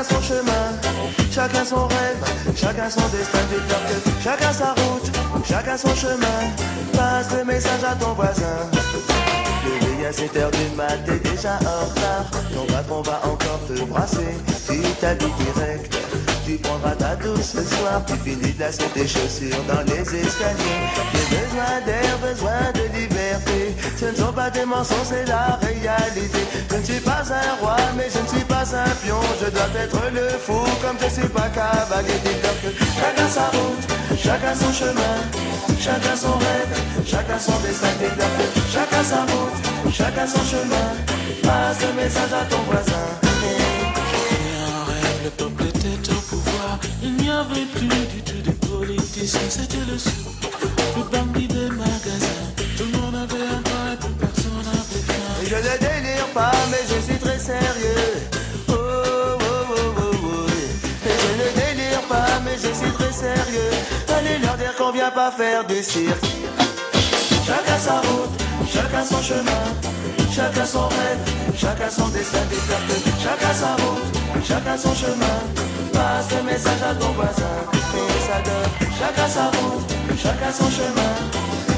Chacun 0.00 0.14
son 0.14 0.22
chemin. 0.22 1.30
chacun 1.30 1.62
son 1.62 1.86
rêve, 1.86 2.56
chacun 2.56 2.88
son 2.88 3.06
destin, 3.08 3.38
que 3.50 4.22
chacun 4.24 4.50
sa 4.50 4.72
route, 4.72 5.10
chacun 5.46 5.76
son 5.76 5.94
chemin. 5.94 6.40
Passe 6.94 7.36
le 7.36 7.44
message 7.44 7.84
à 7.84 7.94
ton 7.96 8.14
voisin. 8.14 8.70
Le 10.00 10.06
à 10.06 10.10
7 10.10 10.36
heures 10.38 10.50
du 10.52 10.74
mat, 10.74 10.96
t'es 11.04 11.18
déjà 11.18 11.56
en 11.56 11.84
retard. 11.84 12.30
Ton 12.54 12.64
patron 12.72 13.02
va 13.02 13.20
encore 13.26 13.60
te 13.68 13.78
brasser, 13.84 14.34
tu 14.66 14.80
t'habilles 15.00 15.34
direct. 15.38 15.94
Tu 16.50 16.56
prendras 16.56 16.96
ta 16.96 17.14
douce 17.14 17.54
ce 17.54 17.62
soir, 17.62 18.02
tu 18.08 18.14
finis 18.28 18.52
de 18.52 18.58
lasser 18.58 18.82
tes 18.92 19.06
chaussures 19.06 19.62
dans 19.68 19.82
les 19.82 20.00
escaliers. 20.00 20.82
J'ai 21.14 21.36
besoin 21.36 21.78
d'air, 21.86 22.18
besoin 22.18 22.72
de 22.74 22.98
liberté. 22.98 23.72
Ce 23.96 24.06
ne 24.06 24.16
sont 24.16 24.32
pas 24.32 24.50
des 24.50 24.64
mensonges, 24.64 25.10
c'est 25.10 25.26
la 25.28 25.60
réalité. 25.62 26.40
Je 26.68 26.76
ne 26.76 26.82
suis 26.82 26.98
pas 26.98 27.22
un 27.30 27.54
roi, 27.60 27.76
mais 27.96 28.08
je 28.12 28.18
ne 28.18 28.26
suis 28.26 28.44
pas 28.46 28.66
un 28.74 28.90
pion. 29.00 29.20
Je 29.40 29.48
dois 29.48 29.70
être 29.78 30.02
le 30.12 30.28
fou, 30.40 30.58
comme 30.82 30.96
je 31.00 31.20
suis 31.20 31.28
pas 31.28 31.48
cavalier. 31.54 32.18
Dis-leur 32.24 32.56
que 32.62 32.70
chacun 32.98 33.28
sa 33.28 33.46
route, 33.54 34.18
chacun 34.18 34.54
son 34.56 34.72
chemin, 34.72 35.16
chacun 35.78 36.16
son 36.16 36.32
rêve, 36.32 36.82
chacun 37.06 37.38
son 37.38 37.60
destin. 37.60 37.94
Chacun 38.72 39.04
sa 39.04 39.20
route, 39.20 39.92
chacun 39.92 40.26
son 40.26 40.44
chemin. 40.44 40.88
Passe 41.44 41.78
le 41.86 42.02
message 42.02 42.32
à 42.32 42.44
ton 42.46 42.60
voisin. 42.62 43.30
pouvoir. 45.36 45.69
Il 47.02 47.14
n'y 47.16 47.30
avait 47.30 47.66
plus 47.74 47.88
du 47.88 48.22
tout 48.22 48.42
de 48.42 48.50
politiciens, 48.66 49.40
c'était 49.48 49.84
le 49.90 49.98
sou, 49.98 50.10
le 50.96 51.02
bandit 51.04 51.48
des 51.48 51.70
magasins. 51.70 52.46
Tout 52.76 52.84
le 52.92 52.98
monde 52.98 53.14
avait 53.14 53.42
un 53.42 53.60
droit 53.60 53.92
et 53.92 53.96
plus 53.96 54.14
personne 54.14 54.62
n'avait 54.64 55.04
faim. 55.06 55.14
Je 55.44 55.56
ne 55.56 55.78
délire 55.78 56.26
pas, 56.34 56.52
mais 56.70 56.82
je 56.88 57.00
suis 57.00 57.18
très 57.18 57.38
sérieux. 57.38 58.28
Oh, 58.68 58.72
oh, 58.72 59.38
oh, 59.40 59.94
oh, 59.96 60.14
oh. 60.24 60.46
Et 61.06 61.16
je 61.22 61.30
ne 61.40 61.48
délire 61.60 62.02
pas, 62.08 62.40
mais 62.44 62.56
je 62.56 62.72
suis 62.72 62.92
très 62.92 63.12
sérieux. 63.12 63.70
Allez 64.16 64.38
leur 64.38 64.56
dire 64.56 64.74
qu'on 64.76 64.92
vient 64.92 65.10
pas 65.10 65.30
faire 65.30 65.66
du 65.66 65.82
cirque. 65.82 66.24
Chacun 67.46 67.78
sa 67.78 68.00
route, 68.00 68.30
chacun 68.72 69.04
son 69.04 69.22
chemin, 69.22 69.64
chacun 70.30 70.64
son 70.66 70.86
rêve, 70.88 71.18
chacun 71.56 71.90
son 71.90 72.08
destin. 72.08 72.38
que 72.48 73.10
chacun 73.22 73.54
sa 73.54 73.72
route, 73.82 74.44
chacun 74.44 74.76
son 74.76 74.94
chemin. 74.94 75.69
Passe 76.00 76.30
le 76.34 76.42
message 76.44 76.82
à 76.82 76.94
ton 76.94 77.12
voisin 77.12 77.56
et 77.94 78.20
ça 78.26 78.40
donne. 78.40 78.88
Chacun 78.98 79.28
sa 79.28 79.44
route, 79.52 79.92
chacun 80.16 80.50
son 80.50 80.70
chemin, 80.70 81.14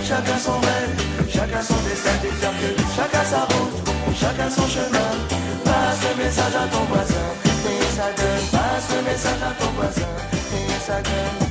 chacun 0.04 0.38
son 0.38 0.60
rêve, 0.60 0.94
chacun 1.28 1.60
son 1.60 1.74
destin. 1.82 2.14
que 2.60 2.70
chacun 2.94 3.24
sa 3.24 3.40
route, 3.50 3.76
chacun 4.14 4.48
son 4.48 4.68
chemin. 4.68 5.10
Passe 5.64 6.02
le 6.08 6.22
message 6.22 6.54
à 6.54 6.68
ton 6.68 6.84
voisin 6.84 7.28
et 7.66 7.82
ça 7.96 8.08
donne. 8.16 8.46
Passe 8.52 8.88
le 8.94 9.02
message 9.10 9.42
à 9.42 9.60
ton 9.60 9.70
voisin 9.72 10.12
et 10.54 10.80
ça 10.86 11.02
donne. 11.02 11.41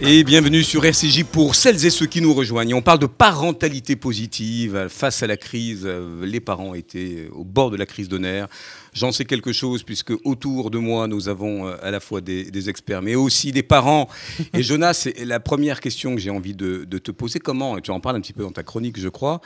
Et 0.00 0.24
bienvenue 0.24 0.62
sur 0.62 0.84
RCJ 0.84 1.24
pour 1.24 1.54
celles 1.54 1.86
et 1.86 1.90
ceux 1.90 2.06
qui 2.06 2.20
nous 2.20 2.34
rejoignent. 2.34 2.74
On 2.74 2.82
parle 2.82 2.98
de 2.98 3.06
parentalité 3.06 3.96
positive 3.96 4.88
face 4.88 5.22
à 5.22 5.26
la 5.26 5.36
crise. 5.36 5.86
Les 6.22 6.40
parents 6.40 6.74
étaient 6.74 7.28
au 7.32 7.44
bord 7.44 7.70
de 7.70 7.76
la 7.76 7.86
crise 7.86 8.08
de 8.08 8.18
nerfs. 8.18 8.48
J'en 8.92 9.12
sais 9.12 9.24
quelque 9.24 9.52
chose 9.52 9.82
puisque 9.82 10.12
autour 10.24 10.70
de 10.70 10.78
moi, 10.78 11.08
nous 11.08 11.28
avons 11.28 11.66
euh, 11.66 11.76
à 11.82 11.90
la 11.90 12.00
fois 12.00 12.20
des, 12.20 12.68
experts, 12.68 13.02
mais 13.02 13.14
aussi 13.14 13.50
des 13.50 13.62
parents. 13.62 14.08
Et 14.52 14.62
Jonas, 14.64 15.08
la 15.24 15.40
première 15.40 15.80
question 15.80 16.14
que 16.14 16.20
j'ai 16.20 16.30
envie 16.30 16.54
de, 16.54 16.84
te 16.84 17.10
poser. 17.10 17.40
Comment, 17.40 17.80
tu 17.80 17.90
en 17.90 18.00
parles 18.00 18.16
un 18.16 18.20
petit 18.20 18.32
peu 18.32 18.42
dans 18.42 18.52
ta 18.52 18.62
chronique, 18.62 19.00
je 19.00 19.08
crois, 19.08 19.40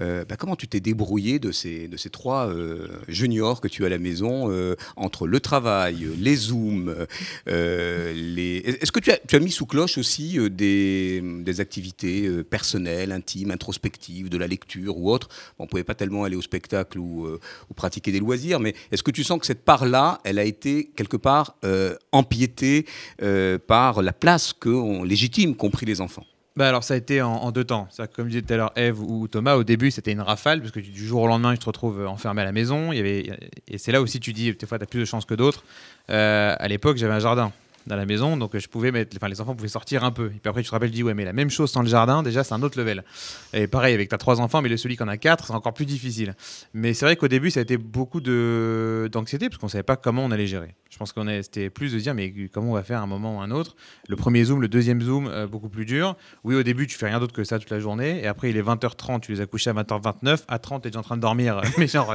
euh, 0.00 0.24
bah, 0.24 0.36
comment 0.36 0.56
tu 0.56 0.68
t'es 0.68 0.80
débrouillé 0.80 1.38
de 1.38 1.52
ces, 1.52 1.88
de 1.88 1.96
ces 1.96 2.10
trois 2.10 2.48
euh, 2.48 2.88
juniors 3.08 3.60
que 3.60 3.68
tu 3.68 3.84
as 3.84 3.86
à 3.86 3.90
la 3.90 3.98
maison 3.98 4.52
entre 4.96 5.26
le 5.26 5.40
travail, 5.40 6.06
les 6.18 6.36
zooms. 6.36 7.06
Est-ce 7.46 8.92
que 8.92 9.00
tu 9.00 9.10
as, 9.10 9.18
tu 9.18 9.36
as, 9.36 9.40
mis 9.40 9.50
sous 9.50 9.66
cloche 9.66 9.98
aussi 9.98 10.38
des, 10.50 11.22
des, 11.22 11.60
activités 11.60 12.42
personnelles, 12.44 13.12
intimes, 13.12 13.50
introspectives, 13.50 14.28
de 14.28 14.38
la 14.38 14.46
lecture 14.46 14.96
ou 14.98 15.10
autre? 15.10 15.28
On 15.58 15.64
ne 15.64 15.68
pouvait 15.68 15.84
pas 15.84 15.94
tellement 15.94 16.24
aller 16.24 16.36
au 16.36 16.42
spectacle 16.42 16.98
ou, 16.98 17.28
pratiquer 17.74 18.12
des 18.12 18.20
loisirs, 18.20 18.60
mais 18.60 18.74
est-ce 18.90 19.02
que 19.02 19.10
tu 19.10 19.24
sens 19.24 19.40
que 19.40 19.46
cette 19.46 19.64
part-là, 19.64 20.20
elle 20.24 20.38
a 20.38 20.44
été 20.44 20.90
quelque 20.96 21.16
part 21.16 21.56
euh, 21.64 21.96
empiétée 22.12 22.86
euh, 23.22 23.58
par 23.58 24.02
la 24.02 24.12
place 24.12 24.52
que 24.52 25.04
légitime 25.04 25.56
qu'ont 25.56 25.70
pris 25.70 25.86
les 25.86 26.00
enfants? 26.00 26.24
Bah 26.56 26.68
alors 26.68 26.84
ça 26.84 26.94
a 26.94 26.96
été 26.98 27.22
en, 27.22 27.50
deux 27.50 27.64
temps. 27.64 27.88
Comme 28.14 28.28
disait 28.28 28.42
tout 28.42 28.52
à 28.52 28.56
l'heure 28.56 28.72
Eve 28.76 29.00
ou 29.00 29.26
Thomas, 29.26 29.54
au 29.54 29.64
début 29.64 29.90
c'était 29.90 30.12
une 30.12 30.20
rafale, 30.20 30.60
parce 30.60 30.72
que 30.72 30.80
du 30.80 31.06
jour 31.06 31.22
au 31.22 31.26
lendemain 31.26 31.52
tu 31.52 31.58
te 31.58 31.64
retrouves 31.64 32.06
enfermé 32.06 32.42
à 32.42 32.44
la 32.44 32.52
maison. 32.52 32.92
Et 32.92 33.32
c'est 33.76 33.92
là 33.92 34.02
aussi 34.02 34.20
tu 34.20 34.32
dis, 34.32 34.52
des 34.52 34.66
fois 34.66 34.78
tu 34.78 34.84
as 34.84 34.86
plus 34.86 35.00
de 35.00 35.04
chance 35.04 35.24
que 35.24 35.34
d'autres. 35.34 35.64
Euh, 36.10 36.54
à 36.58 36.68
l'époque 36.68 36.98
j'avais 36.98 37.14
un 37.14 37.20
jardin 37.20 37.52
dans 37.86 37.96
la 37.96 38.06
maison, 38.06 38.36
donc 38.36 38.56
je 38.56 38.68
pouvais 38.68 38.92
mettre, 38.92 39.16
enfin 39.16 39.28
les 39.28 39.40
enfants 39.40 39.54
pouvaient 39.54 39.68
sortir 39.68 40.04
un 40.04 40.12
peu. 40.12 40.26
Et 40.26 40.38
puis 40.38 40.48
après 40.48 40.62
tu 40.62 40.68
te 40.68 40.72
rappelles, 40.72 40.90
tu 40.90 40.96
dis 40.96 41.02
ouais 41.02 41.14
mais 41.14 41.24
la 41.24 41.32
même 41.32 41.50
chose 41.50 41.70
sans 41.70 41.80
le 41.80 41.88
jardin, 41.88 42.22
déjà 42.22 42.44
c'est 42.44 42.54
un 42.54 42.62
autre 42.62 42.78
level. 42.78 43.02
Et 43.54 43.66
pareil 43.66 43.94
avec 43.94 44.10
ta 44.10 44.18
trois 44.18 44.40
enfants, 44.40 44.60
mais 44.60 44.68
le 44.68 44.76
celui 44.76 44.96
qui 44.96 45.02
en 45.02 45.08
a 45.08 45.16
quatre, 45.16 45.46
c'est 45.46 45.54
encore 45.54 45.72
plus 45.72 45.86
difficile. 45.86 46.34
Mais 46.74 46.92
c'est 46.92 47.06
vrai 47.06 47.16
qu'au 47.16 47.28
début 47.28 47.50
ça 47.50 47.60
a 47.60 47.62
été 47.62 47.78
beaucoup 47.78 48.20
d'anxiété 48.20 49.48
parce 49.48 49.58
qu'on 49.58 49.68
savait 49.68 49.82
pas 49.82 49.96
comment 49.96 50.24
on 50.24 50.30
allait 50.30 50.46
gérer. 50.46 50.74
Je 50.92 50.98
pense 50.98 51.12
qu'on 51.12 51.26
c'était 51.40 51.70
plus 51.70 51.94
de 51.94 51.98
dire 51.98 52.12
mais 52.14 52.34
comment 52.52 52.72
on 52.72 52.74
va 52.74 52.82
faire 52.82 53.00
un 53.00 53.06
moment 53.06 53.38
ou 53.38 53.40
un 53.40 53.50
autre? 53.50 53.76
Le 54.10 54.16
premier 54.16 54.44
zoom, 54.44 54.60
le 54.60 54.68
deuxième 54.68 55.00
zoom, 55.00 55.26
euh, 55.26 55.46
beaucoup 55.46 55.70
plus 55.70 55.86
dur. 55.86 56.16
Oui 56.44 56.54
au 56.54 56.62
début 56.62 56.86
tu 56.86 56.98
fais 56.98 57.06
rien 57.06 57.18
d'autre 57.18 57.32
que 57.32 57.44
ça 57.44 57.58
toute 57.58 57.70
la 57.70 57.80
journée, 57.80 58.22
et 58.22 58.26
après 58.26 58.50
il 58.50 58.58
est 58.58 58.62
20h30, 58.62 59.20
tu 59.20 59.32
les 59.32 59.40
as 59.40 59.46
couchés 59.46 59.70
à 59.70 59.72
20h29, 59.72 60.42
à 60.48 60.58
30 60.58 60.82
tu 60.82 60.88
es 60.88 60.90
déjà 60.90 61.00
en 61.00 61.02
train 61.02 61.16
de 61.16 61.22
dormir, 61.22 61.62
mais 61.78 61.86
genre 61.86 62.14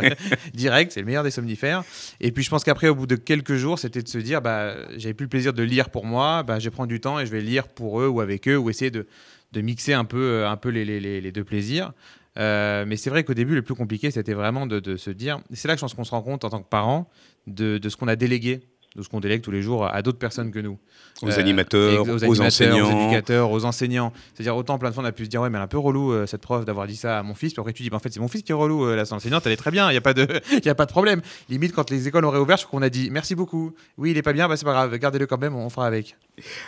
direct, 0.54 0.92
c'est 0.92 1.00
le 1.00 1.08
meilleur 1.08 1.24
des 1.24 1.32
somnifères. 1.32 1.84
Et 2.22 2.32
puis 2.32 2.44
je 2.44 2.52
pense 2.52 2.64
qu'après 2.64 2.88
au 2.88 2.94
bout 2.94 3.08
de 3.08 3.16
quelques 3.16 3.56
jours, 3.56 3.80
c'était 3.80 4.04
de 4.04 4.08
se 4.08 4.20
dire 4.20 4.44
bah 4.44 4.76
j'avais 4.96 5.16
plus 5.16 5.26
le 5.26 5.30
plaisir 5.30 5.54
de 5.54 5.64
lire 5.64 5.90
pour 5.90 6.06
moi, 6.06 6.44
bah, 6.44 6.60
je 6.60 6.70
prends 6.70 6.86
du 6.86 7.02
temps 7.02 7.20
et 7.20 7.26
je 7.26 7.32
vais 7.32 7.42
lire 7.42 7.70
pour 7.70 8.00
eux 8.00 8.08
ou 8.08 8.22
avec 8.22 8.48
eux 8.48 8.58
ou 8.58 8.70
essayer 8.70 8.92
de, 8.92 9.08
mixer 9.56 9.94
un 9.94 10.06
peu, 10.06 10.46
euh, 10.46 10.56
les, 10.66 11.32
deux 11.32 11.44
plaisirs. 11.44 11.94
Euh, 12.38 12.86
mais 12.88 12.96
c'est 12.96 13.10
vrai 13.10 13.24
qu'au 13.24 13.34
début, 13.34 13.56
le 13.56 13.64
plus 13.64 13.74
compliqué, 13.74 14.12
c'était 14.12 14.36
vraiment 14.36 14.68
de, 14.68 14.80
de, 14.80 14.96
se 14.98 15.10
dire. 15.10 15.40
C'est 15.54 15.68
là 15.68 15.74
que 15.74 15.80
je 15.80 15.82
pense 15.82 15.96
qu'on 15.96 16.04
se 16.04 16.12
rend 16.12 16.22
compte 16.22 16.46
en 16.46 16.52
tant 16.52 16.62
que 16.62 16.70
parent 16.70 17.10
de, 17.48 17.80
ce 17.90 17.96
qu'on 17.96 18.08
a 18.08 18.16
délégué 18.16 18.60
de 18.98 19.04
ce 19.04 19.10
qu'on 19.10 19.20
délègue 19.20 19.42
tous 19.42 19.52
les 19.52 19.62
jours 19.62 19.86
à 19.86 20.02
d'autres 20.02 20.18
personnes 20.18 20.52
que 20.52 20.60
nous. 20.60 20.78
Aux 21.22 21.30
euh, 21.30 21.40
animateurs, 21.40 22.08
aux, 22.08 22.42
enseignants. 22.42 22.88
Aux 22.88 23.02
éducateurs, 23.02 23.52
aux 23.52 23.66
enseignants. 23.66 24.14
C'est-à-dire, 24.34 24.56
autant 24.56 24.78
plein 24.78 24.90
de 24.90 24.94
fois, 24.94 25.04
on 25.04 25.08
a 25.08 25.12
pu 25.12 25.26
se 25.26 25.30
dire, 25.30 25.42
ouais, 25.42 25.50
mais 25.50 25.58
elle 25.58 25.62
est 25.62 25.66
un 25.66 25.68
peu 25.68 25.78
relou, 25.78 26.12
euh, 26.12 26.26
cette 26.26 26.42
prof, 26.42 26.66
d'avoir 26.66 26.88
dit 26.88 26.96
ça 26.96 27.20
à 27.20 27.24
mon 27.24 27.34
fils. 27.34 27.54
Puis 27.54 27.60
après, 27.60 27.74
tu 27.74 27.84
dis, 27.84 27.90
bah, 27.90 27.98
en 27.98 28.00
fait, 28.00 28.12
c'est 28.12 28.20
mon 28.20 28.28
fils 28.28 28.44
qui 28.44 28.52
est 28.52 28.56
relou. 28.56 28.86
Euh, 28.86 28.96
la 28.96 29.12
enseignante, 29.12 29.46
elle 29.46 29.52
est 29.52 29.58
très 29.58 29.72
bien, 29.72 29.90
il 29.90 29.94
n'y 29.94 29.98
a, 29.98 30.02
pas 30.02 30.14
de, 30.14 30.28
y 30.66 30.70
a 30.70 30.76
pas 30.76 30.86
de 30.86 30.92
problème. 30.92 31.22
Limite, 31.50 31.74
quand 31.74 31.90
les 31.90 32.08
écoles 32.08 32.26
auraient 32.26 32.40
ouvert, 32.40 32.58
je 32.58 32.66
crois 32.66 32.80
qu'on 32.80 32.86
a 32.86 32.90
dit, 32.90 33.10
merci 33.12 33.36
beaucoup. 33.36 33.74
Oui, 33.98 34.12
il 34.12 34.16
n'est 34.16 34.22
pas 34.22 34.34
bien, 34.34 34.48
bah, 34.48 34.58
c'est 34.58 34.66
pas 34.66 34.74
grave, 34.74 34.96
gardez-le 34.98 35.28
quand 35.28 35.40
même, 35.40 35.56
on 35.56 35.70
fera 35.70 35.88
avec. 35.88 36.16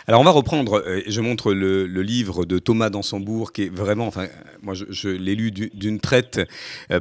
Alors, 0.06 0.20
on 0.20 0.24
va 0.24 0.30
reprendre, 0.30 0.82
je 1.06 1.20
montre 1.20 1.52
le, 1.52 1.86
livre 2.00 2.44
de 2.44 2.58
Thomas 2.58 2.90
Dansembourg, 2.90 3.52
qui 3.52 3.64
est 3.64 3.74
vraiment, 3.74 4.06
enfin, 4.06 4.26
moi, 4.62 4.74
je, 4.74 5.08
l'ai 5.08 5.36
lu 5.36 5.52
d'une 5.52 6.00
traite, 6.00 6.40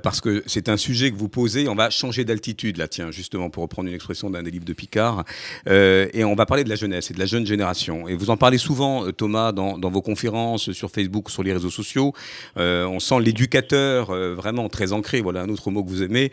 parce 0.04 0.22
que 0.22 0.44
c'est 0.46 0.70
un 0.70 0.78
sujet 0.78 1.12
que 1.12 1.16
vous 1.16 1.30
posez. 1.30 1.68
On 1.68 1.76
va 1.76 1.90
changer 1.90 2.26
d'altitude, 2.26 2.78
là, 2.78 2.88
tiens, 2.88 3.10
justement, 3.10 3.50
pour 3.50 3.64
reprendre 3.64 3.88
une 3.88 3.96
expression 3.96 4.30
d'un 4.30 4.44
des 4.44 4.52
livres 4.52 4.66
de 4.66 4.74
Picard. 4.74 5.19
Euh, 5.68 6.08
et 6.14 6.24
on 6.24 6.36
va 6.36 6.46
parler 6.46 6.64
de 6.64 6.70
la 6.70 6.76
jeunesse 6.76 7.12
et 7.12 7.14
de 7.14 7.20
la 7.20 7.26
jeune 7.26 7.46
génération. 7.46 8.08
Et 8.08 8.16
vous 8.16 8.30
en 8.30 8.38
parlez 8.38 8.58
souvent, 8.58 9.06
euh, 9.06 9.12
Thomas, 9.12 9.52
dans, 9.52 9.78
vos 9.90 10.02
conférences 10.02 10.72
sur 10.72 10.92
Facebook, 10.92 11.30
sur 11.30 11.44
les 11.44 11.54
réseaux 11.54 11.70
sociaux. 11.70 12.14
Euh, 12.58 12.86
on 12.86 13.00
sent 13.00 13.20
l'éducateur 13.22 14.12
vraiment 14.36 14.70
très 14.70 14.94
ancré, 14.94 15.22
voilà 15.22 15.42
un 15.42 15.50
autre 15.50 15.72
mot 15.72 15.84
que 15.84 15.90
vous 15.90 16.04
aimez, 16.04 16.32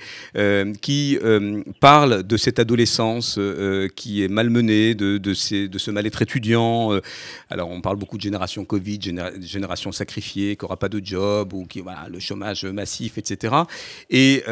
qui 0.81 1.19
parle 1.81 2.23
de 2.23 2.37
cette 2.37 2.59
adolescence 2.59 3.39
qui 3.95 4.23
est 4.23 4.29
malmenée, 4.29 4.95
de, 4.95 5.19
de, 5.19 5.35
ces, 5.35 5.69
de 5.69 5.79
ce 5.79 5.91
mal-être 5.91 6.23
étudiant. 6.23 6.93
alors 7.51 7.71
on 7.71 7.81
parle 7.81 7.97
beaucoup 7.97 8.17
de 8.17 8.23
génération 8.23 8.65
Covid, 8.65 9.01
génération 9.41 9.93
sacrifiée, 9.93 10.57
qui 10.57 10.65
n'aura 10.65 10.77
pas 10.77 10.89
de 10.89 11.01
job, 11.03 11.53
ou 11.55 11.65
qui 11.67 11.81
voilà, 11.81 12.07
le 12.11 12.19
chômage 12.19 12.65
massif, 12.65 13.19
etc. 13.19 13.55
Et 14.11 14.45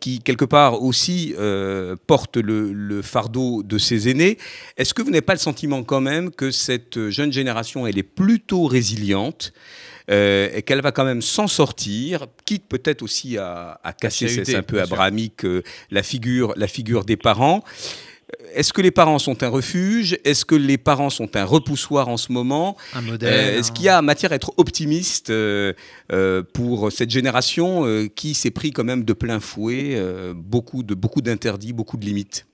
qui, 0.00 0.20
quelque 0.20 0.44
part, 0.44 0.82
aussi 0.82 1.34
porte 2.06 2.36
le, 2.36 2.72
le 2.72 3.02
fardeau 3.02 3.29
de 3.30 3.78
ses 3.78 4.08
aînés. 4.08 4.38
Est-ce 4.76 4.94
que 4.94 5.02
vous 5.02 5.10
n'avez 5.10 5.22
pas 5.22 5.34
le 5.34 5.38
sentiment 5.38 5.82
quand 5.82 6.00
même 6.00 6.30
que 6.30 6.50
cette 6.50 7.08
jeune 7.08 7.32
génération, 7.32 7.86
elle 7.86 7.98
est 7.98 8.02
plutôt 8.02 8.66
résiliente 8.66 9.52
euh, 10.10 10.48
et 10.54 10.62
qu'elle 10.62 10.80
va 10.80 10.90
quand 10.90 11.04
même 11.04 11.22
s'en 11.22 11.46
sortir, 11.46 12.26
quitte 12.44 12.66
peut-être 12.68 13.02
aussi 13.02 13.38
à, 13.38 13.78
casser, 14.00 14.28
c'est 14.28 14.56
un 14.56 14.62
peu 14.62 14.80
abrahamique, 14.80 15.44
euh, 15.44 15.62
la, 15.90 16.02
figure, 16.02 16.52
la 16.56 16.66
figure 16.66 17.04
des 17.04 17.16
parents. 17.16 17.62
Est-ce 18.54 18.72
que 18.72 18.80
les 18.80 18.90
parents 18.90 19.18
sont 19.18 19.42
un 19.42 19.48
refuge? 19.48 20.16
Est-ce 20.24 20.44
que 20.44 20.54
les 20.54 20.78
parents 20.78 21.10
sont 21.10 21.36
un 21.36 21.44
repoussoir 21.44 22.08
en 22.08 22.16
ce 22.16 22.32
moment? 22.32 22.76
Un 22.94 23.02
modèle. 23.02 23.32
Euh, 23.32 23.58
est-ce 23.58 23.70
qu'il 23.70 23.84
y 23.84 23.88
a 23.88 24.02
matière 24.02 24.32
à 24.32 24.36
être 24.36 24.52
optimiste 24.56 25.32
pour 26.52 26.92
cette 26.92 27.10
génération 27.10 28.08
qui 28.14 28.34
s'est 28.34 28.50
pris 28.50 28.72
quand 28.72 28.84
même 28.84 29.04
de 29.04 29.12
plein 29.12 29.40
fouet 29.40 30.00
beaucoup 30.34 30.82
de 30.82 30.94
beaucoup 30.94 31.22
d'interdits, 31.22 31.72
beaucoup 31.72 31.96
de 31.96 32.04
limites? 32.04 32.46
Euh, 32.46 32.49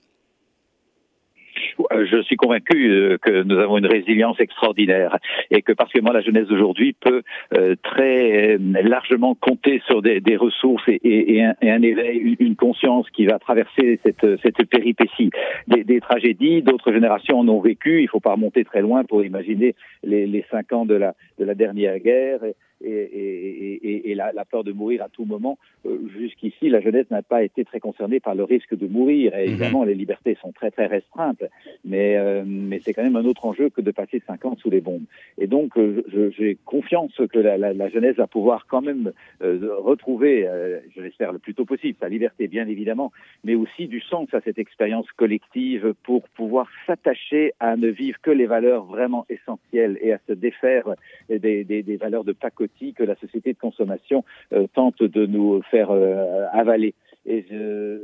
je 1.91 2.21
suis 2.23 2.35
convaincu 2.35 2.89
euh, 2.89 3.17
que 3.17 3.43
nous 3.43 3.57
avons 3.57 3.77
une 3.77 3.87
résilience 3.87 4.39
extraordinaire 4.39 5.17
et 5.51 5.61
que 5.61 5.73
particulièrement 5.73 6.13
la 6.13 6.21
jeunesse 6.21 6.47
d'aujourd'hui 6.47 6.93
peut 6.93 7.23
euh, 7.53 7.75
très 7.83 8.57
largement 8.57 9.35
compter 9.35 9.81
sur 9.85 10.01
des, 10.01 10.37
ressources 10.37 10.87
et, 10.87 11.43
un, 11.43 11.81
éveil, 11.81 12.35
une 12.39 12.55
conscience 12.55 13.09
qui 13.11 13.25
va 13.25 13.39
traverser 13.39 13.99
cette, 14.03 14.25
cette 14.41 14.69
péripétie. 14.69 15.31
Des, 15.67 15.99
tragédies, 15.99 16.61
d'autres 16.61 16.91
générations 16.91 17.39
en 17.39 17.47
ont 17.47 17.59
vécu. 17.59 17.99
Il 17.99 18.03
ne 18.03 18.09
faut 18.09 18.19
pas 18.19 18.33
remonter 18.33 18.63
très 18.63 18.81
loin 18.81 19.03
pour 19.03 19.23
imaginer 19.23 19.73
les, 20.03 20.45
cinq 20.51 20.73
ans 20.73 20.85
de 20.85 20.95
la 20.95 21.55
dernière 21.55 21.99
guerre 21.99 22.39
et, 22.83 22.89
et, 22.89 24.11
et 24.11 24.15
la, 24.15 24.31
la, 24.31 24.45
peur 24.45 24.63
de 24.63 24.71
mourir 24.71 25.03
à 25.03 25.09
tout 25.09 25.25
moment. 25.25 25.57
Euh, 25.85 25.97
jusqu'ici, 26.17 26.69
la 26.69 26.81
jeunesse 26.81 27.09
n'a 27.11 27.21
pas 27.21 27.43
été 27.43 27.65
très 27.65 27.79
concernée 27.79 28.19
par 28.19 28.35
le 28.35 28.43
risque 28.43 28.75
de 28.75 28.87
mourir. 28.87 29.35
Et 29.35 29.45
mhm. 29.45 29.51
évidemment, 29.51 29.83
les 29.83 29.95
libertés 29.95 30.37
sont 30.41 30.51
très 30.51 30.71
très 30.71 30.85
restreintes, 30.85 31.43
mais, 31.85 32.17
euh, 32.17 32.43
mais 32.45 32.79
c'est 32.79 32.93
quand 32.93 33.03
même 33.03 33.15
un 33.15 33.25
autre 33.25 33.45
enjeu 33.45 33.69
que 33.69 33.81
de 33.81 33.91
passer 33.91 34.21
cinq 34.25 34.45
ans 34.45 34.55
sous 34.57 34.69
les 34.69 34.81
bombes. 34.81 35.05
Et 35.37 35.47
donc, 35.47 35.77
euh, 35.77 36.03
j'ai 36.37 36.57
confiance 36.65 37.13
que 37.31 37.39
la, 37.39 37.57
la, 37.57 37.73
la, 37.73 37.89
jeunesse 37.89 38.15
va 38.17 38.27
pouvoir 38.27 38.67
quand 38.67 38.81
même 38.81 39.11
retrouver, 39.39 40.47
je 40.95 41.01
l'espère 41.01 41.31
le 41.31 41.39
plus 41.39 41.53
tôt 41.53 41.65
possible, 41.65 41.97
sa 41.99 42.09
liberté 42.09 42.47
bien 42.47 42.67
évidemment, 42.67 43.11
mais 43.43 43.55
aussi 43.55 43.87
du 43.87 44.01
sens 44.01 44.27
à 44.33 44.41
cette 44.41 44.59
expérience 44.59 45.09
collective 45.13 45.93
pour 46.03 46.27
pouvoir 46.29 46.67
s'attacher 46.85 47.53
à 47.59 47.75
ne 47.75 47.87
vivre 47.87 48.19
que 48.21 48.31
les 48.31 48.45
valeurs 48.45 48.85
vraiment 48.85 49.25
essentielles 49.29 49.97
et 50.01 50.11
à 50.13 50.19
se 50.27 50.33
défaire 50.33 50.95
des, 51.29 51.63
des, 51.63 51.83
des 51.83 51.97
valeurs 51.97 52.23
de 52.23 52.33
pacotille 52.33 52.66
que 52.95 53.03
la 53.03 53.15
société 53.15 53.53
de 53.53 53.57
consommation 53.57 54.23
euh, 54.53 54.67
tente 54.73 55.03
de 55.03 55.25
nous 55.25 55.61
faire 55.63 55.91
euh, 55.91 56.45
avaler. 56.51 56.93
Et 57.25 57.45
je, 57.49 57.99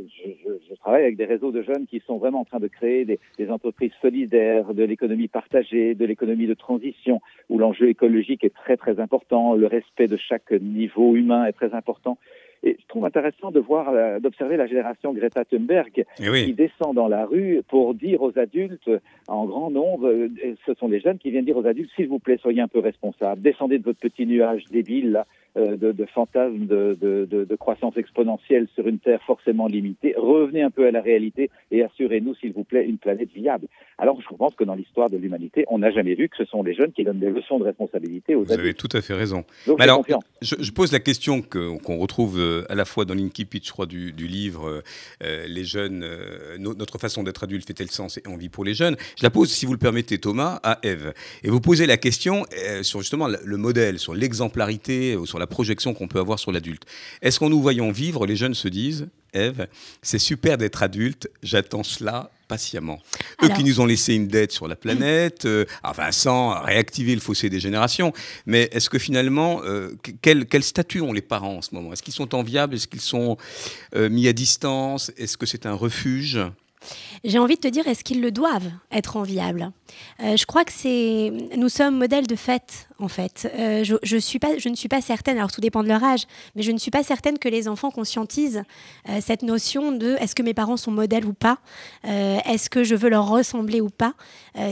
travaille 0.82 1.04
avec 1.04 1.16
des 1.16 1.24
réseaux 1.24 1.52
de 1.52 1.62
jeunes 1.62 1.88
qui 1.88 2.02
sont 2.06 2.18
vraiment 2.18 2.42
en 2.42 2.46
train 2.46 2.60
de 2.60 2.68
créer 2.68 3.06
des, 3.06 3.20
des 3.38 3.50
entreprises 3.50 3.94
solidaires, 4.02 4.74
de 4.74 4.84
l'économie 4.84 5.30
partagée, 5.30 5.96
de 5.96 6.06
l'économie 6.06 6.46
de 6.46 6.54
transition, 6.54 7.22
où 7.50 7.58
l'enjeu 7.58 7.88
écologique 7.88 8.44
est 8.44 8.54
très 8.54 8.76
très 8.76 9.00
important, 9.00 9.54
le 9.54 9.68
respect 9.68 10.10
de 10.10 10.18
chaque 10.18 10.52
niveau 10.52 11.16
humain 11.16 11.46
est 11.46 11.54
très 11.54 11.74
important. 11.74 12.18
Et 12.64 12.78
je 12.80 12.88
trouve 12.88 13.06
intéressant 13.06 13.52
de 13.52 13.60
voir, 13.60 13.90
euh, 13.90 14.20
d'observer 14.20 14.56
la 14.56 14.68
génération 14.68 15.14
Greta 15.14 15.44
Thunberg 15.44 16.06
oui. 16.22 16.46
qui 16.46 16.54
descend 16.54 16.96
dans 16.96 17.10
la 17.10 17.26
rue 17.26 17.62
pour 17.68 17.94
dire 17.94 18.22
aux 18.22 18.38
adultes 18.40 18.90
en 19.28 19.46
grand 19.46 19.70
nombre, 19.70 20.08
euh, 20.08 20.30
ce 20.66 20.74
sont 20.76 20.88
les 20.88 21.02
jeunes 21.02 21.18
qui 21.18 21.30
viennent 21.30 21.46
dire 21.46 21.58
aux 21.58 21.68
adultes, 21.68 21.92
s'il 21.96 22.08
vous 22.08 22.20
plaît, 22.20 22.38
soyez 22.42 22.62
un 22.62 22.70
peu 22.70 22.80
responsables, 22.80 23.42
descendez 23.42 23.80
de 23.80 23.84
votre 23.84 24.00
petit 24.00 24.26
nuage 24.26 24.64
débile 24.72 25.12
là, 25.12 25.20
euh, 25.22 25.43
de, 25.56 25.92
de 25.92 26.06
fantasmes 26.06 26.66
de, 26.66 26.98
de, 27.00 27.26
de, 27.46 27.56
croissance 27.56 27.96
exponentielle 27.98 28.68
sur 28.74 28.88
une 28.88 29.00
Terre 29.00 29.22
forcément 29.26 29.68
limitée. 29.68 30.16
Revenez 30.18 30.62
un 30.64 30.72
peu 30.72 30.88
à 30.88 30.92
la 30.92 31.02
réalité 31.02 31.50
et 31.72 31.84
assurez-nous, 31.84 32.36
s'il 32.36 32.54
vous 32.54 32.64
plaît, 32.64 32.86
une 32.86 32.98
planète 32.98 33.30
viable. 33.34 33.68
Alors, 33.98 34.20
je 34.22 34.36
pense 34.36 34.56
que 34.56 34.64
dans 34.64 34.76
l'histoire 34.76 35.10
de 35.10 35.18
l'humanité, 35.18 35.66
on 35.68 35.80
n'a 35.80 35.92
jamais 35.92 36.16
vu 36.16 36.28
que 36.30 36.38
ce 36.38 36.46
sont 36.46 36.64
les 36.64 36.74
jeunes 36.74 36.92
qui 36.92 37.04
donnent 37.04 37.20
des 37.20 37.30
leçons 37.30 37.60
de 37.60 37.64
responsabilité 37.66 38.36
aux 38.36 38.40
Vous 38.44 38.52
adultes. 38.52 38.60
avez 38.60 38.74
tout 38.74 38.90
à 38.94 39.02
fait 39.02 39.14
raison. 39.14 39.44
Donc, 39.68 39.78
Mais 39.78 39.84
alors, 39.84 40.04
je, 40.42 40.56
je, 40.60 40.72
pose 40.72 40.92
la 40.92 41.00
question 41.00 41.42
qu'on 41.42 41.78
qu 41.78 41.92
retrouve 42.00 42.40
euh, 42.40 42.66
à 42.70 42.76
la 42.76 42.86
fois 42.86 43.06
dans 43.06 43.14
l'incipit, 43.14 43.62
je 43.64 43.72
crois, 43.72 43.86
du, 43.86 44.12
du 44.12 44.28
livre 44.28 44.82
euh, 45.24 45.46
Les 45.48 45.64
jeunes, 45.64 46.04
euh, 46.04 46.58
no, 46.58 46.74
notre 46.74 46.98
façon 46.98 47.24
d'être 47.24 47.44
adulte 47.44 47.68
fait-elle 47.68 47.92
sens 47.92 48.18
et 48.18 48.28
envie 48.28 48.50
pour 48.50 48.66
les 48.66 48.74
jeunes? 48.74 48.96
Je 49.18 49.24
la 49.24 49.30
pose, 49.30 49.52
si 49.52 49.66
vous 49.66 49.74
le 49.74 49.80
permettez, 49.80 50.18
Thomas, 50.18 50.60
à 50.64 50.80
Eve. 50.84 51.14
Et 51.44 51.50
vous 51.50 51.62
posez 51.62 51.86
la 51.86 51.98
question 51.98 52.46
euh, 52.68 52.84
sur 52.84 53.02
justement 53.02 53.28
le, 53.28 53.38
le 53.44 53.58
modèle, 53.58 54.00
sur 54.00 54.16
l'exemplarité, 54.16 55.16
sur 55.26 55.40
la 55.40 55.43
projection 55.48 55.94
qu'on 55.94 56.08
peut 56.08 56.20
avoir 56.20 56.40
sur 56.40 56.52
l'adulte. 56.52 56.84
Est-ce 57.22 57.40
qu'en 57.40 57.50
nous 57.50 57.62
voyant 57.62 57.92
vivre, 57.92 58.26
les 58.26 58.36
jeunes 58.36 58.54
se 58.54 58.68
disent, 58.68 59.08
Eve, 59.34 59.68
c'est 60.02 60.20
super 60.20 60.58
d'être 60.58 60.84
adulte, 60.84 61.28
j'attends 61.42 61.84
cela 61.84 62.30
patiemment. 62.48 63.00
Eux 63.42 63.46
Alors- 63.46 63.58
qui 63.58 63.64
nous 63.64 63.80
ont 63.82 63.86
laissé 63.86 64.14
une 64.14 64.28
dette 64.28 64.52
sur 64.52 64.68
la 64.68 64.76
planète, 64.76 65.46
euh, 65.46 65.66
Vincent, 65.96 66.62
réactiver 66.62 67.16
le 67.16 67.22
fossé 67.22 67.50
des 67.50 67.60
générations, 67.60 68.14
mais 68.46 68.70
est-ce 68.72 68.90
que 68.92 69.00
finalement, 69.00 69.62
euh, 69.64 69.96
quel, 70.22 70.46
quel 70.46 70.64
statut 70.64 71.02
ont 71.02 71.14
les 71.14 71.22
parents 71.22 71.58
en 71.58 71.62
ce 71.64 71.74
moment? 71.74 71.94
Est-ce 71.94 72.04
qu'ils 72.04 72.14
sont 72.14 72.36
enviables? 72.36 72.76
Est-ce 72.76 72.88
qu'ils 72.88 73.02
sont 73.02 73.38
euh, 73.96 74.08
mis 74.10 74.28
à 74.28 74.34
distance? 74.34 75.12
Est-ce 75.18 75.38
que 75.38 75.46
c'est 75.48 75.66
un 75.66 75.74
refuge? 75.74 76.40
J'ai 77.24 77.40
envie 77.40 77.56
de 77.56 77.62
te 77.62 77.68
dire, 77.68 77.88
est-ce 77.88 78.04
qu'ils 78.04 78.22
le 78.22 78.32
doivent 78.32 78.72
être 78.92 79.18
enviables? 79.18 79.72
Euh, 80.22 80.36
Je 80.36 80.46
crois 80.46 80.66
que 80.66 80.72
c'est, 80.72 81.32
nous 81.58 81.70
sommes 81.70 81.98
modèles 81.98 82.28
de 82.28 82.36
fait, 82.36 82.88
en 83.00 83.08
fait. 83.08 83.50
Euh, 83.58 83.84
je, 83.84 83.96
je, 84.04 84.18
suis 84.18 84.40
pas, 84.40 84.58
je 84.58 84.68
ne 84.70 84.76
suis 84.76 84.90
pas 84.90 85.02
certaine, 85.02 85.38
alors 85.38 85.52
tout 85.52 85.62
dépend 85.62 85.84
de 85.84 85.88
leur 85.88 86.04
âge, 86.04 86.24
mais 86.56 86.62
je 86.64 86.72
ne 86.72 86.78
suis 86.78 86.92
pas 86.92 87.04
certaine 87.04 87.40
que 87.40 87.48
les 87.50 87.68
enfants 87.68 87.92
conscientisent 87.92 88.64
euh, 89.10 89.20
cette 89.22 89.44
notion 89.44 89.92
de 89.92 90.16
est-ce 90.20 90.36
que 90.36 90.44
mes 90.44 90.54
parents 90.54 90.78
sont 90.78 90.92
modèles 90.92 91.26
ou 91.26 91.34
pas? 91.34 91.60
Est-ce 92.04 92.70
que 92.70 92.84
je 92.84 92.96
veux 92.96 93.10
leur 93.10 93.28
ressembler 93.30 93.80
ou 93.82 93.90
pas? 93.90 94.14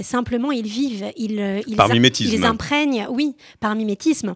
Simplement, 0.03 0.51
ils 0.51 0.66
vivent, 0.68 1.12
ils, 1.18 1.64
ils, 1.68 1.76
Par 1.76 1.89
im- 1.89 1.93
mimétisme. 1.93 2.34
ils 2.34 2.45
imprègnent, 2.45 3.07
oui, 3.09 3.36
par 3.59 3.76
mimétisme. 3.76 4.36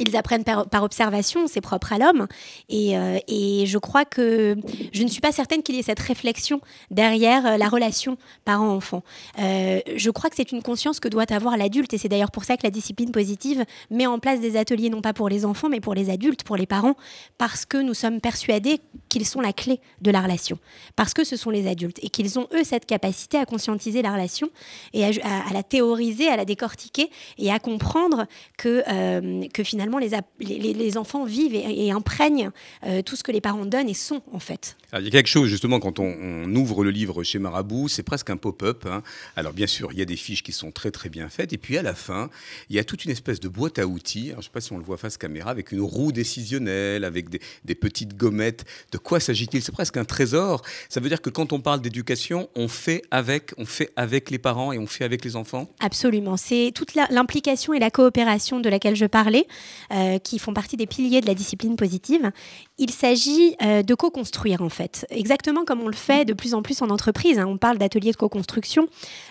Ils 0.00 0.16
apprennent 0.16 0.44
par, 0.44 0.82
observation, 0.82 1.46
c'est 1.46 1.60
propre 1.60 1.92
à 1.92 1.98
l'homme. 1.98 2.26
Et, 2.68 2.96
euh, 2.96 3.18
et 3.26 3.66
je 3.66 3.78
crois 3.78 4.04
que 4.04 4.56
je 4.92 5.02
ne 5.02 5.08
suis 5.08 5.20
pas 5.20 5.32
certaine 5.32 5.62
qu'il 5.62 5.74
y 5.74 5.78
ait 5.78 5.82
cette 5.82 6.00
réflexion 6.00 6.60
derrière 6.90 7.46
euh, 7.46 7.56
la 7.56 7.68
relation 7.68 8.16
parent-enfant. 8.44 9.02
Euh, 9.38 9.80
je 9.96 10.10
crois 10.10 10.30
que 10.30 10.36
c'est 10.36 10.52
une 10.52 10.62
conscience 10.62 11.00
que 11.00 11.08
doit 11.08 11.30
avoir 11.32 11.56
l'adulte. 11.56 11.92
Et 11.94 11.98
c'est 11.98 12.08
d'ailleurs 12.08 12.30
pour 12.30 12.44
ça 12.44 12.56
que 12.56 12.62
la 12.62 12.70
discipline 12.70 13.10
positive 13.10 13.64
met 13.90 14.06
en 14.06 14.18
place 14.18 14.40
des 14.40 14.56
ateliers, 14.56 14.90
non 14.90 15.00
pas 15.00 15.12
pour 15.12 15.28
les 15.28 15.44
enfants, 15.44 15.68
mais 15.68 15.80
pour 15.80 15.94
les 15.94 16.10
adultes, 16.10 16.44
pour 16.44 16.56
les 16.56 16.66
parents, 16.66 16.94
parce 17.36 17.64
que 17.64 17.78
nous 17.78 17.94
sommes 17.94 18.20
persuadés 18.20 18.80
qu'ils 19.08 19.26
sont 19.26 19.40
la 19.40 19.52
clé 19.52 19.80
de 20.00 20.10
la 20.10 20.20
relation. 20.20 20.58
Parce 20.96 21.14
que 21.14 21.24
ce 21.24 21.36
sont 21.36 21.50
les 21.50 21.66
adultes. 21.66 21.98
Et 22.02 22.08
qu'ils 22.08 22.38
ont, 22.38 22.46
eux, 22.52 22.64
cette 22.64 22.86
capacité 22.86 23.38
à 23.38 23.46
conscientiser 23.46 24.02
la 24.02 24.12
relation 24.12 24.48
et 24.92 25.04
à, 25.04 25.52
la 25.52 25.62
théoriser, 25.62 26.28
à 26.28 26.36
la 26.36 26.44
décortiquer 26.44 27.10
et 27.38 27.50
à 27.50 27.58
comprendre 27.58 28.26
que, 28.56 29.48
que 29.48 29.64
finalement 29.64 29.87
les, 29.96 30.12
ap- 30.12 30.28
les, 30.40 30.58
les- 30.58 30.74
les 30.74 30.98
enfants 30.98 31.24
vivent 31.24 31.54
et, 31.54 31.86
et 31.86 31.90
imprègnent 31.90 32.50
euh, 32.84 33.00
tout 33.00 33.16
ce 33.16 33.22
que 33.22 33.32
les 33.32 33.40
parents 33.40 33.64
donnent 33.64 33.88
et 33.88 33.94
sont 33.94 34.20
en 34.30 34.40
fait. 34.40 34.76
Alors, 34.92 35.00
il 35.00 35.06
y 35.06 35.08
a 35.08 35.12
quelque 35.12 35.28
chose, 35.28 35.48
justement, 35.48 35.80
quand 35.80 35.98
on, 35.98 36.14
on 36.20 36.54
ouvre 36.54 36.84
le 36.84 36.90
livre 36.90 37.22
chez 37.22 37.38
Marabout, 37.38 37.88
c'est 37.88 38.02
presque 38.02 38.28
un 38.28 38.36
pop-up. 38.36 38.84
hein. 38.86 39.02
Alors, 39.36 39.54
bien 39.54 39.66
sûr, 39.66 39.90
il 39.92 39.98
y 39.98 40.02
a 40.02 40.04
des 40.04 40.16
fiches 40.16 40.42
qui 40.42 40.52
sont 40.52 40.70
très, 40.70 40.90
très 40.90 41.08
bien 41.08 41.30
faites. 41.30 41.54
Et 41.54 41.58
puis, 41.58 41.78
à 41.78 41.82
la 41.82 41.94
fin, 41.94 42.28
il 42.68 42.76
y 42.76 42.78
a 42.78 42.84
toute 42.84 43.06
une 43.06 43.10
espèce 43.10 43.40
de 43.40 43.48
boîte 43.48 43.78
à 43.78 43.86
outils. 43.86 44.30
Alors, 44.30 44.42
je 44.42 44.48
ne 44.48 44.50
sais 44.50 44.52
pas 44.52 44.60
si 44.60 44.72
on 44.72 44.78
le 44.78 44.84
voit 44.84 44.98
face 44.98 45.16
caméra, 45.16 45.50
avec 45.50 45.72
une 45.72 45.80
roue 45.80 46.12
décisionnelle, 46.12 47.04
avec 47.04 47.30
des, 47.30 47.40
des 47.64 47.74
petites 47.74 48.16
gommettes. 48.16 48.64
De 48.92 48.98
quoi 48.98 49.20
s'agit-il? 49.20 49.62
C'est 49.62 49.72
presque 49.72 49.96
un 49.96 50.04
trésor. 50.04 50.62
Ça 50.88 51.00
veut 51.00 51.08
dire 51.08 51.22
que 51.22 51.30
quand 51.30 51.52
on 51.52 51.60
parle 51.60 51.80
d'éducation, 51.80 52.48
on 52.56 52.66
fait 52.68 53.02
avec, 53.10 53.52
on 53.58 53.66
fait 53.66 53.92
avec 53.96 54.30
les 54.30 54.38
parents 54.38 54.72
et 54.72 54.78
on 54.78 54.86
fait 54.86 55.04
avec 55.04 55.24
les 55.24 55.36
enfants? 55.36 55.68
Absolument. 55.80 56.36
C'est 56.36 56.72
toute 56.74 56.94
l'implication 56.94 57.74
et 57.74 57.78
la 57.78 57.90
coopération 57.90 58.60
de 58.60 58.68
laquelle 58.68 58.96
je 58.96 59.06
parlais, 59.06 59.46
euh, 59.92 60.18
qui 60.18 60.38
font 60.38 60.52
partie 60.52 60.76
des 60.76 60.86
piliers 60.86 61.20
de 61.20 61.26
la 61.26 61.34
discipline 61.34 61.76
positive. 61.76 62.30
Il 62.78 62.90
s'agit 62.90 63.56
euh, 63.62 63.82
de 63.82 63.94
co-construire, 63.94 64.62
en 64.62 64.68
fait. 64.68 65.06
Exactement 65.10 65.64
comme 65.64 65.80
on 65.82 65.88
le 65.88 65.94
fait 65.94 66.24
de 66.24 66.32
plus 66.32 66.54
en 66.54 66.62
plus 66.62 66.82
en 66.82 66.90
entreprise. 66.90 67.38
hein. 67.38 67.46
On 67.46 67.56
parle 67.58 67.78
d'ateliers 67.78 68.12
de 68.12 68.16
co-construction. 68.16 68.88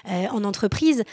Euh, 0.09 0.25
en 0.31 0.43
entreprise, 0.43 1.03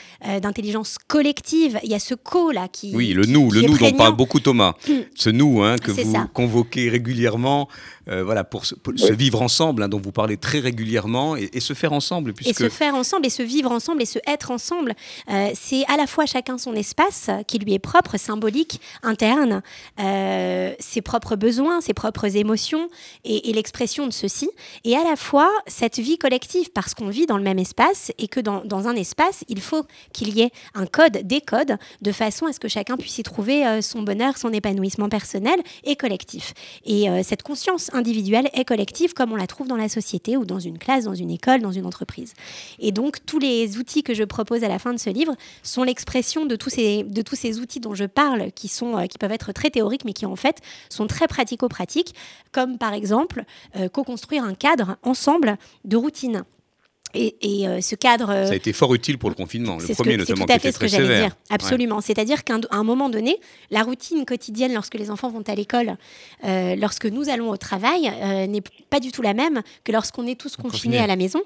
d'intelligence 0.41 0.97
collective. 1.07 1.79
Il 1.83 1.91
y 1.91 1.95
a 1.95 1.99
ce 1.99 2.15
co-là 2.15 2.69
qui. 2.69 2.93
Oui, 2.95 3.13
le 3.13 3.23
qui- 3.25 3.31
nous, 3.33 3.49
qui 3.49 3.55
le 3.57 3.63
nous 3.69 3.79
dont 3.79 3.93
parle 3.93 4.17
beaucoup 4.17 4.41
Thomas. 4.41 4.75
Ce 5.15 5.31
nous 5.31 5.63
hein, 5.63 5.77
que 5.77 5.91
vous 5.91 6.13
ça. 6.13 6.29
convoquez 6.33 6.89
régulièrement, 6.89 7.69
voilà, 8.07 8.45
pour, 8.45 8.67
se, 8.67 8.75
pour 8.75 8.99
se 8.99 9.13
vivre 9.13 9.43
ensemble, 9.43 9.83
hein, 9.83 9.89
dont 9.89 10.01
vous 10.01 10.13
parlez 10.13 10.37
très 10.37 10.61
régulièrement, 10.61 11.37
et, 11.37 11.51
et 11.53 11.61
se 11.61 11.75
faire 11.75 11.93
ensemble, 11.93 12.35
Et 12.45 12.53
se 12.53 12.69
faire 12.69 12.95
ensemble 12.95 13.27
et 13.27 13.31
se 13.31 13.43
vivre 13.43 13.71
ensemble 13.71 14.03
et 14.03 14.07
se 14.07 14.19
être 14.27 14.51
ensemble. 14.51 14.95
Euh, 15.31 15.51
c'est 15.55 15.85
à 15.87 15.97
la 15.97 16.07
fois 16.07 16.27
chacun 16.27 16.59
son 16.59 16.75
espace 16.75 17.27
euh, 17.29 17.43
qui 17.43 17.59
lui 17.59 17.75
est 17.75 17.79
propre, 17.79 18.17
symbolique, 18.19 18.81
interne, 19.03 19.63
euh, 20.01 20.75
ses 20.79 21.03
propres 21.03 21.37
besoins, 21.37 21.81
ses 21.81 21.95
propres 21.95 22.37
émotions 22.37 22.89
et, 23.25 23.51
et 23.51 23.53
l'expression 23.53 24.07
de 24.07 24.13
ceci. 24.13 24.51
Et 24.85 24.97
à 24.97 25.05
la 25.05 25.17
fois 25.17 25.51
cette 25.67 25.99
vie 25.99 26.19
collective 26.19 26.71
parce 26.73 26.95
qu'on 26.95 27.09
vit 27.09 27.27
dans 27.27 27.37
le 27.37 27.43
même 27.43 27.59
espace 27.59 28.13
et 28.19 28.29
que 28.29 28.41
dans, 28.41 28.65
dans 28.65 28.89
un 28.89 28.95
espace, 28.95 29.45
il 29.49 29.61
faut 29.61 29.85
qu'il 30.13 30.37
y 30.37 30.43
ait 30.43 30.51
un 30.75 30.87
code, 30.87 31.19
des 31.25 31.41
codes, 31.41 31.77
de 32.03 32.13
façon 32.13 32.47
à 32.47 32.53
ce 32.53 32.61
que 32.61 32.69
chacun 32.69 32.97
puisse 32.97 33.19
y 33.19 33.23
trouver 33.23 33.67
euh, 33.67 33.81
son 33.81 34.03
bonheur, 34.03 34.37
son 34.39 34.53
épanouissement 34.53 35.09
personnel 35.09 35.61
et 35.85 35.97
collectif. 35.97 36.55
Et 36.85 37.09
euh, 37.09 37.23
cette 37.23 37.43
conscience 37.43 37.91
individuelle 37.95 38.49
et 38.55 38.65
collective 38.65 39.15
comme 39.15 39.33
on 39.33 39.37
la 39.37 39.47
trouve 39.47 39.69
dans 39.69 39.77
la 39.77 39.89
société 39.89 40.37
ou 40.37 40.45
dans 40.45 40.59
une 40.59 40.79
classe, 40.79 41.05
dans 41.05 41.15
une 41.15 41.31
école, 41.31 41.61
dans 41.61 41.73
une 41.73 41.87
entreprise. 41.87 42.35
Et 42.79 42.93
donc 42.93 43.25
tous 43.27 43.39
les 43.39 43.79
outils 43.79 44.03
que 44.03 44.15
je 44.15 44.25
propose 44.25 44.65
à 44.65 44.69
la 44.69 44.79
fin 44.79 44.93
de 44.93 44.99
ce 44.99 45.11
livre 45.11 45.35
sont 45.63 45.83
l'expression 45.83 46.47
de 46.47 46.57
tous 46.57 46.71
ces 46.71 47.61
outils 47.61 47.81
dont 47.81 47.95
je 47.95 48.05
parle, 48.05 48.43
euh, 48.43 49.07
qui 49.07 49.19
peuvent 49.19 49.33
être 49.33 49.53
très 49.53 49.71
théoriques, 49.71 50.05
mais 50.05 50.13
qui 50.13 50.27
en 50.27 50.37
fait 50.37 50.61
sont 50.89 51.07
très 51.07 51.27
pratico-pratiques, 51.27 52.15
comme 52.53 52.79
par 52.79 52.93
exemple 52.93 53.45
euh, 53.77 53.89
co-construire 53.89 54.45
un 54.45 54.55
cadre 54.55 54.97
ensemble 55.03 55.57
de 55.85 55.97
routine. 55.97 56.45
Et, 57.15 57.37
et, 57.61 57.69
euh, 57.69 57.81
ce 57.81 57.95
cadre. 57.95 58.27
Ça 58.29 58.53
a 58.53 58.55
été 58.55 58.73
fort 58.73 58.93
utile 58.95 59.19
pour 59.19 59.29
le 59.29 59.35
confinement. 59.35 59.77
Le 59.77 59.87
c'est 59.87 59.95
premier 59.95 60.17
que- 60.17 60.25
c'est 60.25 60.33
notamment 60.33 60.47
tout 60.47 60.53
à 60.53 60.59
fait 60.59 60.73
ce 60.73 60.79
que 60.79 60.89
j'allais 60.89 61.21
dire. 61.21 61.37
Absolument. 61.51 62.01
C'est-à-dire 62.01 62.45
qu'à 62.45 62.59
un, 62.71 62.83
moment 62.83 63.09
donné, 63.09 63.39
la 63.71 63.83
routine 63.83 64.25
quotidienne 64.25 64.73
lorsque 64.75 64.95
les 64.95 65.11
enfants 65.11 65.31
vont 65.31 65.43
à 65.47 65.55
l'école, 65.55 65.97
euh, 66.45 66.75
lorsque 66.77 67.07
nous 67.07 67.29
allons 67.29 67.51
au 67.51 67.57
travail, 67.57 68.11
euh, 68.23 68.47
n'est 68.47 68.63
pas 68.91 69.01
du 69.01 69.13
tout 69.13 69.23
la 69.23 69.35
même 69.35 69.63
que 69.85 69.93
lorsqu'on 69.93 70.27
est 70.27 70.39
tous 70.39 70.57
confinés 70.57 70.71
Confinés. 70.71 70.99
à 70.99 71.07
la 71.07 71.17
maison, 71.17 71.41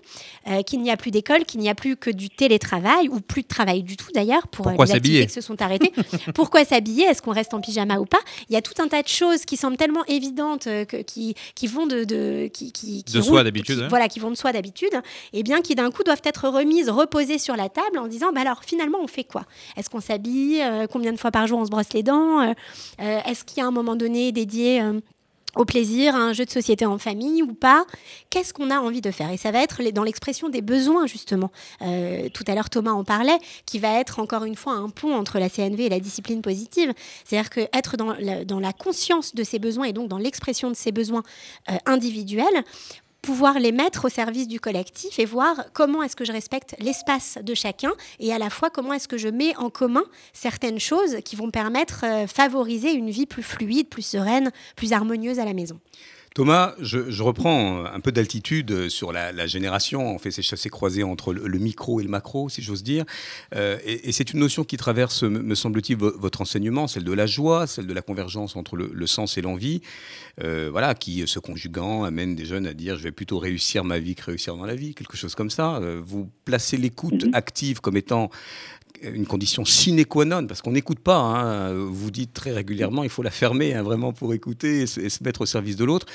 euh, 0.48 0.62
qu'il 0.62 0.80
n'y 0.82 0.90
a 0.90 0.96
plus 0.96 1.10
d'école, 1.10 1.44
qu'il 1.44 1.60
n'y 1.60 1.68
a 1.68 1.74
plus 1.74 1.96
que 1.96 2.10
du 2.10 2.30
télétravail 2.30 3.08
ou 3.08 3.20
plus 3.20 3.42
de 3.42 3.48
travail 3.48 3.82
du 3.82 3.96
tout 3.96 4.10
d'ailleurs 4.14 4.48
pour 4.48 4.66
euh, 4.66 4.70
Pourquoi 4.70 4.86
les 4.86 4.92
activités 4.92 5.08
s'habiller 5.22 5.26
qui 5.26 5.32
se 5.34 5.40
sont 5.40 5.60
arrêtées. 5.62 5.92
Pourquoi 6.34 6.64
s'habiller 6.64 7.04
Est-ce 7.04 7.22
qu'on 7.22 7.32
reste 7.32 7.54
en 7.54 7.60
pyjama 7.60 7.98
ou 7.98 8.06
pas? 8.06 8.20
Il 8.48 8.54
y 8.54 8.56
a 8.56 8.62
tout 8.62 8.80
un 8.82 8.88
tas 8.88 9.02
de 9.02 9.08
choses 9.08 9.44
qui 9.44 9.56
semblent 9.56 9.76
tellement 9.76 10.04
évidentes 10.06 10.66
euh, 10.66 10.84
que- 10.84 11.02
qui, 11.02 11.34
qui 11.54 11.66
vont 11.66 11.86
de, 11.86 12.04
de 12.04 12.48
qui, 12.52 12.72
qui- 12.72 13.04
qui 13.04 13.12
De 13.12 13.20
soi 13.22 13.44
d'habitude, 13.44 13.78
ouais. 13.78 13.88
Voilà, 13.88 14.08
qui 14.08 14.18
vont 14.20 14.30
de 14.30 14.36
soi 14.36 14.52
d'habitude, 14.52 14.92
et 15.32 15.42
bien 15.42 15.57
qui 15.62 15.74
d'un 15.74 15.90
coup 15.90 16.02
doivent 16.02 16.22
être 16.24 16.48
remises, 16.48 16.90
reposées 16.90 17.38
sur 17.38 17.56
la 17.56 17.68
table 17.68 17.98
en 17.98 18.06
disant 18.06 18.32
bah 18.32 18.42
alors 18.42 18.64
finalement 18.64 18.98
on 19.02 19.06
fait 19.06 19.24
quoi? 19.24 19.44
Est-ce 19.76 19.90
qu'on 19.90 20.00
s'habille? 20.00 20.60
Euh, 20.62 20.86
Combien 20.90 21.12
de 21.12 21.18
fois 21.18 21.30
par 21.30 21.46
jour 21.46 21.58
on 21.58 21.64
se 21.64 21.70
brosse 21.70 21.92
les 21.92 22.02
dents? 22.02 22.40
Euh, 22.40 22.52
euh, 23.00 23.20
Est-ce 23.26 23.44
qu'il 23.44 23.58
y 23.58 23.60
a 23.60 23.66
un 23.66 23.70
moment 23.70 23.96
donné 23.96 24.32
dédié 24.32 24.82
au 25.56 25.64
plaisir, 25.64 26.14
à 26.14 26.18
un 26.18 26.32
jeu 26.32 26.44
de 26.44 26.50
société 26.50 26.86
en 26.86 26.98
famille 26.98 27.42
ou 27.42 27.54
pas? 27.54 27.84
Qu'est-ce 28.30 28.52
qu'on 28.52 28.70
a 28.70 28.78
envie 28.78 29.00
de 29.00 29.10
faire? 29.10 29.30
Et 29.30 29.36
ça 29.36 29.50
va 29.50 29.62
être 29.62 29.82
dans 29.92 30.04
l'expression 30.04 30.48
des 30.48 30.62
besoins, 30.62 31.06
justement. 31.06 31.50
Tout 31.80 32.44
à 32.46 32.54
l'heure, 32.54 32.70
Thomas 32.70 32.92
en 32.92 33.02
parlait, 33.02 33.38
qui 33.66 33.78
va 33.78 33.98
être 33.98 34.20
encore 34.20 34.44
une 34.44 34.56
fois 34.56 34.74
un 34.74 34.88
pont 34.88 35.14
entre 35.14 35.38
la 35.38 35.48
CNV 35.48 35.86
et 35.86 35.88
la 35.88 36.00
discipline 36.00 36.42
positive. 36.42 36.92
C'est-à-dire 37.24 37.50
que 37.50 37.60
être 37.72 37.96
dans 37.96 38.14
la, 38.18 38.44
dans 38.44 38.60
la 38.60 38.72
conscience 38.72 39.34
de 39.34 39.42
ses 39.42 39.58
besoins 39.58 39.86
et 39.86 39.92
donc 39.92 40.08
dans 40.08 40.18
l'expression 40.18 40.70
de 40.70 40.76
ses 40.76 40.92
besoins 40.92 41.22
individuels, 41.86 42.64
pouvoir 43.22 43.58
les 43.58 43.72
mettre 43.72 44.06
au 44.06 44.08
service 44.08 44.48
du 44.48 44.60
collectif 44.60 45.18
et 45.18 45.24
voir 45.24 45.64
comment 45.72 46.02
est-ce 46.02 46.16
que 46.16 46.24
je 46.24 46.32
respecte 46.32 46.76
l'espace 46.78 47.38
de 47.42 47.54
chacun 47.54 47.92
et 48.20 48.32
à 48.32 48.38
la 48.38 48.50
fois 48.50 48.70
comment 48.70 48.92
est-ce 48.92 49.08
que 49.08 49.18
je 49.18 49.28
mets 49.28 49.56
en 49.56 49.70
commun 49.70 50.04
certaines 50.32 50.78
choses 50.78 51.16
qui 51.24 51.36
vont 51.36 51.50
permettre 51.50 52.04
euh, 52.04 52.26
favoriser 52.26 52.92
une 52.92 53.10
vie 53.10 53.26
plus 53.26 53.42
fluide, 53.42 53.88
plus 53.88 54.02
sereine, 54.02 54.52
plus 54.76 54.92
harmonieuse 54.92 55.38
à 55.38 55.44
la 55.44 55.54
maison. 55.54 55.78
Thomas, 56.38 56.76
je, 56.80 57.10
je 57.10 57.22
reprends 57.24 57.84
un 57.84 57.98
peu 57.98 58.12
d'altitude 58.12 58.88
sur 58.90 59.10
la, 59.10 59.32
la 59.32 59.48
génération. 59.48 60.14
On 60.14 60.20
fait 60.20 60.30
ces 60.30 60.40
chassés 60.40 60.68
croisés 60.70 61.02
entre 61.02 61.32
le, 61.32 61.48
le 61.48 61.58
micro 61.58 61.98
et 61.98 62.04
le 62.04 62.08
macro, 62.08 62.48
si 62.48 62.62
j'ose 62.62 62.84
dire. 62.84 63.04
Euh, 63.56 63.76
et 63.84 64.08
et 64.08 64.12
c'est 64.12 64.32
une 64.32 64.38
notion 64.38 64.62
qui 64.62 64.76
traverse, 64.76 65.24
me 65.24 65.56
semble-t-il, 65.56 65.98
vo- 65.98 66.16
votre 66.16 66.40
enseignement, 66.40 66.86
celle 66.86 67.02
de 67.02 67.12
la 67.12 67.26
joie, 67.26 67.66
celle 67.66 67.88
de 67.88 67.92
la 67.92 68.02
convergence 68.02 68.54
entre 68.54 68.76
le, 68.76 68.88
le 68.94 69.06
sens 69.08 69.36
et 69.36 69.42
l'envie, 69.42 69.82
euh, 70.44 70.68
voilà, 70.70 70.94
qui, 70.94 71.26
se 71.26 71.40
conjuguant, 71.40 72.04
amène 72.04 72.36
des 72.36 72.44
jeunes 72.44 72.68
à 72.68 72.72
dire 72.72 72.96
je 72.96 73.02
vais 73.02 73.10
plutôt 73.10 73.40
réussir 73.40 73.82
ma 73.82 73.98
vie 73.98 74.14
que 74.14 74.24
réussir 74.26 74.56
dans 74.56 74.64
la 74.64 74.76
vie, 74.76 74.94
quelque 74.94 75.16
chose 75.16 75.34
comme 75.34 75.50
ça. 75.50 75.78
Euh, 75.78 76.00
vous 76.00 76.30
placez 76.44 76.76
l'écoute 76.76 77.24
Mhm. 77.24 77.34
active 77.34 77.80
comme 77.80 77.96
étant 77.96 78.30
une 79.02 79.26
condition 79.26 79.64
sine 79.64 80.04
qua 80.04 80.24
non, 80.24 80.46
parce 80.46 80.62
qu'on 80.62 80.72
n'écoute 80.72 81.00
pas. 81.00 81.16
hein. 81.16 81.74
Vous 81.74 82.10
dites 82.10 82.32
très 82.32 82.52
régulièrement, 82.52 83.02
il 83.02 83.10
faut 83.10 83.22
la 83.22 83.30
fermer 83.30 83.74
hein, 83.74 83.82
vraiment 83.82 84.12
pour 84.12 84.34
écouter 84.34 84.82
et 84.82 84.86
se, 84.86 85.00
et 85.00 85.08
se 85.08 85.22
mettre 85.24 85.42
au 85.42 85.46
service 85.46 85.76
de 85.76 85.84
l'autre. 85.84 86.06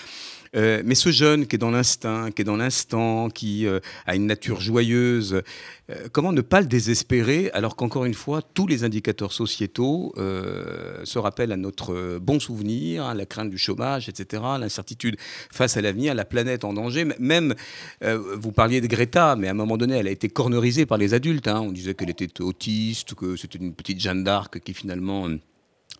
Euh, 0.56 0.82
mais 0.86 0.96
ce 0.96 1.12
jeune 1.12 1.48
qui 1.48 1.56
est 1.56 1.60
dans 1.60 1.72
l'instinct, 1.72 2.32
qui 2.32 2.42
est 2.44 2.46
dans 2.46 2.58
l'instant, 2.58 3.30
qui 3.30 3.66
euh, 3.66 3.80
a 4.06 4.16
une 4.16 4.28
nature 4.28 4.62
joyeuse, 4.62 5.42
euh, 5.90 6.08
comment 6.12 6.32
ne 6.32 6.42
pas 6.42 6.62
le 6.62 6.68
désespérer 6.68 7.50
alors 7.54 7.76
qu'encore 7.76 8.06
une 8.06 8.14
fois, 8.14 8.42
tous 8.42 8.68
les 8.68 8.84
indicateurs 8.84 9.34
sociétaux 9.34 10.14
se 10.16 11.20
rappellent 11.20 11.52
à 11.52 11.58
notre 11.58 12.20
bon 12.20 12.40
souvenir, 12.40 13.06
hein, 13.06 13.14
la 13.14 13.26
crainte 13.26 13.50
du 13.50 13.58
chômage, 13.58 14.10
etc., 14.10 14.44
l'incertitude 14.60 15.18
face 15.20 15.78
à 15.78 15.82
l'avenir, 15.82 16.14
la 16.14 16.26
planète 16.26 16.64
en 16.64 16.74
danger. 16.74 17.06
Même, 17.20 17.54
vous 18.02 18.52
parliez 18.52 18.82
de 18.82 18.88
Greta, 18.88 19.36
mais 19.36 19.48
à 19.48 19.52
un 19.52 19.56
moment 19.56 19.78
donné, 19.78 19.98
elle 19.98 20.08
a 20.08 20.12
été 20.12 20.30
cornerisée 20.30 20.86
par 20.86 20.98
les 20.98 21.14
adultes. 21.14 21.48
hein. 21.48 21.62
On 21.62 21.72
disait 21.72 21.94
qu'elle 21.94 22.10
était 22.10 22.42
autiste, 22.42 23.14
que 23.16 23.36
c'était 23.36 23.60
une 23.60 23.74
petite 23.74 24.00
Jeanne 24.00 24.24
d'Arc 24.24 24.60
qui 24.60 24.74
finalement... 24.74 25.28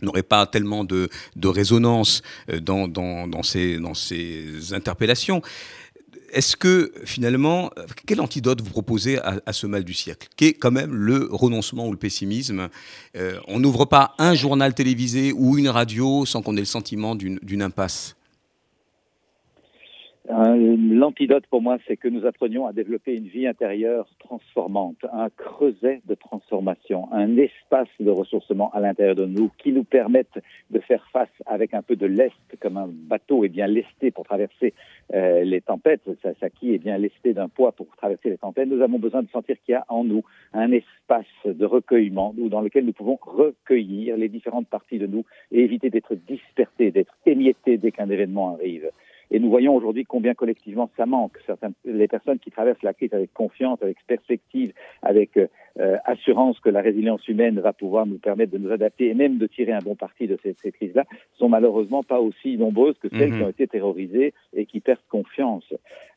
n'aurait 0.04 0.24
pas 0.24 0.46
tellement 0.46 0.84
de, 0.84 1.10
résonance 1.44 2.22
euh, 2.50 2.60
dans, 2.60 2.88
dans, 2.88 3.28
dans, 3.28 3.44
ces, 3.44 3.80
interpellations. 4.72 5.42
Est-ce 6.32 6.56
que 6.56 6.92
finalement, 7.06 7.70
quel 8.08 8.20
antidote 8.20 8.62
vous 8.62 8.72
proposez 8.72 9.20
à, 9.20 9.54
ce 9.54 9.68
mal 9.68 9.84
du 9.84 9.94
siècle, 9.94 10.28
qui 10.36 10.46
est 10.46 10.54
quand 10.54 10.72
même 10.72 10.92
le 10.94 11.30
renoncement 11.32 11.88
ou 11.88 11.92
le 11.92 11.98
pessimisme 11.98 12.70
Euh, 13.16 13.38
On 13.48 13.60
n'ouvre 13.60 13.86
pas 13.86 14.16
un 14.18 14.34
journal 14.34 14.74
télévisé 14.74 15.32
ou 15.32 15.60
une 15.60 15.70
radio 15.70 16.26
sans 16.26 16.42
qu'on 16.42 16.58
ait 16.58 16.62
le 16.62 16.66
sentiment 16.66 17.16
d'une 17.16 17.62
impasse? 17.62 18.16
Euh, 20.30 20.78
L'antidote 20.80 21.46
pour 21.48 21.62
moi, 21.62 21.80
c'est 21.86 21.98
que 21.98 22.08
nous 22.08 22.26
apprenions 22.26 22.66
à 22.66 22.72
développer 22.72 23.14
une 23.14 23.28
vie 23.28 23.46
intérieure 23.46 24.08
transformante, 24.20 24.96
un 25.12 25.30
creuset 25.30 26.02
de 26.06 26.16
transformation, 26.16 27.12
un 27.12 27.36
espace 27.36 27.90
de 28.00 28.10
ressourcement 28.10 28.72
à 28.72 28.80
l'intérieur 28.80 29.16
de 29.16 29.26
nous 29.26 29.52
qui 29.58 29.74
nous 29.74 29.84
permette 29.84 30.32
de 30.70 30.80
faire 30.80 31.06
face 31.12 31.28
avec 31.46 31.74
un 31.74 31.82
peu 31.82 31.98
de 31.98 32.06
lest, 32.06 32.34
comme 32.62 32.78
un 32.78 32.88
bateau 32.90 33.44
est 33.44 33.50
bien 33.50 33.68
lesté 33.68 34.12
pour 34.12 34.24
traverser 34.24 34.74
euh, 35.14 35.44
les 35.44 35.60
tempêtes. 35.60 36.08
Sa- 36.22 36.34
Saki 36.36 36.74
est 36.74 36.78
bien 36.78 36.98
lesté 36.98 37.34
d'un 37.34 37.50
poids 37.50 37.74
pour 37.74 37.88
traverser 37.98 38.30
les 38.30 38.38
tempêtes. 38.38 38.70
Nous 38.70 38.82
avons 38.82 39.00
besoin 39.00 39.24
de 39.24 39.30
sentir 39.30 39.58
qu'il 39.66 39.74
y 39.74 39.76
a 39.76 39.84
en 39.90 40.06
nous 40.06 40.24
un 40.54 40.72
espace 40.72 41.26
de 41.44 41.66
recueillement 41.66 42.34
dans 42.38 42.62
lequel 42.62 42.86
nous 42.86 42.94
pouvons 42.94 43.20
recueillir 43.22 44.16
les 44.16 44.30
différentes 44.30 44.68
parties 44.70 45.00
de 45.00 45.08
nous 45.08 45.26
et 45.52 45.60
éviter 45.66 45.90
d'être 45.90 46.16
dispersés, 46.16 46.92
d'être 46.92 47.14
émiettés 47.26 47.78
dès 47.78 47.92
qu'un 47.92 48.10
événement 48.10 48.54
arrive. 48.56 48.90
Et 49.32 49.40
nous 49.40 49.50
voyons 49.50 49.76
aujourd'hui 49.76 50.04
combien 50.06 50.34
collectivement 50.34 50.90
ça 50.98 51.06
manque. 51.06 51.38
Certaines, 51.46 51.74
les 51.86 52.08
personnes 52.08 52.40
qui 52.40 52.52
traversent 52.52 52.84
la 52.84 52.94
crise 52.94 53.14
avec 53.14 53.34
confiance, 53.34 53.82
avec 53.82 53.98
perspective, 54.08 54.74
avec 55.02 55.38
euh, 55.38 55.98
assurance 56.06 56.60
que 56.60 56.70
la 56.70 56.82
résilience 56.82 57.28
humaine 57.28 57.60
va 57.60 57.74
pouvoir 57.74 58.06
nous 58.06 58.20
permettre 58.20 58.52
de 58.52 58.58
nous 58.60 58.72
adapter 58.72 59.08
et 59.10 59.14
même 59.16 59.38
de 59.40 59.48
tirer 59.48 59.72
un 59.72 59.80
bon 59.80 59.96
parti 59.96 60.28
de 60.28 60.38
ces, 60.44 60.56
ces 60.62 60.72
crises-là, 60.72 61.06
sont 61.34 61.50
malheureusement 61.50 62.04
pas 62.04 62.20
aussi 62.20 62.58
nombreuses 62.58 62.98
que 63.00 63.10
celles 63.10 63.32
Mhm. 63.32 63.38
qui 63.38 63.44
ont 63.44 63.50
été 63.50 63.68
terrorisées 63.68 64.34
et 64.56 64.66
qui 64.66 64.80
perdent 64.82 65.00
confiance. 65.10 65.66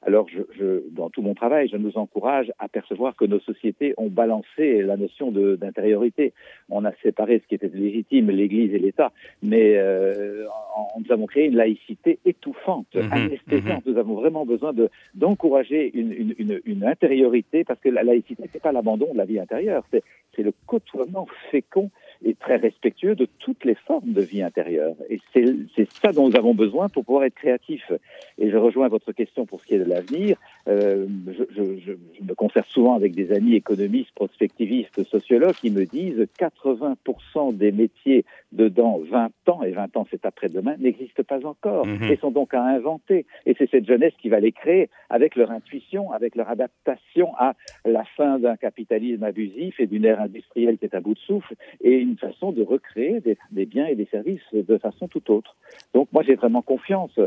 Alors, 0.03 0.29
je, 0.29 0.43
je, 0.59 0.83
dans 0.91 1.09
tout 1.11 1.23
mon 1.23 1.35
travail, 1.35 1.69
je 1.69 1.77
nous 1.77 1.97
encourage 1.97 2.53
à 2.59 2.69
percevoir 2.69 3.17
que 3.17 3.25
nos 3.25 3.41
sociétés 3.41 3.95
ont 3.97 4.09
balancé 4.09 4.83
la 4.83 4.97
notion 4.97 5.31
d'intériorité. 5.33 6.33
On 6.69 6.85
a 6.85 6.93
séparé 7.03 7.41
ce 7.43 7.47
qui 7.49 7.55
était 7.55 7.69
légitime, 7.69 8.31
l'Église 8.31 8.75
et 8.75 8.79
l'État, 8.79 9.13
mais 9.43 9.77
euh, 9.77 10.45
en- 10.77 11.01
nous 11.01 11.13
avons 11.13 11.27
créé 11.27 11.47
une 11.47 11.57
laïcité 11.57 12.19
étouffante, 12.25 12.87
Mhm, 13.03 13.13
anesthésiante. 13.13 13.87
Nous 13.87 13.99
avons 13.99 14.15
vraiment 14.15 14.45
besoin 14.47 14.73
de 14.73 14.91
d'encourager 15.15 15.91
une, 15.99 16.13
une, 16.13 16.35
une, 16.39 16.61
une 16.65 16.85
intériorité, 16.85 17.65
parce 17.65 17.81
que 17.81 17.89
la 17.89 18.03
laïcité, 18.03 18.49
c'est 18.53 18.63
pas 18.63 18.73
l'abandon 18.73 19.13
de 19.13 19.19
la 19.19 19.25
vie 19.25 19.39
intérieure, 19.39 19.85
c'est 19.91 20.03
c'est 20.35 20.43
le 20.43 20.53
côtoiement 20.67 21.27
fécond 21.51 21.91
et 22.25 22.35
très 22.35 22.57
respectueux 22.57 23.15
de 23.15 23.27
toutes 23.39 23.65
les 23.65 23.75
formes 23.75 24.13
de 24.13 24.23
vie 24.23 24.43
intérieure. 24.43 24.95
Et 25.09 25.21
c'est 25.33 25.45
c'est 25.75 25.91
ça 25.93 26.13
dont 26.13 26.29
nous 26.29 26.37
avons 26.37 26.55
besoin 26.55 26.89
pour 26.89 27.05
pouvoir 27.05 27.25
être 27.25 27.35
créatifs. 27.35 27.91
Et 28.39 28.51
je 28.51 28.57
rejoins 28.57 28.89
votre 28.89 29.13
question 29.13 29.47
pour 29.47 29.61
ce 29.61 29.67
qui 29.67 29.75
est 29.75 29.79
de 29.79 29.85
l'avenir. 29.85 30.37
Euh, 30.69 31.07
je, 31.27 31.45
je, 31.55 31.79
je, 31.81 31.93
je 32.19 32.25
me 32.25 32.35
concerte 32.35 32.69
souvent 32.69 32.95
avec 32.95 33.15
des 33.15 33.33
amis 33.33 33.55
économistes, 33.55 34.13
prospectivistes, 34.15 35.03
sociologues 35.05 35.55
qui 35.55 35.71
me 35.71 35.85
disent 35.85 36.27
80% 36.39 37.57
des 37.57 37.73
métiers 37.73 38.25
de 38.53 38.69
dans 38.69 38.99
20 38.99 39.31
ans, 39.49 39.63
et 39.63 39.71
20 39.71 39.97
ans 39.97 40.07
c'est 40.11 40.25
après-demain, 40.27 40.77
n'existent 40.79 41.23
pas 41.23 41.45
encore 41.47 41.87
Mhm. 41.87 42.11
et 42.11 42.17
sont 42.17 42.31
donc 42.31 42.55
à 42.55 42.63
inventer. 42.63 43.27
Et 43.47 43.55
c'est 43.59 43.71
cette 43.71 43.87
jeunesse 43.87 44.13
qui 44.21 44.29
va 44.29 44.41
les 44.41 44.53
créer 44.53 44.89
avec 45.11 45.37
leur 45.37 45.51
intuition, 45.51 46.13
avec 46.13 46.35
leur 46.35 46.49
adaptation 46.49 47.35
à 47.39 47.55
la 47.85 48.05
fin 48.17 48.39
d'un 48.39 48.57
capitalisme 48.57 49.23
abusif 49.25 49.79
et 49.81 49.87
d'une 49.87 50.05
ère 50.05 50.21
industrielle 50.21 50.79
qui 50.79 50.85
est 50.87 50.95
à 50.95 51.01
bout 51.01 51.15
de 51.15 51.19
souffle 51.21 51.55
et 51.83 51.93
une 51.95 52.16
façon 52.19 52.53
de 52.53 52.63
recréer 52.63 53.21
des, 53.21 53.39
des 53.51 53.67
biens 53.67 53.87
et 53.87 53.95
des 53.95 54.07
services 54.07 54.43
de 54.53 54.79
façon 54.79 55.09
tout 55.09 55.31
autre. 55.31 55.57
Donc 55.95 56.09
moi 56.13 56.23
j'ai 56.23 56.35
vraiment 56.35 56.63
confiance 56.63 57.19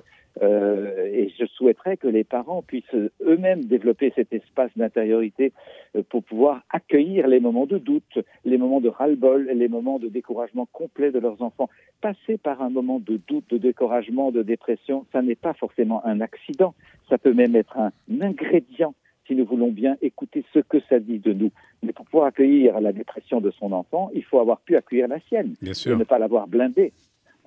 euh, 0.41 1.05
et 1.05 1.33
je 1.37 1.45
souhaiterais 1.45 1.97
que 1.97 2.07
les 2.07 2.23
parents 2.23 2.61
puissent 2.61 2.95
eux-mêmes 3.21 3.65
développer 3.65 4.13
cet 4.15 4.31
espace 4.31 4.71
d'intériorité 4.75 5.51
euh, 5.95 6.03
pour 6.09 6.23
pouvoir 6.23 6.61
accueillir 6.69 7.27
les 7.27 7.39
moments 7.39 7.65
de 7.65 7.77
doute, 7.77 8.19
les 8.45 8.57
moments 8.57 8.79
de 8.79 8.89
ras-le-bol, 8.89 9.49
les 9.53 9.67
moments 9.67 9.99
de 9.99 10.07
découragement 10.07 10.67
complet 10.71 11.11
de 11.11 11.19
leurs 11.19 11.41
enfants. 11.41 11.69
Passer 12.01 12.37
par 12.37 12.61
un 12.61 12.69
moment 12.69 12.99
de 12.99 13.19
doute, 13.27 13.49
de 13.49 13.57
découragement, 13.57 14.31
de 14.31 14.43
dépression, 14.43 15.05
ça 15.11 15.21
n'est 15.21 15.35
pas 15.35 15.53
forcément 15.53 16.05
un 16.05 16.21
accident, 16.21 16.73
ça 17.09 17.17
peut 17.17 17.33
même 17.33 17.55
être 17.55 17.77
un 17.77 17.91
ingrédient 18.21 18.93
si 19.29 19.35
nous 19.35 19.45
voulons 19.45 19.69
bien 19.69 19.95
écouter 20.01 20.43
ce 20.53 20.59
que 20.59 20.79
ça 20.89 20.99
dit 20.99 21.19
de 21.19 21.31
nous. 21.31 21.51
Mais 21.83 21.93
pour 21.93 22.05
pouvoir 22.05 22.27
accueillir 22.27 22.81
la 22.81 22.91
dépression 22.91 23.39
de 23.39 23.51
son 23.51 23.71
enfant, 23.71 24.09
il 24.13 24.23
faut 24.23 24.39
avoir 24.39 24.59
pu 24.59 24.75
accueillir 24.75 25.07
la 25.07 25.19
sienne 25.21 25.53
Bien 25.61 25.73
et 25.73 25.95
ne 25.95 26.03
pas 26.03 26.17
l'avoir 26.17 26.47
blindée. 26.47 26.91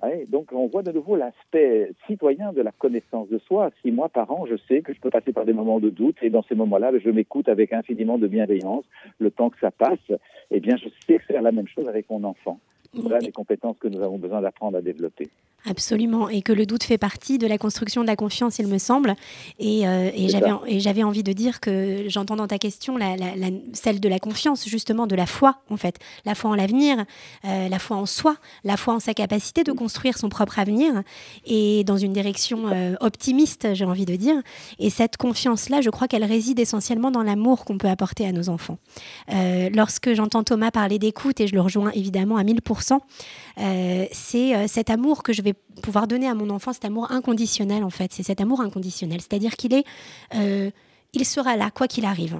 Ouais, 0.01 0.25
donc 0.29 0.51
on 0.51 0.67
voit 0.67 0.83
de 0.83 0.91
nouveau 0.91 1.15
l'aspect 1.15 1.91
citoyen 2.07 2.51
de 2.51 2.61
la 2.61 2.71
connaissance 2.71 3.29
de 3.29 3.37
soi. 3.37 3.69
Si 3.81 3.91
moi, 3.91 4.09
par 4.09 4.31
an, 4.31 4.45
je 4.45 4.55
sais 4.67 4.81
que 4.81 4.93
je 4.93 4.99
peux 4.99 5.09
passer 5.09 5.31
par 5.31 5.45
des 5.45 5.53
moments 5.53 5.79
de 5.79 5.89
doute 5.89 6.17
et 6.21 6.29
dans 6.29 6.43
ces 6.43 6.55
moments-là, 6.55 6.91
je 7.03 7.09
m'écoute 7.09 7.47
avec 7.47 7.71
infiniment 7.73 8.17
de 8.17 8.27
bienveillance, 8.27 8.85
le 9.19 9.31
temps 9.31 9.49
que 9.49 9.59
ça 9.59 9.71
passe, 9.71 10.11
eh 10.51 10.59
bien 10.59 10.75
je 10.77 10.89
sais 11.05 11.19
faire 11.19 11.41
la 11.41 11.51
même 11.51 11.67
chose 11.67 11.87
avec 11.87 12.09
mon 12.09 12.23
enfant. 12.23 12.59
Voilà 12.93 13.19
les 13.19 13.31
compétences 13.31 13.77
que 13.79 13.87
nous 13.87 14.01
avons 14.01 14.17
besoin 14.17 14.41
d'apprendre 14.41 14.77
à 14.77 14.81
développer. 14.81 15.29
Absolument, 15.65 16.27
et 16.27 16.41
que 16.41 16.51
le 16.51 16.65
doute 16.65 16.83
fait 16.83 16.97
partie 16.97 17.37
de 17.37 17.47
la 17.47 17.57
construction 17.57 18.01
de 18.01 18.07
la 18.07 18.17
confiance, 18.17 18.59
il 18.59 18.67
me 18.67 18.77
semble. 18.77 19.15
Et, 19.59 19.87
euh, 19.87 20.11
et 20.13 20.27
j'avais, 20.27 21.03
envie 21.03 21.23
de 21.23 21.31
dire 21.31 21.61
que 21.61 22.03
j'entends 22.09 22.35
dans 22.35 22.47
ta 22.47 22.57
question 22.57 22.97
la, 22.97 23.15
la- 23.15 23.35
la- 23.37 23.47
celle 23.71 24.01
de 24.01 24.09
la 24.09 24.19
confiance, 24.19 24.67
justement, 24.67 25.07
de 25.07 25.15
la 25.15 25.25
foi, 25.25 25.61
en 25.69 25.77
fait. 25.77 25.99
La 26.25 26.35
foi 26.35 26.49
en 26.51 26.55
l'avenir, 26.55 27.05
euh, 27.45 27.69
la 27.69 27.79
foi 27.79 27.95
en 27.95 28.05
soi, 28.05 28.35
la 28.65 28.75
foi 28.75 28.95
en 28.95 28.99
sa 28.99 29.13
capacité 29.13 29.63
de 29.63 29.71
construire 29.71 30.17
son 30.17 30.27
propre 30.27 30.59
avenir, 30.59 31.01
et 31.45 31.85
dans 31.85 31.97
une 31.97 32.11
direction 32.11 32.67
euh, 32.67 32.95
optimiste, 32.99 33.73
j'ai 33.73 33.85
envie 33.85 34.05
de 34.05 34.17
dire. 34.17 34.35
Et 34.79 34.89
cette 34.89 35.15
confiance-là, 35.15 35.79
je 35.79 35.89
crois 35.89 36.09
qu'elle 36.09 36.25
réside 36.25 36.59
essentiellement 36.59 37.09
dans 37.09 37.23
l'amour 37.23 37.63
qu'on 37.63 37.77
peut 37.77 37.87
apporter 37.89 38.25
à 38.27 38.33
nos 38.33 38.49
enfants. 38.49 38.77
Lorsque 39.73 40.13
j'entends 40.13 40.43
Thomas 40.43 40.71
parler 40.71 40.99
d'écoute, 40.99 41.39
et 41.39 41.47
je 41.47 41.53
le 41.53 41.61
rejoins 41.61 41.91
évidemment 41.91 42.35
à 42.37 42.43
1000%, 42.43 42.99
euh, 43.59 44.05
c'est 44.11 44.55
euh, 44.55 44.67
cet 44.67 44.89
amour 44.89 45.23
que 45.23 45.33
je 45.33 45.41
vais 45.41 45.53
pouvoir 45.53 46.07
donner 46.07 46.27
à 46.27 46.33
mon 46.33 46.49
enfant, 46.49 46.73
cet 46.73 46.85
amour 46.85 47.11
inconditionnel 47.11 47.83
en 47.83 47.89
fait. 47.89 48.11
C'est 48.13 48.23
cet 48.23 48.41
amour 48.41 48.61
inconditionnel, 48.61 49.21
c'est-à-dire 49.21 49.55
qu'il 49.55 49.73
est, 49.73 49.85
euh, 50.35 50.71
il 51.13 51.25
sera 51.25 51.55
là 51.55 51.69
quoi 51.71 51.87
qu'il 51.87 52.05
arrive. 52.05 52.39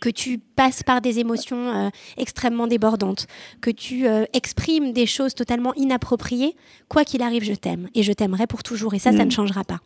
Que 0.00 0.08
tu 0.10 0.38
passes 0.38 0.82
par 0.82 1.00
des 1.00 1.18
émotions 1.18 1.68
euh, 1.68 1.88
extrêmement 2.16 2.66
débordantes, 2.66 3.26
que 3.60 3.70
tu 3.70 4.06
euh, 4.06 4.24
exprimes 4.32 4.92
des 4.92 5.06
choses 5.06 5.34
totalement 5.34 5.72
inappropriées, 5.74 6.56
quoi 6.88 7.04
qu'il 7.04 7.22
arrive, 7.22 7.42
je 7.44 7.54
t'aime 7.54 7.88
et 7.94 8.02
je 8.02 8.12
t'aimerai 8.12 8.46
pour 8.46 8.62
toujours. 8.62 8.94
Et 8.94 8.98
ça, 8.98 9.10
ça 9.12 9.24
ne 9.24 9.30
changera 9.30 9.64
pas. 9.64 9.80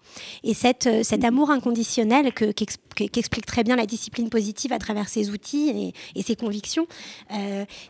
Et 0.45 0.55
cette, 0.55 0.87
euh, 0.87 1.03
cet 1.03 1.25
amour 1.25 1.51
inconditionnel 1.51 2.33
que- 2.33 2.53
qu'ex- 2.53 2.77
que- 2.97 3.05
qu'explique 3.05 3.47
très 3.47 3.65
bien 3.65 3.77
la 3.77 3.87
discipline 3.87 4.29
positive 4.31 4.73
à 4.73 4.79
travers 4.79 5.09
ses 5.09 5.31
outils 5.31 5.71
et, 6.15 6.19
et 6.19 6.23
ses 6.23 6.37
convictions, 6.37 6.87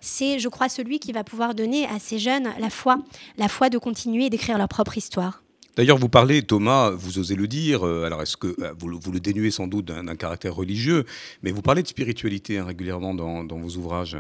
c'est, 0.00 0.38
je 0.38 0.48
crois, 0.48 0.68
celui 0.68 0.98
qui 0.98 1.12
va 1.12 1.24
pouvoir 1.24 1.54
donner 1.54 1.86
à 1.86 1.98
ces 1.98 2.18
jeunes 2.18 2.48
la 2.58 2.70
foi, 2.70 2.98
la 3.36 3.48
foi 3.48 3.70
de 3.70 3.78
continuer 3.78 4.26
et 4.26 4.30
d'écrire 4.30 4.58
leur 4.58 4.68
propre 4.68 4.96
histoire. 4.98 5.42
D'ailleurs, 5.78 5.96
vous 5.96 6.08
parlez, 6.08 6.42
Thomas, 6.42 6.90
vous 6.90 7.20
osez 7.20 7.36
le 7.36 7.46
dire, 7.46 7.86
euh, 7.86 8.02
alors 8.04 8.20
est-ce 8.20 8.36
que 8.36 8.48
euh, 8.48 8.74
vous, 8.78 8.88
le- 8.88 8.96
vous 9.00 9.12
le 9.12 9.20
dénuez 9.20 9.52
sans 9.52 9.68
doute 9.68 9.84
d'un 9.84 10.16
caractère 10.16 10.52
religieux, 10.56 11.04
mais 11.44 11.52
vous 11.52 11.62
parlez 11.62 11.84
de 11.84 11.88
spiritualité 11.88 12.58
hein, 12.58 12.64
régulièrement 12.64 13.14
dans, 13.14 13.44
dans 13.44 13.58
vos 13.58 13.76
ouvrages, 13.76 14.16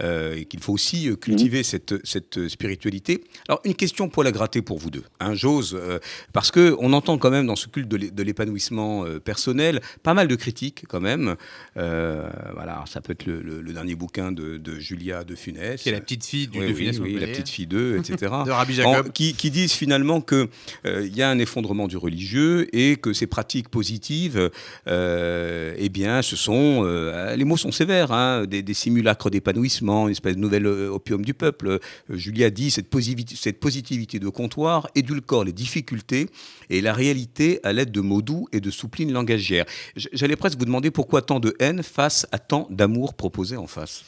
euh, 0.00 0.36
et 0.36 0.44
qu'il 0.44 0.60
faut 0.60 0.72
aussi 0.72 1.10
cultiver 1.20 1.64
cette, 1.64 1.94
cette 2.06 2.46
spiritualité. 2.48 3.24
Alors, 3.48 3.60
une 3.64 3.74
question 3.74 4.08
pour 4.08 4.22
la 4.22 4.30
gratter 4.30 4.62
pour 4.62 4.78
vous 4.78 4.90
deux, 4.90 5.02
hein, 5.18 5.34
j'ose, 5.34 5.74
euh, 5.78 5.98
parce 6.32 6.52
que 6.52 6.76
on 6.78 6.92
entend 6.92 7.18
quand 7.18 7.30
même 7.32 7.46
dans 7.48 7.56
ce 7.56 7.66
culte 7.66 7.88
de 7.88 7.96
l'é- 7.96 8.10
de 8.12 8.22
l'épanouissement 8.22 9.04
euh, 9.04 9.18
personnel 9.18 9.80
pas 10.04 10.14
mal 10.14 10.28
de 10.28 10.36
critiques 10.36 10.84
quand 10.88 11.00
même. 11.00 11.34
Euh, 11.76 12.30
voilà, 12.54 12.84
ça 12.86 13.00
peut 13.00 13.14
être 13.14 13.26
le, 13.26 13.42
le- 13.42 13.60
le 13.62 13.72
dernier 13.72 13.96
bouquin 13.96 14.30
de, 14.30 14.58
de 14.58 14.78
Julia 14.78 15.24
de 15.24 15.34
Funès. 15.34 15.82
Qui 15.82 15.88
est 15.88 15.92
la 15.92 16.00
petite 16.00 16.24
fille 16.24 16.46
du 16.46 16.60
Oui, 16.60 16.66
de 16.66 16.70
oui, 16.70 16.76
Funès 16.76 16.98
oui, 17.00 17.18
la 17.18 17.26
petite 17.26 17.48
fille 17.48 17.66
d'eux, 17.66 17.96
etc. 17.98 18.16
de 18.46 18.50
Rabbi 18.52 18.80
En- 18.82 18.92
Jacob. 18.92 19.12
qui, 19.12 19.34
qui 19.34 19.50
disent 19.50 19.72
finalement 19.72 20.20
que 20.20 20.48
euh, 20.86 20.99
il 21.06 21.16
y 21.16 21.22
a 21.22 21.30
un 21.30 21.38
effondrement 21.38 21.88
du 21.88 21.96
religieux 21.96 22.66
et 22.76 22.96
que 22.96 23.12
ces 23.12 23.26
pratiques 23.26 23.68
positives, 23.68 24.50
euh, 24.88 25.74
eh 25.76 25.88
bien, 25.88 26.22
ce 26.22 26.36
sont, 26.36 26.82
euh, 26.84 27.34
les 27.36 27.44
mots 27.44 27.56
sont 27.56 27.72
sévères, 27.72 28.12
hein, 28.12 28.46
des, 28.46 28.74
simulacres 28.74 29.30
d'épanouissement, 29.30 30.06
une 30.06 30.12
espèce 30.12 30.36
de 30.36 30.40
nouvel 30.40 30.66
euh, 30.66 30.90
opium 30.90 31.24
du 31.24 31.34
peuple. 31.34 31.68
Euh, 31.68 31.78
Julia 32.10 32.50
dit 32.50 32.70
cette 32.70 32.88
positivité, 32.88 33.34
cette 33.36 33.60
positivité 33.60 34.18
de 34.18 34.28
comptoir 34.28 34.88
édulcore 34.94 35.44
les 35.44 35.52
difficultés 35.52 36.28
et 36.68 36.80
la 36.80 36.92
réalité 36.92 37.60
à 37.62 37.72
l'aide 37.72 37.92
de 37.92 38.00
mots 38.00 38.22
doux 38.22 38.48
et 38.52 38.60
de 38.60 38.70
souplines 38.70 39.12
langagières. 39.12 39.66
J'allais 39.96 40.36
presque 40.36 40.58
vous 40.58 40.64
demander 40.64 40.90
pourquoi 40.90 41.22
tant 41.22 41.40
de 41.40 41.54
haine 41.58 41.82
face 41.82 42.26
à 42.32 42.38
tant 42.38 42.66
d'amour 42.70 43.14
proposé 43.14 43.56
en 43.56 43.66
face. 43.66 44.04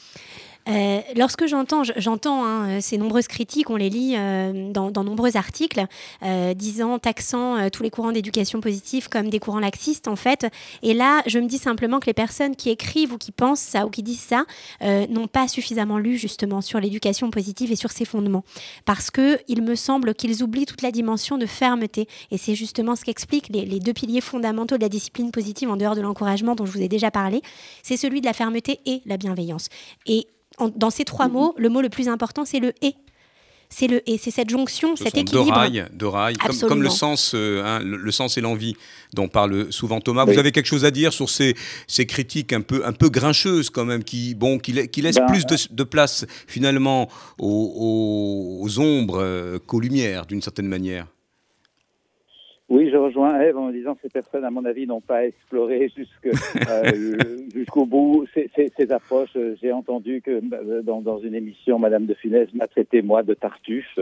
Euh, 0.69 1.01
lorsque 1.15 1.45
j'entends, 1.45 1.83
hein, 2.45 2.79
ces 2.81 2.97
nombreuses 2.97 3.27
critiques, 3.27 3.69
on 3.69 3.75
les 3.75 3.89
lit 3.89 4.13
euh, 4.15 4.71
dans, 4.71 4.91
dans 4.91 5.03
nombreux 5.03 5.35
articles, 5.35 5.85
euh, 6.23 6.53
disant, 6.53 6.99
taxant 6.99 7.57
euh, 7.57 7.69
tous 7.69 7.83
les 7.83 7.89
courants 7.89 8.11
d'éducation 8.11 8.61
positive 8.61 9.09
comme 9.09 9.29
des 9.29 9.39
courants 9.39 9.59
laxistes 9.59 10.07
en 10.07 10.15
fait. 10.15 10.47
Et 10.81 10.93
là, 10.93 11.21
je 11.25 11.39
me 11.39 11.47
dis 11.47 11.57
simplement 11.57 11.99
que 11.99 12.05
les 12.05 12.13
personnes 12.13 12.55
qui 12.55 12.69
écrivent 12.69 13.13
ou 13.13 13.17
qui 13.17 13.31
pensent 13.31 13.59
ça 13.59 13.85
ou 13.85 13.89
qui 13.89 14.03
disent 14.03 14.19
ça 14.21 14.45
euh, 14.81 15.05
n'ont 15.07 15.27
pas 15.27 15.47
suffisamment 15.47 15.97
lu 15.97 16.17
justement 16.17 16.61
sur 16.61 16.79
l'éducation 16.79 17.29
positive 17.29 17.71
et 17.71 17.75
sur 17.75 17.91
ses 17.91 18.05
fondements, 18.05 18.43
parce 18.85 19.11
que 19.11 19.39
il 19.47 19.61
me 19.61 19.75
semble 19.75 20.13
qu'ils 20.15 20.43
oublient 20.43 20.65
toute 20.65 20.81
la 20.81 20.91
dimension 20.91 21.37
de 21.37 21.45
fermeté. 21.45 22.07
Et 22.31 22.37
c'est 22.37 22.55
justement 22.55 22.95
ce 22.95 23.03
qu'expliquent 23.03 23.49
les, 23.49 23.65
les 23.65 23.79
deux 23.79 23.93
piliers 23.93 24.21
fondamentaux 24.21 24.77
de 24.77 24.81
la 24.81 24.89
discipline 24.89 25.31
positive 25.31 25.69
en 25.69 25.77
dehors 25.77 25.95
de 25.95 26.01
l'encouragement 26.01 26.55
dont 26.55 26.65
je 26.65 26.71
vous 26.71 26.81
ai 26.81 26.87
déjà 26.87 27.11
parlé. 27.11 27.41
C'est 27.81 27.97
celui 27.97 28.21
de 28.21 28.25
la 28.25 28.33
fermeté 28.33 28.79
et 28.85 29.01
la 29.05 29.17
bienveillance. 29.17 29.67
Et 30.05 30.27
en- 30.57 30.69
dans 30.69 30.89
ces 30.89 31.03
trois 31.05 31.27
mots, 31.27 31.53
le 31.57 31.69
mot 31.69 31.81
le 31.81 31.89
plus 31.89 32.07
important, 32.09 32.45
c'est 32.45 32.59
le 32.59 32.73
et. 32.81 32.95
C'est 33.75 33.87
le 33.87 34.07
et, 34.07 34.19
c'est 34.19 34.29
cette 34.29 34.51
jonction, 34.51 34.95
Ce 34.95 35.03
cet 35.05 35.17
équilibre. 35.17 35.45
deux 35.47 35.51
rails, 35.51 35.85
deux 35.93 36.07
rails 36.07 36.35
comme, 36.35 36.83
le 36.83 36.89
sens, 36.91 37.31
euh, 37.33 37.63
hein, 37.65 37.79
le, 37.79 37.97
le 37.97 38.11
sens 38.11 38.37
et 38.37 38.41
l'envie 38.41 38.75
dont 39.15 39.27
parle 39.27 39.71
souvent 39.73 39.99
Thomas. 39.99 40.25
Oui. 40.27 40.33
Vous 40.33 40.39
avez 40.39 40.51
quelque 40.51 40.67
chose 40.67 40.85
à 40.85 40.91
dire 40.91 41.11
sur 41.11 41.27
ces, 41.27 41.55
ces 41.87 42.05
critiques 42.05 42.53
un 42.53 42.61
peu, 42.61 42.85
un 42.85 42.93
peu 42.93 43.09
grincheuses 43.09 43.71
quand 43.71 43.83
même, 43.85 44.03
qui, 44.03 44.35
bon, 44.35 44.59
qui, 44.59 44.87
qui 44.89 45.01
laissent 45.01 45.15
Ben, 45.15 45.25
plus 45.25 45.47
de, 45.47 45.55
de 45.73 45.83
place 45.83 46.25
finalement 46.45 47.09
aux, 47.39 48.59
aux- 48.59 48.63
aux 48.63 48.79
ombres 48.79 49.17
euh, 49.19 49.57
qu'aux 49.65 49.79
lumières 49.79 50.27
d'une 50.27 50.41
certaine 50.43 50.67
manière? 50.67 51.07
Oui, 52.69 52.89
je 52.89 52.95
rejoins 52.97 53.39
Eve 53.41 53.57
en 53.57 53.69
disant 53.71 53.93
que 53.93 53.99
ces 54.03 54.09
personnes, 54.09 54.45
à 54.45 54.49
mon 54.49 54.63
avis, 54.65 54.87
n'ont 54.87 55.01
pas 55.01 55.25
exploré 55.25 55.91
jusque, 55.95 56.27
euh, 56.69 57.13
jusqu'au 57.53 57.85
bout 57.85 58.25
ces, 58.33 58.49
ces- 58.55 58.71
ces 58.77 58.91
approches. 58.91 59.31
Euh, 59.35 59.55
J'ai 59.61 59.71
entendu 59.73 60.21
que 60.21 60.31
euh, 60.31 60.81
dans, 60.81 61.01
dans 61.01 61.19
une 61.19 61.35
émission, 61.35 61.77
Madame 61.77 62.05
de 62.05 62.13
Funès 62.13 62.47
m'a 62.53 62.67
traité, 62.67 63.01
moi, 63.01 63.21
de 63.21 63.33
tartuffe. 63.33 63.99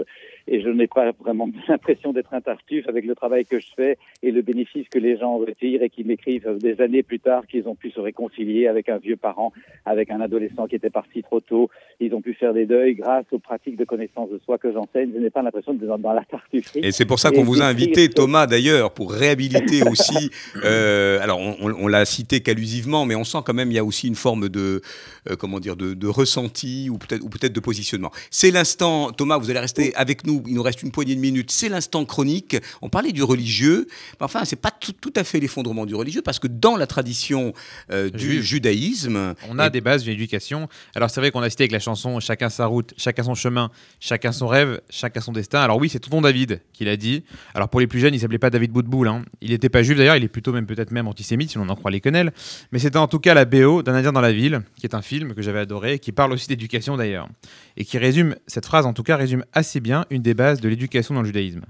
Et 0.48 0.62
je 0.62 0.70
n'ai 0.70 0.88
pas 0.88 1.12
vraiment 1.20 1.50
l'impression 1.68 2.14
d'être 2.14 2.34
un 2.34 2.42
tartuffe 2.42 2.88
avec 2.88 3.06
le 3.06 3.16
travail 3.16 3.46
que 3.46 3.60
je 3.60 3.68
fais 3.76 3.98
et 4.22 4.32
le 4.32 4.42
bénéfice 4.42 4.88
que 4.90 5.00
les 5.00 5.18
gens 5.18 5.38
retirent 5.38 5.82
et 5.84 5.90
qui 5.90 6.04
m'écrivent 6.04 6.58
des 6.60 6.80
années 6.82 7.04
plus 7.04 7.20
tard 7.20 7.48
qu'ils 7.48 7.68
ont 7.68 7.76
pu 7.76 7.90
se 7.92 8.00
réconcilier 8.00 8.68
avec 8.68 8.90
un 8.90 8.98
vieux 8.98 9.18
parent, 9.18 9.52
avec 9.86 10.12
un 10.12 10.22
adolescent 10.22 10.68
qui 10.68 10.76
était 10.76 10.90
parti 10.92 11.24
trop 11.24 11.40
tôt. 11.40 11.70
Ils 12.00 12.14
ont 12.14 12.22
pu 12.22 12.36
faire 12.36 12.54
des 12.54 12.66
deuils 12.68 12.96
grâce 12.96 13.26
aux 13.32 13.40
pratiques 13.40 13.76
de 13.78 13.86
connaissance 13.86 14.30
de 14.30 14.40
soi 14.46 14.58
que 14.60 14.72
j'enseigne. 14.72 15.12
Je 15.16 15.20
n'ai 15.20 15.30
pas 15.32 15.42
l'impression 15.42 15.74
d'être 15.74 15.88
dans, 15.88 15.98
dans 15.98 16.14
la 16.14 16.24
tartufferie. 16.24 16.82
Et 16.86 16.92
c'est 16.92 17.06
pour 17.06 17.20
ça 17.20 17.32
qu'on 17.32 17.42
Et 17.42 17.44
vous 17.44 17.62
a 17.62 17.66
invité, 17.66 18.08
Thomas, 18.10 18.48
d'ailleurs, 18.52 18.94
pour 18.94 19.12
réhabiliter 19.12 19.82
aussi. 19.90 20.30
euh, 20.64 21.20
alors, 21.22 21.40
on, 21.40 21.88
l'a 21.88 22.06
cité 22.06 22.42
qu'allusivement, 22.42 23.06
mais 23.06 23.16
on 23.16 23.24
sent 23.24 23.40
quand 23.46 23.54
même 23.56 23.72
il 23.72 23.76
y 23.76 23.80
a 23.80 23.84
aussi 23.84 24.08
une 24.08 24.16
forme 24.16 24.48
de, 24.50 24.82
euh, 25.30 25.36
comment 25.36 25.60
dire, 25.60 25.76
de, 25.76 25.94
de 25.96 26.08
ressenti 26.08 26.90
ou 26.92 26.98
peut-être 27.00 27.24
ou 27.24 27.30
peut-être 27.30 27.54
de 27.54 27.60
positionnement. 27.60 28.12
C'est 28.30 28.52
l'instant, 28.52 29.12
Thomas, 29.12 29.38
vous 29.40 29.50
allez 29.50 29.60
rester 29.60 29.96
avec 29.96 30.26
nous. 30.28 30.44
Il 30.48 30.54
nous 30.54 30.64
reste 30.64 30.84
une 30.84 30.92
poignée 30.92 31.16
de 31.16 31.20
minutes. 31.20 31.50
C'est 31.52 31.70
l'instant 31.70 32.06
chronique. 32.06 32.56
On 32.84 32.90
parlait 32.90 33.12
du 33.12 33.24
religieux, 33.24 33.88
mais 34.20 34.26
enfin, 34.26 34.46
c'est 34.46 34.56
pas 34.56 34.72
tout, 34.72 34.94
tout 34.94 35.14
à 35.16 35.24
fait 35.24 35.40
l'effondrement 35.40 35.86
du 35.86 35.96
religieux 35.96 36.22
parce 36.22 36.38
que 36.40 36.48
dans 36.48 36.76
la 36.78 36.86
tradition 36.88 37.54
euh, 37.92 38.10
du 38.10 38.44
judaïsme, 38.44 39.34
On 39.50 39.58
a 39.60 39.68
et- 39.68 39.70
des 39.70 39.82
bases 39.82 40.04
d'une 40.04 40.14
éducation. 40.14 40.68
Alors 40.96 41.10
c'est 41.10 41.20
vrai 41.22 41.32
qu'on 41.32 41.42
a 41.42 41.50
cité 41.50 41.64
avec 41.64 41.72
la 41.72 41.80
chanson 41.80 42.20
Chacun 42.20 42.50
sa 42.50 42.66
route, 42.66 42.94
chacun 42.98 43.24
son 43.24 43.36
chemin, 43.36 43.72
chacun 44.00 44.32
son 44.32 44.48
rêve, 44.48 44.82
chacun 44.90 45.22
son 45.22 45.32
destin. 45.32 45.62
Alors 45.62 45.78
oui, 45.78 45.88
c'est 45.90 46.00
tonton 46.00 46.22
David 46.22 46.62
qui 46.74 46.84
l'a 46.86 46.98
dit. 46.98 47.24
Alors 47.56 47.70
pour 47.70 47.80
les 47.80 47.88
plus 47.88 48.00
jeunes, 48.00 48.14
il 48.14 48.20
s'appelait 48.20 48.38
pas 48.42 48.50
David 48.50 48.72
Boutboul. 48.72 49.08
Hein. 49.08 49.24
Il 49.40 49.52
n'était 49.52 49.70
pas 49.70 49.84
juif 49.84 49.98
d'ailleurs, 49.98 50.18
il 50.18 50.24
est 50.26 50.28
plutôt 50.28 50.52
même 50.52 50.66
peut-être 50.66 50.92
même 50.92 51.08
antisémite 51.08 51.52
si 51.52 51.58
on 51.58 51.70
en 51.70 51.76
croit 51.76 51.92
les 51.92 52.02
quenelles. 52.02 52.34
Mais 52.74 52.80
c'était 52.80 52.98
en 52.98 53.08
tout 53.08 53.20
cas 53.20 53.34
la 53.34 53.46
BO 53.46 53.84
d'un 53.84 53.94
Indien 53.94 54.12
dans 54.12 54.20
la 54.20 54.34
ville, 54.34 54.62
qui 54.76 54.86
est 54.86 54.96
un 54.96 55.02
film 55.02 55.34
que 55.34 55.42
j'avais 55.42 55.60
adoré, 55.60 56.00
qui 56.00 56.12
parle 56.12 56.34
aussi 56.34 56.48
d'éducation 56.48 56.98
d'ailleurs. 56.98 57.30
Et 57.78 57.86
qui 57.86 57.98
résume, 57.98 58.36
cette 58.48 58.66
phrase 58.66 58.86
en 58.86 58.92
tout 58.92 59.04
cas 59.04 59.16
résume 59.16 59.46
assez 59.54 59.80
bien 59.80 60.06
une 60.10 60.22
des 60.22 60.34
bases 60.34 60.60
de 60.60 60.68
l'éducation 60.68 61.16
dans 61.16 61.22
le 61.22 61.28
judaïsme. 61.28 61.62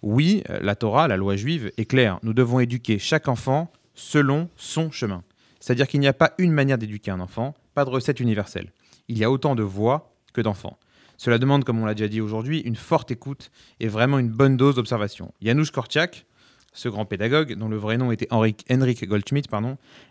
Oui, 0.00 0.42
la 0.48 0.74
Torah, 0.74 1.06
la 1.06 1.16
loi 1.16 1.36
juive, 1.36 1.70
est 1.76 1.84
claire. 1.84 2.18
Nous 2.22 2.32
devons 2.32 2.58
éduquer 2.60 2.98
chaque 2.98 3.28
enfant 3.28 3.70
selon 3.94 4.48
son 4.56 4.90
chemin. 4.90 5.22
C'est-à-dire 5.60 5.86
qu'il 5.86 6.00
n'y 6.00 6.08
a 6.08 6.12
pas 6.12 6.32
une 6.38 6.50
manière 6.50 6.78
d'éduquer 6.78 7.10
un 7.10 7.20
enfant, 7.20 7.54
pas 7.74 7.84
de 7.84 7.90
recette 7.90 8.18
universelle. 8.18 8.72
Il 9.08 9.18
y 9.18 9.24
a 9.24 9.30
autant 9.30 9.54
de 9.54 9.62
voix 9.62 10.14
que 10.32 10.40
d'enfants. 10.40 10.78
Cela 11.16 11.38
demande, 11.38 11.64
comme 11.64 11.80
on 11.80 11.86
l'a 11.86 11.94
déjà 11.94 12.08
dit 12.08 12.20
aujourd'hui, 12.20 12.60
une 12.60 12.76
forte 12.76 13.10
écoute 13.10 13.50
et 13.80 13.88
vraiment 13.88 14.18
une 14.18 14.30
bonne 14.30 14.56
dose 14.56 14.74
d'observation. 14.74 15.32
Janusz 15.40 15.70
Korczak, 15.70 16.26
ce 16.72 16.88
grand 16.88 17.04
pédagogue, 17.04 17.54
dont 17.54 17.68
le 17.68 17.76
vrai 17.76 17.98
nom 17.98 18.12
était 18.12 18.28
Henrik, 18.30 18.64
Goldschmidt, 19.06 19.48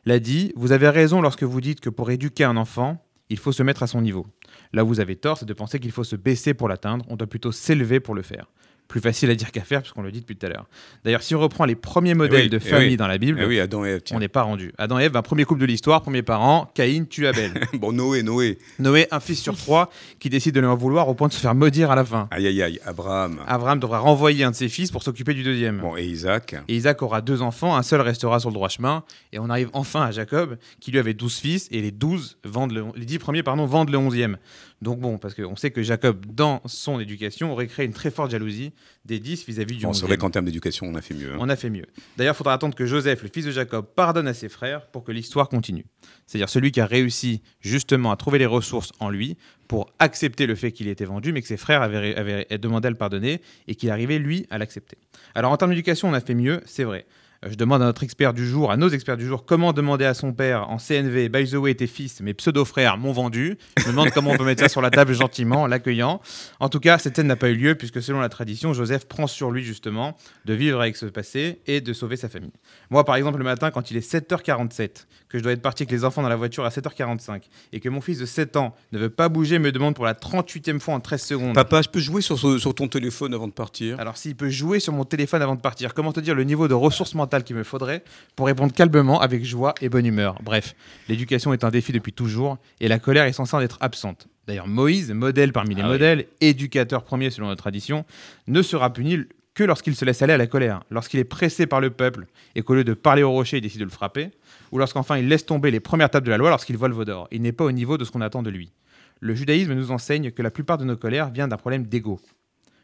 l'a 0.06 0.20
dit 0.20 0.54
Vous 0.56 0.72
avez 0.72 0.90
raison 0.90 1.22
lorsque 1.22 1.44
vous 1.44 1.62
dites 1.62 1.80
que 1.80 1.90
pour 1.90 2.12
éduquer 2.12 2.44
un 2.44 2.58
enfant, 2.58 3.04
il 3.30 3.38
faut 3.38 3.52
se 3.52 3.64
mettre 3.64 3.84
à 3.84 3.88
son 3.88 4.02
niveau. 4.02 4.28
Là 4.74 4.84
vous 4.84 5.00
avez 5.00 5.16
tort, 5.16 5.38
c'est 5.38 5.46
de 5.46 5.54
penser 5.54 5.80
qu'il 5.80 5.92
faut 5.92 6.04
se 6.04 6.16
baisser 6.16 6.54
pour 6.54 6.68
l'atteindre, 6.68 7.06
on 7.08 7.16
doit 7.16 7.28
plutôt 7.28 7.52
s'élever 7.52 8.00
pour 8.00 8.14
le 8.14 8.22
faire. 8.22 8.48
Plus 8.92 9.00
facile 9.00 9.30
à 9.30 9.36
dire 9.36 9.52
qu'à 9.54 9.62
faire, 9.64 9.80
puisqu'on 9.82 10.02
le 10.02 10.12
dit 10.12 10.20
depuis 10.20 10.36
tout 10.36 10.46
à 10.46 10.50
l'heure. 10.50 10.66
D'ailleurs, 11.06 11.22
si 11.24 11.34
on 11.34 11.40
reprend 11.40 11.64
les 11.64 11.76
premiers 11.76 12.14
modèles 12.14 12.44
oui, 12.44 12.50
de 12.50 12.58
eh 12.58 12.60
famille 12.60 12.88
oui. 12.90 12.98
dans 12.98 13.08
la 13.08 13.18
Bible, 13.18 13.40
Eh 13.42 13.46
oui, 13.46 13.58
Adam 13.58 13.86
et 13.86 13.92
Ève, 13.92 14.02
tiens. 14.02 14.18
on 14.18 14.20
n'est 14.20 14.28
pas 14.28 14.42
rendu. 14.42 14.74
Adam 14.78 15.00
et 15.00 15.04
Ève, 15.04 15.16
un 15.16 15.22
premier 15.22 15.46
couple 15.46 15.62
de 15.62 15.66
l'histoire, 15.66 16.02
premier 16.02 16.24
parent, 16.24 16.70
Caïn 16.76 17.06
tue 17.06 17.26
Abel. 17.26 17.54
Bon, 17.76 17.94
Noé, 17.94 18.22
Noé. 18.22 18.58
Noé, 18.80 19.08
un 19.12 19.22
fils 19.22 19.42
sur 19.42 19.56
trois, 19.56 19.90
qui 20.20 20.30
décide 20.30 20.56
de 20.56 20.60
lui 20.60 20.68
en 20.68 20.76
vouloir 20.76 21.08
au 21.08 21.14
point 21.14 21.30
de 21.30 21.34
se 21.34 21.40
faire 21.40 21.56
maudire 21.56 21.90
à 21.90 21.96
la 21.96 22.04
fin. 22.04 22.28
Aïe, 22.32 22.48
aïe, 22.48 22.62
aïe. 22.62 22.80
Abraham. 22.86 23.40
Abraham 23.48 23.80
devra 23.80 24.00
renvoyer 24.00 24.44
un 24.44 24.52
de 24.52 24.56
ses 24.58 24.68
fils 24.68 24.92
pour 24.92 25.04
s'occuper 25.04 25.34
du 25.34 25.44
deuxième. 25.44 25.80
Bon, 25.80 25.96
et 25.96 26.04
Isaac. 26.04 26.56
Et 26.68 26.76
Isaac 26.76 27.02
aura 27.02 27.22
deux 27.22 27.42
enfants, 27.42 27.78
un 27.78 27.84
seul 27.84 28.02
restera 28.02 28.42
sur 28.42 28.50
le 28.50 28.56
droit 28.56 28.68
chemin. 28.68 29.06
Et 29.32 29.40
on 29.40 29.50
arrive 29.50 29.70
enfin 29.72 30.02
à 30.02 30.12
Jacob, 30.12 30.58
qui 30.82 30.92
lui 30.92 31.00
avait 31.00 31.14
douze 31.14 31.38
fils, 31.38 31.70
et 31.72 31.82
les 31.82 31.92
douze 31.92 32.38
vendent 32.44 32.74
le, 32.74 32.84
les 32.98 33.06
dix 33.06 33.20
premiers 33.20 33.42
pardon, 33.42 33.66
vendent 33.66 33.90
le 33.90 33.98
onzième. 33.98 34.36
Donc 34.82 35.00
bon, 35.00 35.20
parce 35.20 35.36
qu'on 35.36 35.56
sait 35.56 35.70
que 35.70 35.84
Jacob, 35.84 36.26
dans 36.26 36.62
son 36.66 37.00
éducation, 37.00 37.52
aurait 37.52 37.68
créé 37.68 37.86
une 37.86 37.94
très 37.94 38.10
forte 38.10 38.32
jalousie 38.32 38.72
des 39.06 39.20
10 39.20 39.46
vis-à-vis 39.46 39.78
du 39.78 39.84
Bon, 39.84 39.90
11 39.92 40.00
c'est 40.00 40.06
vrai 40.08 40.18
qu'en 40.18 40.32
termes 40.32 40.46
d'éducation, 40.46 40.88
on 40.88 40.96
a 40.96 41.02
fait 41.02 41.14
mieux. 41.14 41.34
hein. 41.34 41.38
on 41.40 41.50
a 41.50 41.56
fait 41.56 41.70
mieux. 41.70 41.86
D'ailleurs, 42.18 42.34
il 42.34 42.38
faudra 42.38 42.54
attendre 42.54 42.74
que 42.76 42.86
Joseph, 42.88 43.22
le 43.22 43.30
fils 43.32 43.46
de 43.46 43.52
Jacob, 43.52 43.86
pardonne 43.96 44.28
à 44.28 44.34
ses 44.34 44.50
frères 44.50 44.88
pour 44.88 45.04
que 45.04 45.12
l'histoire 45.12 45.50
continue. 45.50 45.86
C'est-à-dire 46.26 46.50
celui 46.50 46.72
qui 46.72 46.82
a 46.82 46.86
réussi 46.88 47.42
justement 47.60 48.12
à 48.12 48.16
trouver 48.16 48.40
les 48.40 48.46
ressources 48.48 48.92
en 49.00 49.10
lui 49.10 49.38
pour 49.68 49.92
accepter 50.00 50.48
le 50.48 50.56
fait 50.56 50.72
qu'il 50.72 50.88
ait 50.88 50.92
été 50.92 51.06
vendu, 51.06 51.32
mais 51.32 51.42
que 51.42 51.48
ses 51.48 51.58
frères 51.58 51.82
avaient, 51.82 52.16
avaient 52.16 52.46
demandé 52.58 52.88
à 52.88 52.90
le 52.90 52.98
pardonner 52.98 53.42
et 53.68 53.76
qu'il 53.76 53.90
arrivait, 53.92 54.18
lui, 54.20 54.48
à 54.50 54.58
l'accepter. 54.58 54.98
Alors 55.36 55.52
en 55.52 55.58
termes 55.58 55.72
d'éducation, 55.72 56.10
on 56.10 56.14
a 56.14 56.22
fait 56.22 56.36
mieux, 56.36 56.62
c'est 56.66 56.84
vrai. 56.84 57.06
Je 57.50 57.56
demande 57.56 57.82
à 57.82 57.86
notre 57.86 58.04
expert 58.04 58.36
du 58.36 58.48
jour, 58.48 58.70
à 58.70 58.78
nos 58.78 58.90
experts 58.90 59.18
du 59.18 59.26
jour, 59.26 59.46
comment 59.46 59.74
demander 59.74 60.06
à 60.06 60.14
son 60.14 60.32
père 60.32 60.70
en 60.70 60.78
CNV, 60.78 61.28
by 61.28 61.50
the 61.50 61.56
way, 61.56 61.74
tes 61.74 61.88
fils, 61.88 62.22
mes 62.22 62.36
pseudo-frères 62.36 63.00
m'ont 63.00 63.14
vendu. 63.14 63.58
Je 63.80 63.86
me 63.86 63.88
demande 63.94 64.12
comment 64.12 64.30
on 64.30 64.38
peut 64.38 64.46
mettre 64.46 64.62
ça 64.62 64.70
sur 64.70 64.80
la 64.80 64.92
table 64.92 65.12
gentiment, 65.16 65.64
en 65.64 65.66
l'accueillant. 65.66 66.22
En 66.60 66.70
tout 66.70 66.80
cas, 66.80 67.00
cette 67.00 67.16
scène 67.16 67.26
n'a 67.26 67.36
pas 67.36 67.50
eu 67.50 67.56
lieu 67.56 67.74
puisque 67.74 68.00
selon 68.00 68.20
la 68.20 68.30
tradition, 68.30 68.74
Joseph 68.74 69.08
prend 69.08 69.26
sur 69.26 69.50
lui 69.50 69.64
justement 69.64 70.16
de 70.46 70.54
vivre 70.54 70.80
avec 70.80 70.96
ce 70.96 71.08
passé 71.08 71.62
et 71.66 71.82
de 71.82 71.94
sauver 71.94 72.16
sa 72.16 72.30
famille. 72.30 72.54
Moi, 72.92 73.04
par 73.06 73.16
exemple, 73.16 73.40
le 73.40 73.44
matin, 73.44 73.72
quand 73.72 73.90
il 73.90 73.98
est 73.98 74.08
7h47, 74.08 75.08
que 75.32 75.38
je 75.38 75.44
dois 75.44 75.54
être 75.54 75.62
parti 75.62 75.84
avec 75.84 75.92
les 75.92 76.04
enfants 76.04 76.22
dans 76.22 76.30
la 76.30 76.36
voiture 76.36 76.66
à 76.66 76.70
7h45 76.70 77.44
et 77.72 77.80
que 77.80 77.88
mon 77.90 78.02
fils 78.02 78.20
de 78.20 78.26
7 78.26 78.58
ans 78.58 78.76
ne 78.92 79.00
veut 79.00 79.10
pas 79.10 79.30
bouger, 79.30 79.60
me 79.60 79.72
demande 79.72 79.96
pour 79.96 80.06
la 80.06 80.14
38e 80.14 80.80
fois 80.80 80.94
en 80.96 81.00
13 81.00 81.24
secondes. 81.24 81.56
Papa, 81.56 81.82
je 81.82 81.90
peux 81.90 82.00
jouer 82.00 82.22
sur, 82.22 82.38
ton 82.76 82.88
téléphone 82.88 83.34
avant 83.34 83.48
de 83.48 83.54
partir? 83.54 84.00
Alors 84.00 84.18
s'il 84.18 84.36
peut 84.36 84.50
jouer 84.50 84.80
sur 84.80 84.92
mon 84.94 85.06
téléphone 85.06 85.42
avant 85.42 85.56
de 85.56 85.62
partir, 85.62 85.94
comment 85.94 86.12
te 86.12 86.20
dire 86.20 86.36
le 86.36 86.44
niveau 86.44 86.68
de 86.68 86.74
ressources 86.74 87.16
mentales 87.16 87.44
qu'il 87.44 87.56
me 87.56 87.64
faudrait 87.64 88.04
pour 88.36 88.48
répondre 88.48 88.74
calmement, 88.74 89.22
avec 89.22 89.46
joie 89.46 89.74
et 89.82 89.88
bonne 89.88 90.06
humeur? 90.06 90.36
Bref, 90.44 90.76
l'éducation 91.08 91.54
est 91.54 91.64
un 91.64 91.70
défi 91.70 91.94
depuis 91.94 92.14
toujours 92.14 92.58
et 92.82 92.88
la 92.88 93.00
colère 93.00 93.26
est 93.26 93.34
censée 93.34 93.56
en 93.56 93.62
être 93.62 93.78
absente. 93.80 94.28
D'ailleurs, 94.48 94.68
Moïse, 94.68 95.12
modèle 95.12 95.54
parmi 95.54 95.76
les 95.76 95.82
Ah 95.82 95.86
oui. 95.86 95.92
modèles, 95.94 96.26
éducateur 96.42 97.04
premier 97.04 97.30
selon 97.30 97.48
notre 97.48 97.62
tradition, 97.62 98.06
ne 98.48 98.62
sera 98.62 98.92
puni 98.92 99.20
que 99.54 99.64
lorsqu'il 99.64 99.96
se 99.96 100.06
laisse 100.06 100.22
aller 100.22 100.34
à 100.34 100.38
la 100.38 100.48
colère, 100.48 100.82
lorsqu'il 100.90 101.20
est 101.20 101.26
pressé 101.26 101.68
par 101.68 101.82
le 101.82 101.90
peuple 101.90 102.26
et 102.56 102.62
qu'au 102.62 102.74
lieu 102.74 102.84
de 102.84 102.94
parler 102.94 103.24
au 103.24 103.32
rocher, 103.32 103.58
il 103.58 103.62
décide 103.62 103.80
de 103.80 103.86
le 103.86 103.92
frapper, 103.92 104.32
ou 104.72 104.78
lorsqu'enfin 104.78 105.18
il 105.18 105.28
laisse 105.28 105.46
tomber 105.46 105.72
les 105.72 105.80
premières 105.80 106.10
tables 106.10 106.26
de 106.26 106.32
la 106.32 106.38
loi 106.38 106.50
lorsqu'il 106.50 106.78
vole 106.78 106.94
veau 106.94 107.06
d'or. 107.06 107.28
Il 107.32 107.42
n'est 107.42 107.52
pas 107.52 107.66
au 107.66 107.72
niveau 107.72 107.98
de 107.98 108.06
ce 108.06 108.12
qu'on 108.12 108.22
attend 108.22 108.44
de 108.44 108.50
lui. 108.50 108.72
Le 109.20 109.36
judaïsme 109.36 109.74
nous 109.74 109.92
enseigne 109.92 110.32
que 110.32 110.42
la 110.42 110.52
plupart 110.52 110.78
de 110.78 110.86
nos 110.86 110.98
colères 110.98 111.30
vient 111.30 111.48
d'un 111.48 111.58
problème 111.58 111.86
d'ego. 111.86 112.20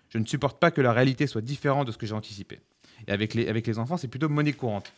Je 0.10 0.18
ne 0.18 0.26
supporte 0.26 0.60
pas 0.60 0.72
que 0.72 0.82
la 0.82 0.94
réalité 0.94 1.28
soit 1.28 1.42
différente 1.42 1.88
de 1.88 1.92
ce 1.92 1.98
que 1.98 2.06
j'ai 2.06 2.14
anticipé. 2.14 2.60
Et 3.08 3.12
avec 3.12 3.34
les, 3.34 3.48
avec 3.48 3.68
les 3.68 3.80
enfants, 3.80 3.98
c'est 3.98 4.08
plutôt 4.08 4.30
monnaie 4.30 4.54
courante. 4.54 4.92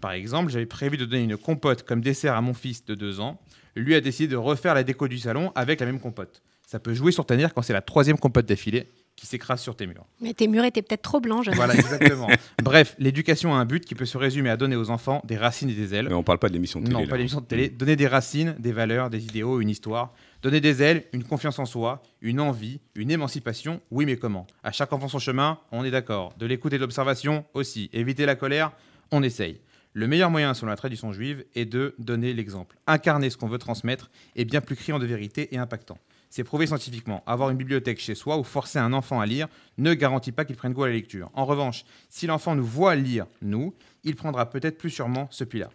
Par 0.00 0.12
exemple, 0.12 0.50
j'avais 0.50 0.66
prévu 0.66 0.96
de 0.96 1.04
donner 1.04 1.24
une 1.24 1.36
compote 1.36 1.82
comme 1.82 2.00
dessert 2.00 2.34
à 2.34 2.40
mon 2.40 2.54
fils 2.54 2.84
de 2.84 2.94
2 2.94 3.20
ans. 3.20 3.40
Lui 3.76 3.94
a 3.94 4.00
décidé 4.00 4.28
de 4.28 4.36
refaire 4.36 4.74
la 4.74 4.82
déco 4.82 5.08
du 5.08 5.18
salon 5.18 5.52
avec 5.54 5.80
la 5.80 5.86
même 5.86 6.00
compote. 6.00 6.42
Ça 6.66 6.78
peut 6.78 6.94
jouer 6.94 7.12
sur 7.12 7.26
ta 7.26 7.36
nerf 7.36 7.52
quand 7.54 7.62
c'est 7.62 7.72
la 7.72 7.82
troisième 7.82 8.18
compote 8.18 8.46
d'affilée 8.46 8.88
qui 9.20 9.26
s'écrase 9.26 9.60
sur 9.60 9.76
tes 9.76 9.86
murs. 9.86 10.06
Mais 10.22 10.32
tes 10.32 10.48
murs 10.48 10.64
étaient 10.64 10.80
peut-être 10.80 11.02
trop 11.02 11.20
blancs, 11.20 11.44
je 11.44 11.50
Voilà, 11.50 11.74
exactement. 11.74 12.26
Bref, 12.62 12.96
l'éducation 12.98 13.54
a 13.54 13.58
un 13.58 13.66
but 13.66 13.84
qui 13.84 13.94
peut 13.94 14.06
se 14.06 14.16
résumer 14.16 14.48
à 14.48 14.56
donner 14.56 14.76
aux 14.76 14.88
enfants 14.88 15.20
des 15.26 15.36
racines 15.36 15.68
et 15.68 15.74
des 15.74 15.94
ailes. 15.94 16.06
Mais 16.08 16.14
on 16.14 16.22
parle 16.22 16.38
pas 16.38 16.48
de 16.48 16.54
l'émission 16.54 16.80
de 16.80 16.86
télé. 16.86 16.96
Non, 16.96 17.02
là. 17.02 17.06
pas 17.06 17.18
l'émission 17.18 17.42
de 17.42 17.44
télé. 17.44 17.68
Donner 17.68 17.96
des 17.96 18.06
racines, 18.06 18.56
des 18.58 18.72
valeurs, 18.72 19.10
des 19.10 19.26
idéaux, 19.26 19.60
une 19.60 19.68
histoire. 19.68 20.14
Donner 20.40 20.62
des 20.62 20.82
ailes, 20.82 21.04
une 21.12 21.22
confiance 21.22 21.58
en 21.58 21.66
soi, 21.66 22.02
une 22.22 22.40
envie, 22.40 22.80
une 22.94 23.10
émancipation. 23.10 23.82
Oui, 23.90 24.06
mais 24.06 24.16
comment? 24.16 24.46
À 24.64 24.72
chaque 24.72 24.90
enfant 24.94 25.08
son 25.08 25.18
chemin, 25.18 25.58
on 25.70 25.84
est 25.84 25.90
d'accord. 25.90 26.32
De 26.38 26.46
l'écoute 26.46 26.72
et 26.72 26.76
de 26.76 26.80
l'observation 26.80 27.44
aussi. 27.52 27.90
Éviter 27.92 28.24
la 28.24 28.36
colère, 28.36 28.72
on 29.10 29.22
essaye. 29.22 29.60
Le 29.92 30.06
meilleur 30.06 30.30
moyen, 30.30 30.54
selon 30.54 30.70
la 30.70 30.76
tradition 30.76 31.12
juive, 31.12 31.44
est 31.54 31.66
de 31.66 31.94
donner 31.98 32.32
l'exemple. 32.32 32.78
Incarner 32.86 33.28
ce 33.28 33.36
qu'on 33.36 33.48
veut 33.48 33.58
transmettre 33.58 34.10
est 34.34 34.46
bien 34.46 34.62
plus 34.62 34.76
criant 34.76 34.98
de 34.98 35.04
vérité 35.04 35.54
et 35.54 35.58
impactant. 35.58 35.98
C'est 36.32 36.44
prouvé 36.44 36.66
scientifiquement. 36.68 37.22
Avoir 37.26 37.50
une 37.50 37.56
bibliothèque 37.56 37.98
chez 38.00 38.14
soi 38.14 38.38
ou 38.38 38.44
forcer 38.44 38.78
un 38.78 38.92
enfant 38.92 39.20
à 39.20 39.26
lire 39.26 39.48
ne 39.78 39.92
garantit 39.94 40.30
pas 40.32 40.44
qu'il 40.44 40.54
prenne 40.56 40.72
goût 40.72 40.84
à 40.84 40.88
la 40.88 40.94
lecture. 40.94 41.28
En 41.34 41.44
revanche, 41.44 41.84
si 42.08 42.26
l'enfant 42.28 42.54
nous 42.54 42.64
voit 42.64 42.94
lire, 42.94 43.26
nous, 43.42 43.74
il 44.04 44.14
prendra 44.14 44.48
peut-être 44.48 44.78
plus 44.78 44.90
sûrement 44.90 45.26
ce 45.32 45.42
pli-là. 45.44 45.70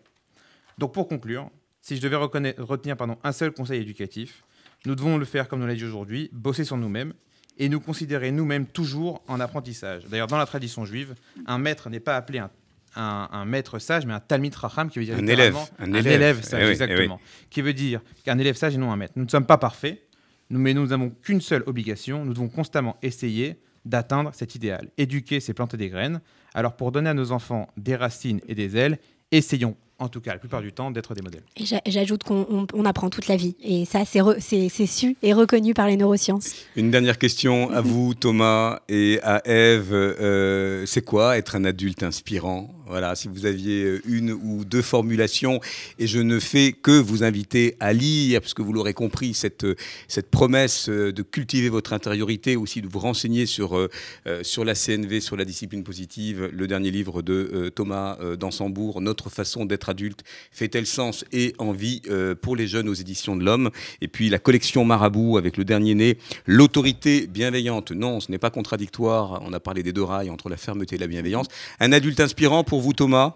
Donc 0.78 0.94
pour 0.94 1.08
conclure, 1.08 1.50
si 1.82 1.98
je 1.98 2.02
devais 2.02 2.16
retenir 2.16 2.96
pardon, 2.98 3.18
un 3.24 3.32
seul 3.34 3.52
conseil 3.52 3.82
éducatif, 3.82 4.44
nous 4.86 4.96
devons 4.96 5.18
le 5.18 5.26
faire 5.26 5.48
comme 5.50 5.60
nous 5.60 5.68
l'a 5.68 5.76
dit 5.76 5.84
aujourd'hui, 5.86 6.30
bosser 6.32 6.64
sur 6.64 6.78
nous-mêmes 6.78 7.14
et 7.58 7.70
nous 7.70 7.80
considérer 7.80 8.32
nous-mêmes 8.32 8.66
toujours 8.66 9.22
en 9.28 9.40
apprentissage. 9.40 10.06
D'ailleurs, 10.06 10.28
dans 10.28 10.38
la 10.38 10.46
tradition 10.46 10.86
juive, 10.86 11.16
un 11.48 11.58
maître 11.58 11.90
n'est 11.90 12.00
pas 12.02 12.16
appelé 12.18 12.40
un, 12.40 12.50
un- 12.96 13.30
un 13.32 13.46
maître 13.46 13.80
sage, 13.80 14.06
mais 14.06 14.14
un 14.14 14.20
talmid 14.20 14.54
racham, 14.56 14.90
qui 14.90 15.00
veut 15.00 15.06
dire 15.06 15.18
Un 15.18 15.28
élève, 15.28 15.56
un 15.80 15.94
élève. 15.94 16.44
sage, 16.44 16.60
Eh 16.62 16.64
oui, 16.64 16.70
eh 16.70 16.72
exactement. 16.72 17.20
Qui 17.50 17.62
veut 17.62 17.74
dire 17.74 18.02
qu'un 18.24 18.38
élève 18.38 18.56
sage 18.56 18.76
et 18.76 18.78
non 18.78 18.92
un 18.92 18.96
maître. 18.98 19.14
Nous 19.16 19.24
ne 19.26 19.30
sommes 19.30 19.46
pas 19.46 19.58
parfaits, 19.58 20.02
mais 20.50 20.74
nous 20.74 20.88
n'avons 20.88 21.12
qu'une 21.22 21.42
seule 21.42 21.64
obligation, 21.66 22.26
nous 22.26 22.34
devons 22.34 22.50
constamment 22.50 22.98
essayer 23.02 23.56
d'atteindre 23.86 24.32
cet 24.34 24.56
idéal. 24.56 24.90
Éduquer, 24.98 25.40
c'est 25.40 25.54
planter 25.54 25.78
des 25.78 25.90
graines. 25.90 26.22
Alors 26.54 26.76
pour 26.76 26.92
donner 26.92 27.10
à 27.10 27.14
nos 27.14 27.32
enfants 27.32 27.68
des 27.78 27.96
racines 27.96 28.40
et 28.48 28.56
des 28.56 28.78
ailes, 28.78 28.98
essayons, 29.32 29.76
en 30.00 30.10
tout 30.10 30.22
cas 30.22 30.34
la 30.34 30.40
plupart 30.40 30.62
du 30.62 30.74
temps, 30.74 30.92
d'être 30.92 31.14
des 31.16 31.22
modèles. 31.22 31.44
Et 31.56 31.64
j'ajoute 31.92 32.24
qu'on 32.24 32.46
on- 32.50 32.68
on 32.74 32.86
apprend 32.86 33.10
toute 33.10 33.28
la 33.28 33.36
vie. 33.38 33.56
Et 33.64 33.86
ça, 33.86 34.04
c'est 34.06 34.20
re- 34.20 34.40
c'est 34.40 34.70
c'est 34.70 34.88
su 34.88 35.16
et 35.24 35.34
reconnu 35.34 35.74
par 35.74 35.88
les 35.88 35.98
neurosciences. 35.98 36.54
Une 36.76 36.92
dernière 36.92 37.18
question 37.18 37.70
à 37.72 37.82
vous, 37.82 38.14
Thomas, 38.14 38.80
et 38.90 39.20
à 39.24 39.42
Eve. 39.48 39.94
Euh, 39.94 40.86
c'est 40.86 41.04
quoi 41.04 41.38
être 41.38 41.56
un 41.56 41.64
adulte 41.66 42.04
inspirant? 42.04 42.70
Voilà, 42.88 43.16
si 43.16 43.28
vous 43.28 43.46
aviez 43.46 44.00
une 44.06 44.32
ou 44.32 44.64
deux 44.66 44.82
formulations, 44.82 45.60
et 46.00 46.08
je 46.08 46.20
ne 46.20 46.40
fais 46.40 46.72
que 46.72 46.92
vous 46.92 47.24
inviter 47.24 47.76
à 47.80 47.94
lire, 47.94 48.42
parce 48.42 48.54
que 48.54 48.62
vous 48.62 48.74
l'aurez 48.74 48.94
compris, 48.94 49.34
cette, 49.34 49.66
cette 50.08 50.30
promesse 50.30 50.90
euh, 50.90 51.12
de 51.12 51.22
cultiver 51.22 51.70
votre 51.70 51.94
intériorité, 51.94 52.56
aussi 52.56 52.82
de 52.82 52.88
vous 52.88 53.00
renseigner 53.00 53.46
sur, 53.46 53.78
euh, 53.78 53.90
euh, 54.28 54.44
sur 54.44 54.66
la 54.66 54.76
CNV, 54.76 55.20
sur 55.20 55.36
la 55.36 55.46
discipline 55.46 55.84
positive, 55.84 56.50
le 56.52 56.68
dernier 56.68 56.92
livre 56.92 57.22
de 57.22 57.50
euh, 57.54 57.70
Thomas 57.70 58.18
euh, 58.22 58.36
Dansembourg, 58.36 59.02
Notre 59.02 59.30
façon 59.30 59.66
d'être 59.66 59.90
adulte, 59.90 60.24
fait-elle 60.52 60.86
sens 60.86 61.26
et 61.32 61.54
envie 61.58 62.02
euh, 62.10 62.36
pour 62.36 62.56
les 62.56 62.68
jeunes 62.68 62.90
aux 62.90 62.94
éditions 62.94 63.36
de 63.36 63.44
l'Homme? 63.44 63.72
Et 64.02 64.08
puis 64.08 64.30
la 64.30 64.40
collection 64.40 64.86
Marabout 64.86 65.38
avec 65.38 65.58
le 65.58 65.66
dernier 65.66 65.96
né, 65.96 66.18
L'autorité 66.46 67.28
bienveillante. 67.28 67.92
Non, 67.92 68.20
ce 68.20 68.32
n'est 68.32 68.38
pas 68.38 68.50
contradictoire. 68.50 69.42
On 69.44 69.54
a 69.54 69.60
parlé 69.60 69.84
des 69.84 69.94
deux 69.94 70.04
rails 70.04 70.30
entre 70.30 70.50
la 70.50 70.58
fermeté 70.58 70.96
et 70.96 71.00
la 71.00 71.08
bienveillance. 71.08 71.48
Un 71.80 71.92
adulte 71.92 72.20
inspirant 72.20 72.64
pour 72.64 72.75
vous, 72.80 72.94
Thomas 72.94 73.36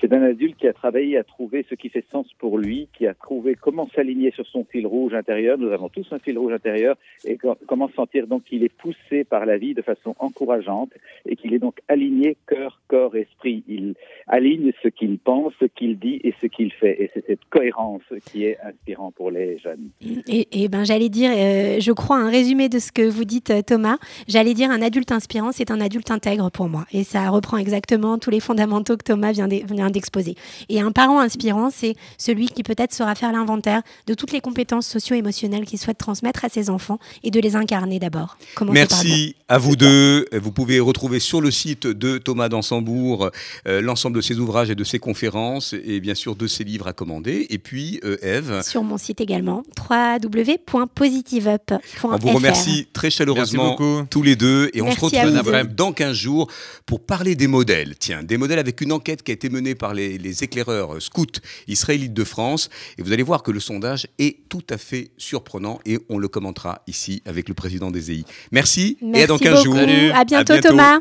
C'est 0.00 0.12
un 0.12 0.22
adulte 0.22 0.56
qui 0.56 0.68
a 0.68 0.72
travaillé 0.72 1.16
à 1.18 1.24
trouver 1.24 1.64
ce 1.68 1.74
qui 1.74 1.88
fait 1.88 2.04
sens 2.12 2.26
pour 2.38 2.58
lui, 2.58 2.88
qui 2.96 3.06
a 3.06 3.14
trouvé 3.14 3.54
comment 3.54 3.88
s'aligner 3.94 4.30
sur 4.32 4.46
son 4.46 4.64
fil 4.64 4.86
rouge 4.86 5.14
intérieur. 5.14 5.58
Nous 5.58 5.70
avons 5.72 5.88
tous 5.88 6.06
un 6.12 6.18
fil 6.18 6.38
rouge 6.38 6.52
intérieur 6.52 6.96
et 7.24 7.36
co- 7.36 7.56
comment 7.66 7.88
sentir 7.96 8.26
donc 8.26 8.44
qu'il 8.44 8.62
est 8.64 8.68
poussé 8.76 9.24
par 9.24 9.44
la 9.46 9.58
vie 9.58 9.74
de 9.74 9.82
façon 9.82 10.14
encourageante 10.18 10.90
et 11.26 11.34
qu'il 11.36 11.52
est 11.54 11.58
donc 11.58 11.78
aligné 11.88 12.36
cœur, 12.46 12.80
corps, 12.88 13.16
esprit. 13.16 13.64
Il 13.68 13.94
aligne 14.28 14.72
ce 14.82 14.88
qu'il 14.88 15.18
pense, 15.18 15.52
ce 15.60 15.64
qu'il 15.64 15.98
dit 15.98 16.20
et 16.22 16.32
ce 16.40 16.46
qu'il 16.46 16.72
fait. 16.72 17.02
Et 17.02 17.10
c'est 17.14 17.26
cette 17.26 17.44
cohérence 17.50 18.02
qui 18.30 18.44
est 18.44 18.58
inspirant 18.64 19.10
pour 19.10 19.30
les 19.30 19.58
jeunes. 19.58 19.90
Et, 20.28 20.62
et 20.62 20.68
ben, 20.68 20.84
j'allais 20.84 21.08
dire, 21.08 21.30
euh, 21.34 21.80
je 21.80 21.92
crois, 21.92 22.18
un 22.18 22.30
résumé 22.30 22.68
de 22.68 22.78
ce 22.78 22.92
que 22.92 23.02
vous 23.08 23.24
dites, 23.24 23.50
euh, 23.50 23.62
Thomas. 23.62 23.98
J'allais 24.28 24.54
dire, 24.54 24.70
un 24.70 24.82
adulte 24.82 25.12
inspirant, 25.12 25.52
c'est 25.52 25.70
un 25.70 25.80
adulte 25.80 26.10
intègre 26.10 26.50
pour 26.50 26.68
moi. 26.68 26.84
Et 26.92 27.02
ça 27.04 27.28
reprend 27.30 27.56
exactement 27.56 28.18
tous 28.18 28.30
les 28.30 28.40
fondamentaux 28.40 28.96
que 28.96 29.04
Thomas 29.04 29.32
vient 29.32 29.48
d'e- 29.48 29.64
vient 29.72 29.87
d'exposer. 29.90 30.36
Et 30.68 30.80
un 30.80 30.92
parent 30.92 31.20
inspirant, 31.20 31.70
c'est 31.70 31.94
celui 32.16 32.48
qui 32.48 32.62
peut-être 32.62 32.92
saura 32.92 33.14
faire 33.14 33.32
l'inventaire 33.32 33.82
de 34.06 34.14
toutes 34.14 34.32
les 34.32 34.40
compétences 34.40 34.86
socio-émotionnelles 34.86 35.64
qu'il 35.64 35.78
souhaite 35.78 35.98
transmettre 35.98 36.44
à 36.44 36.48
ses 36.48 36.70
enfants 36.70 36.98
et 37.22 37.30
de 37.30 37.40
les 37.40 37.56
incarner 37.56 37.98
d'abord. 37.98 38.38
Merci 38.70 39.36
à 39.48 39.58
vous 39.58 39.76
deux. 39.76 40.26
Vous 40.32 40.52
pouvez 40.52 40.80
retrouver 40.80 41.20
sur 41.20 41.40
le 41.40 41.50
site 41.50 41.86
de 41.86 42.18
Thomas 42.18 42.48
Dansembourg 42.48 43.30
euh, 43.66 43.80
l'ensemble 43.80 44.16
de 44.16 44.20
ses 44.20 44.38
ouvrages 44.38 44.70
et 44.70 44.74
de 44.74 44.84
ses 44.84 44.98
conférences 44.98 45.74
et 45.84 46.00
bien 46.00 46.14
sûr 46.14 46.36
de 46.36 46.46
ses 46.46 46.64
livres 46.64 46.86
à 46.86 46.92
commander. 46.92 47.46
Et 47.50 47.58
puis, 47.58 48.00
euh, 48.04 48.16
Eve, 48.22 48.62
Sur 48.62 48.82
mon 48.82 48.98
site 48.98 49.20
également, 49.20 49.62
www.positiveup.fr. 49.78 52.04
on 52.04 52.16
vous 52.16 52.28
remercie 52.28 52.86
très 52.92 53.10
chaleureusement 53.10 53.76
tous 54.10 54.22
les 54.22 54.36
deux 54.36 54.70
et 54.74 54.82
on 54.82 54.86
Merci 54.86 55.00
se 55.00 55.04
retrouve 55.04 55.74
dans 55.74 55.92
15 55.92 56.14
jours 56.14 56.48
pour 56.86 57.00
parler 57.00 57.34
des 57.34 57.46
modèles. 57.46 57.94
Tiens, 57.98 58.22
des 58.22 58.36
modèles 58.36 58.58
avec 58.58 58.80
une 58.80 58.92
enquête 58.92 59.22
qui 59.22 59.30
a 59.30 59.34
été 59.34 59.48
menée 59.48 59.74
par 59.78 59.94
les, 59.94 60.18
les 60.18 60.44
éclaireurs 60.44 60.96
euh, 60.96 61.00
scouts 61.00 61.40
israélites 61.66 62.12
de 62.14 62.24
France 62.24 62.68
et 62.98 63.02
vous 63.02 63.12
allez 63.12 63.22
voir 63.22 63.42
que 63.42 63.50
le 63.50 63.60
sondage 63.60 64.06
est 64.18 64.48
tout 64.48 64.64
à 64.70 64.76
fait 64.78 65.10
surprenant 65.16 65.78
et 65.86 65.98
on 66.08 66.18
le 66.18 66.28
commentera 66.28 66.82
ici 66.86 67.22
avec 67.24 67.48
le 67.48 67.54
président 67.54 67.90
des 67.90 68.10
EI. 68.12 68.24
Merci 68.52 68.98
et 69.00 69.04
à 69.04 69.08
Merci 69.08 69.26
dans 69.28 69.38
15 69.38 69.52
beaucoup. 69.52 69.64
jours. 69.64 69.74
Salut. 69.76 70.10
À 70.10 70.24
bientôt, 70.24 70.52
À 70.52 70.56
bientôt. 70.60 70.68
Thomas. 70.68 70.98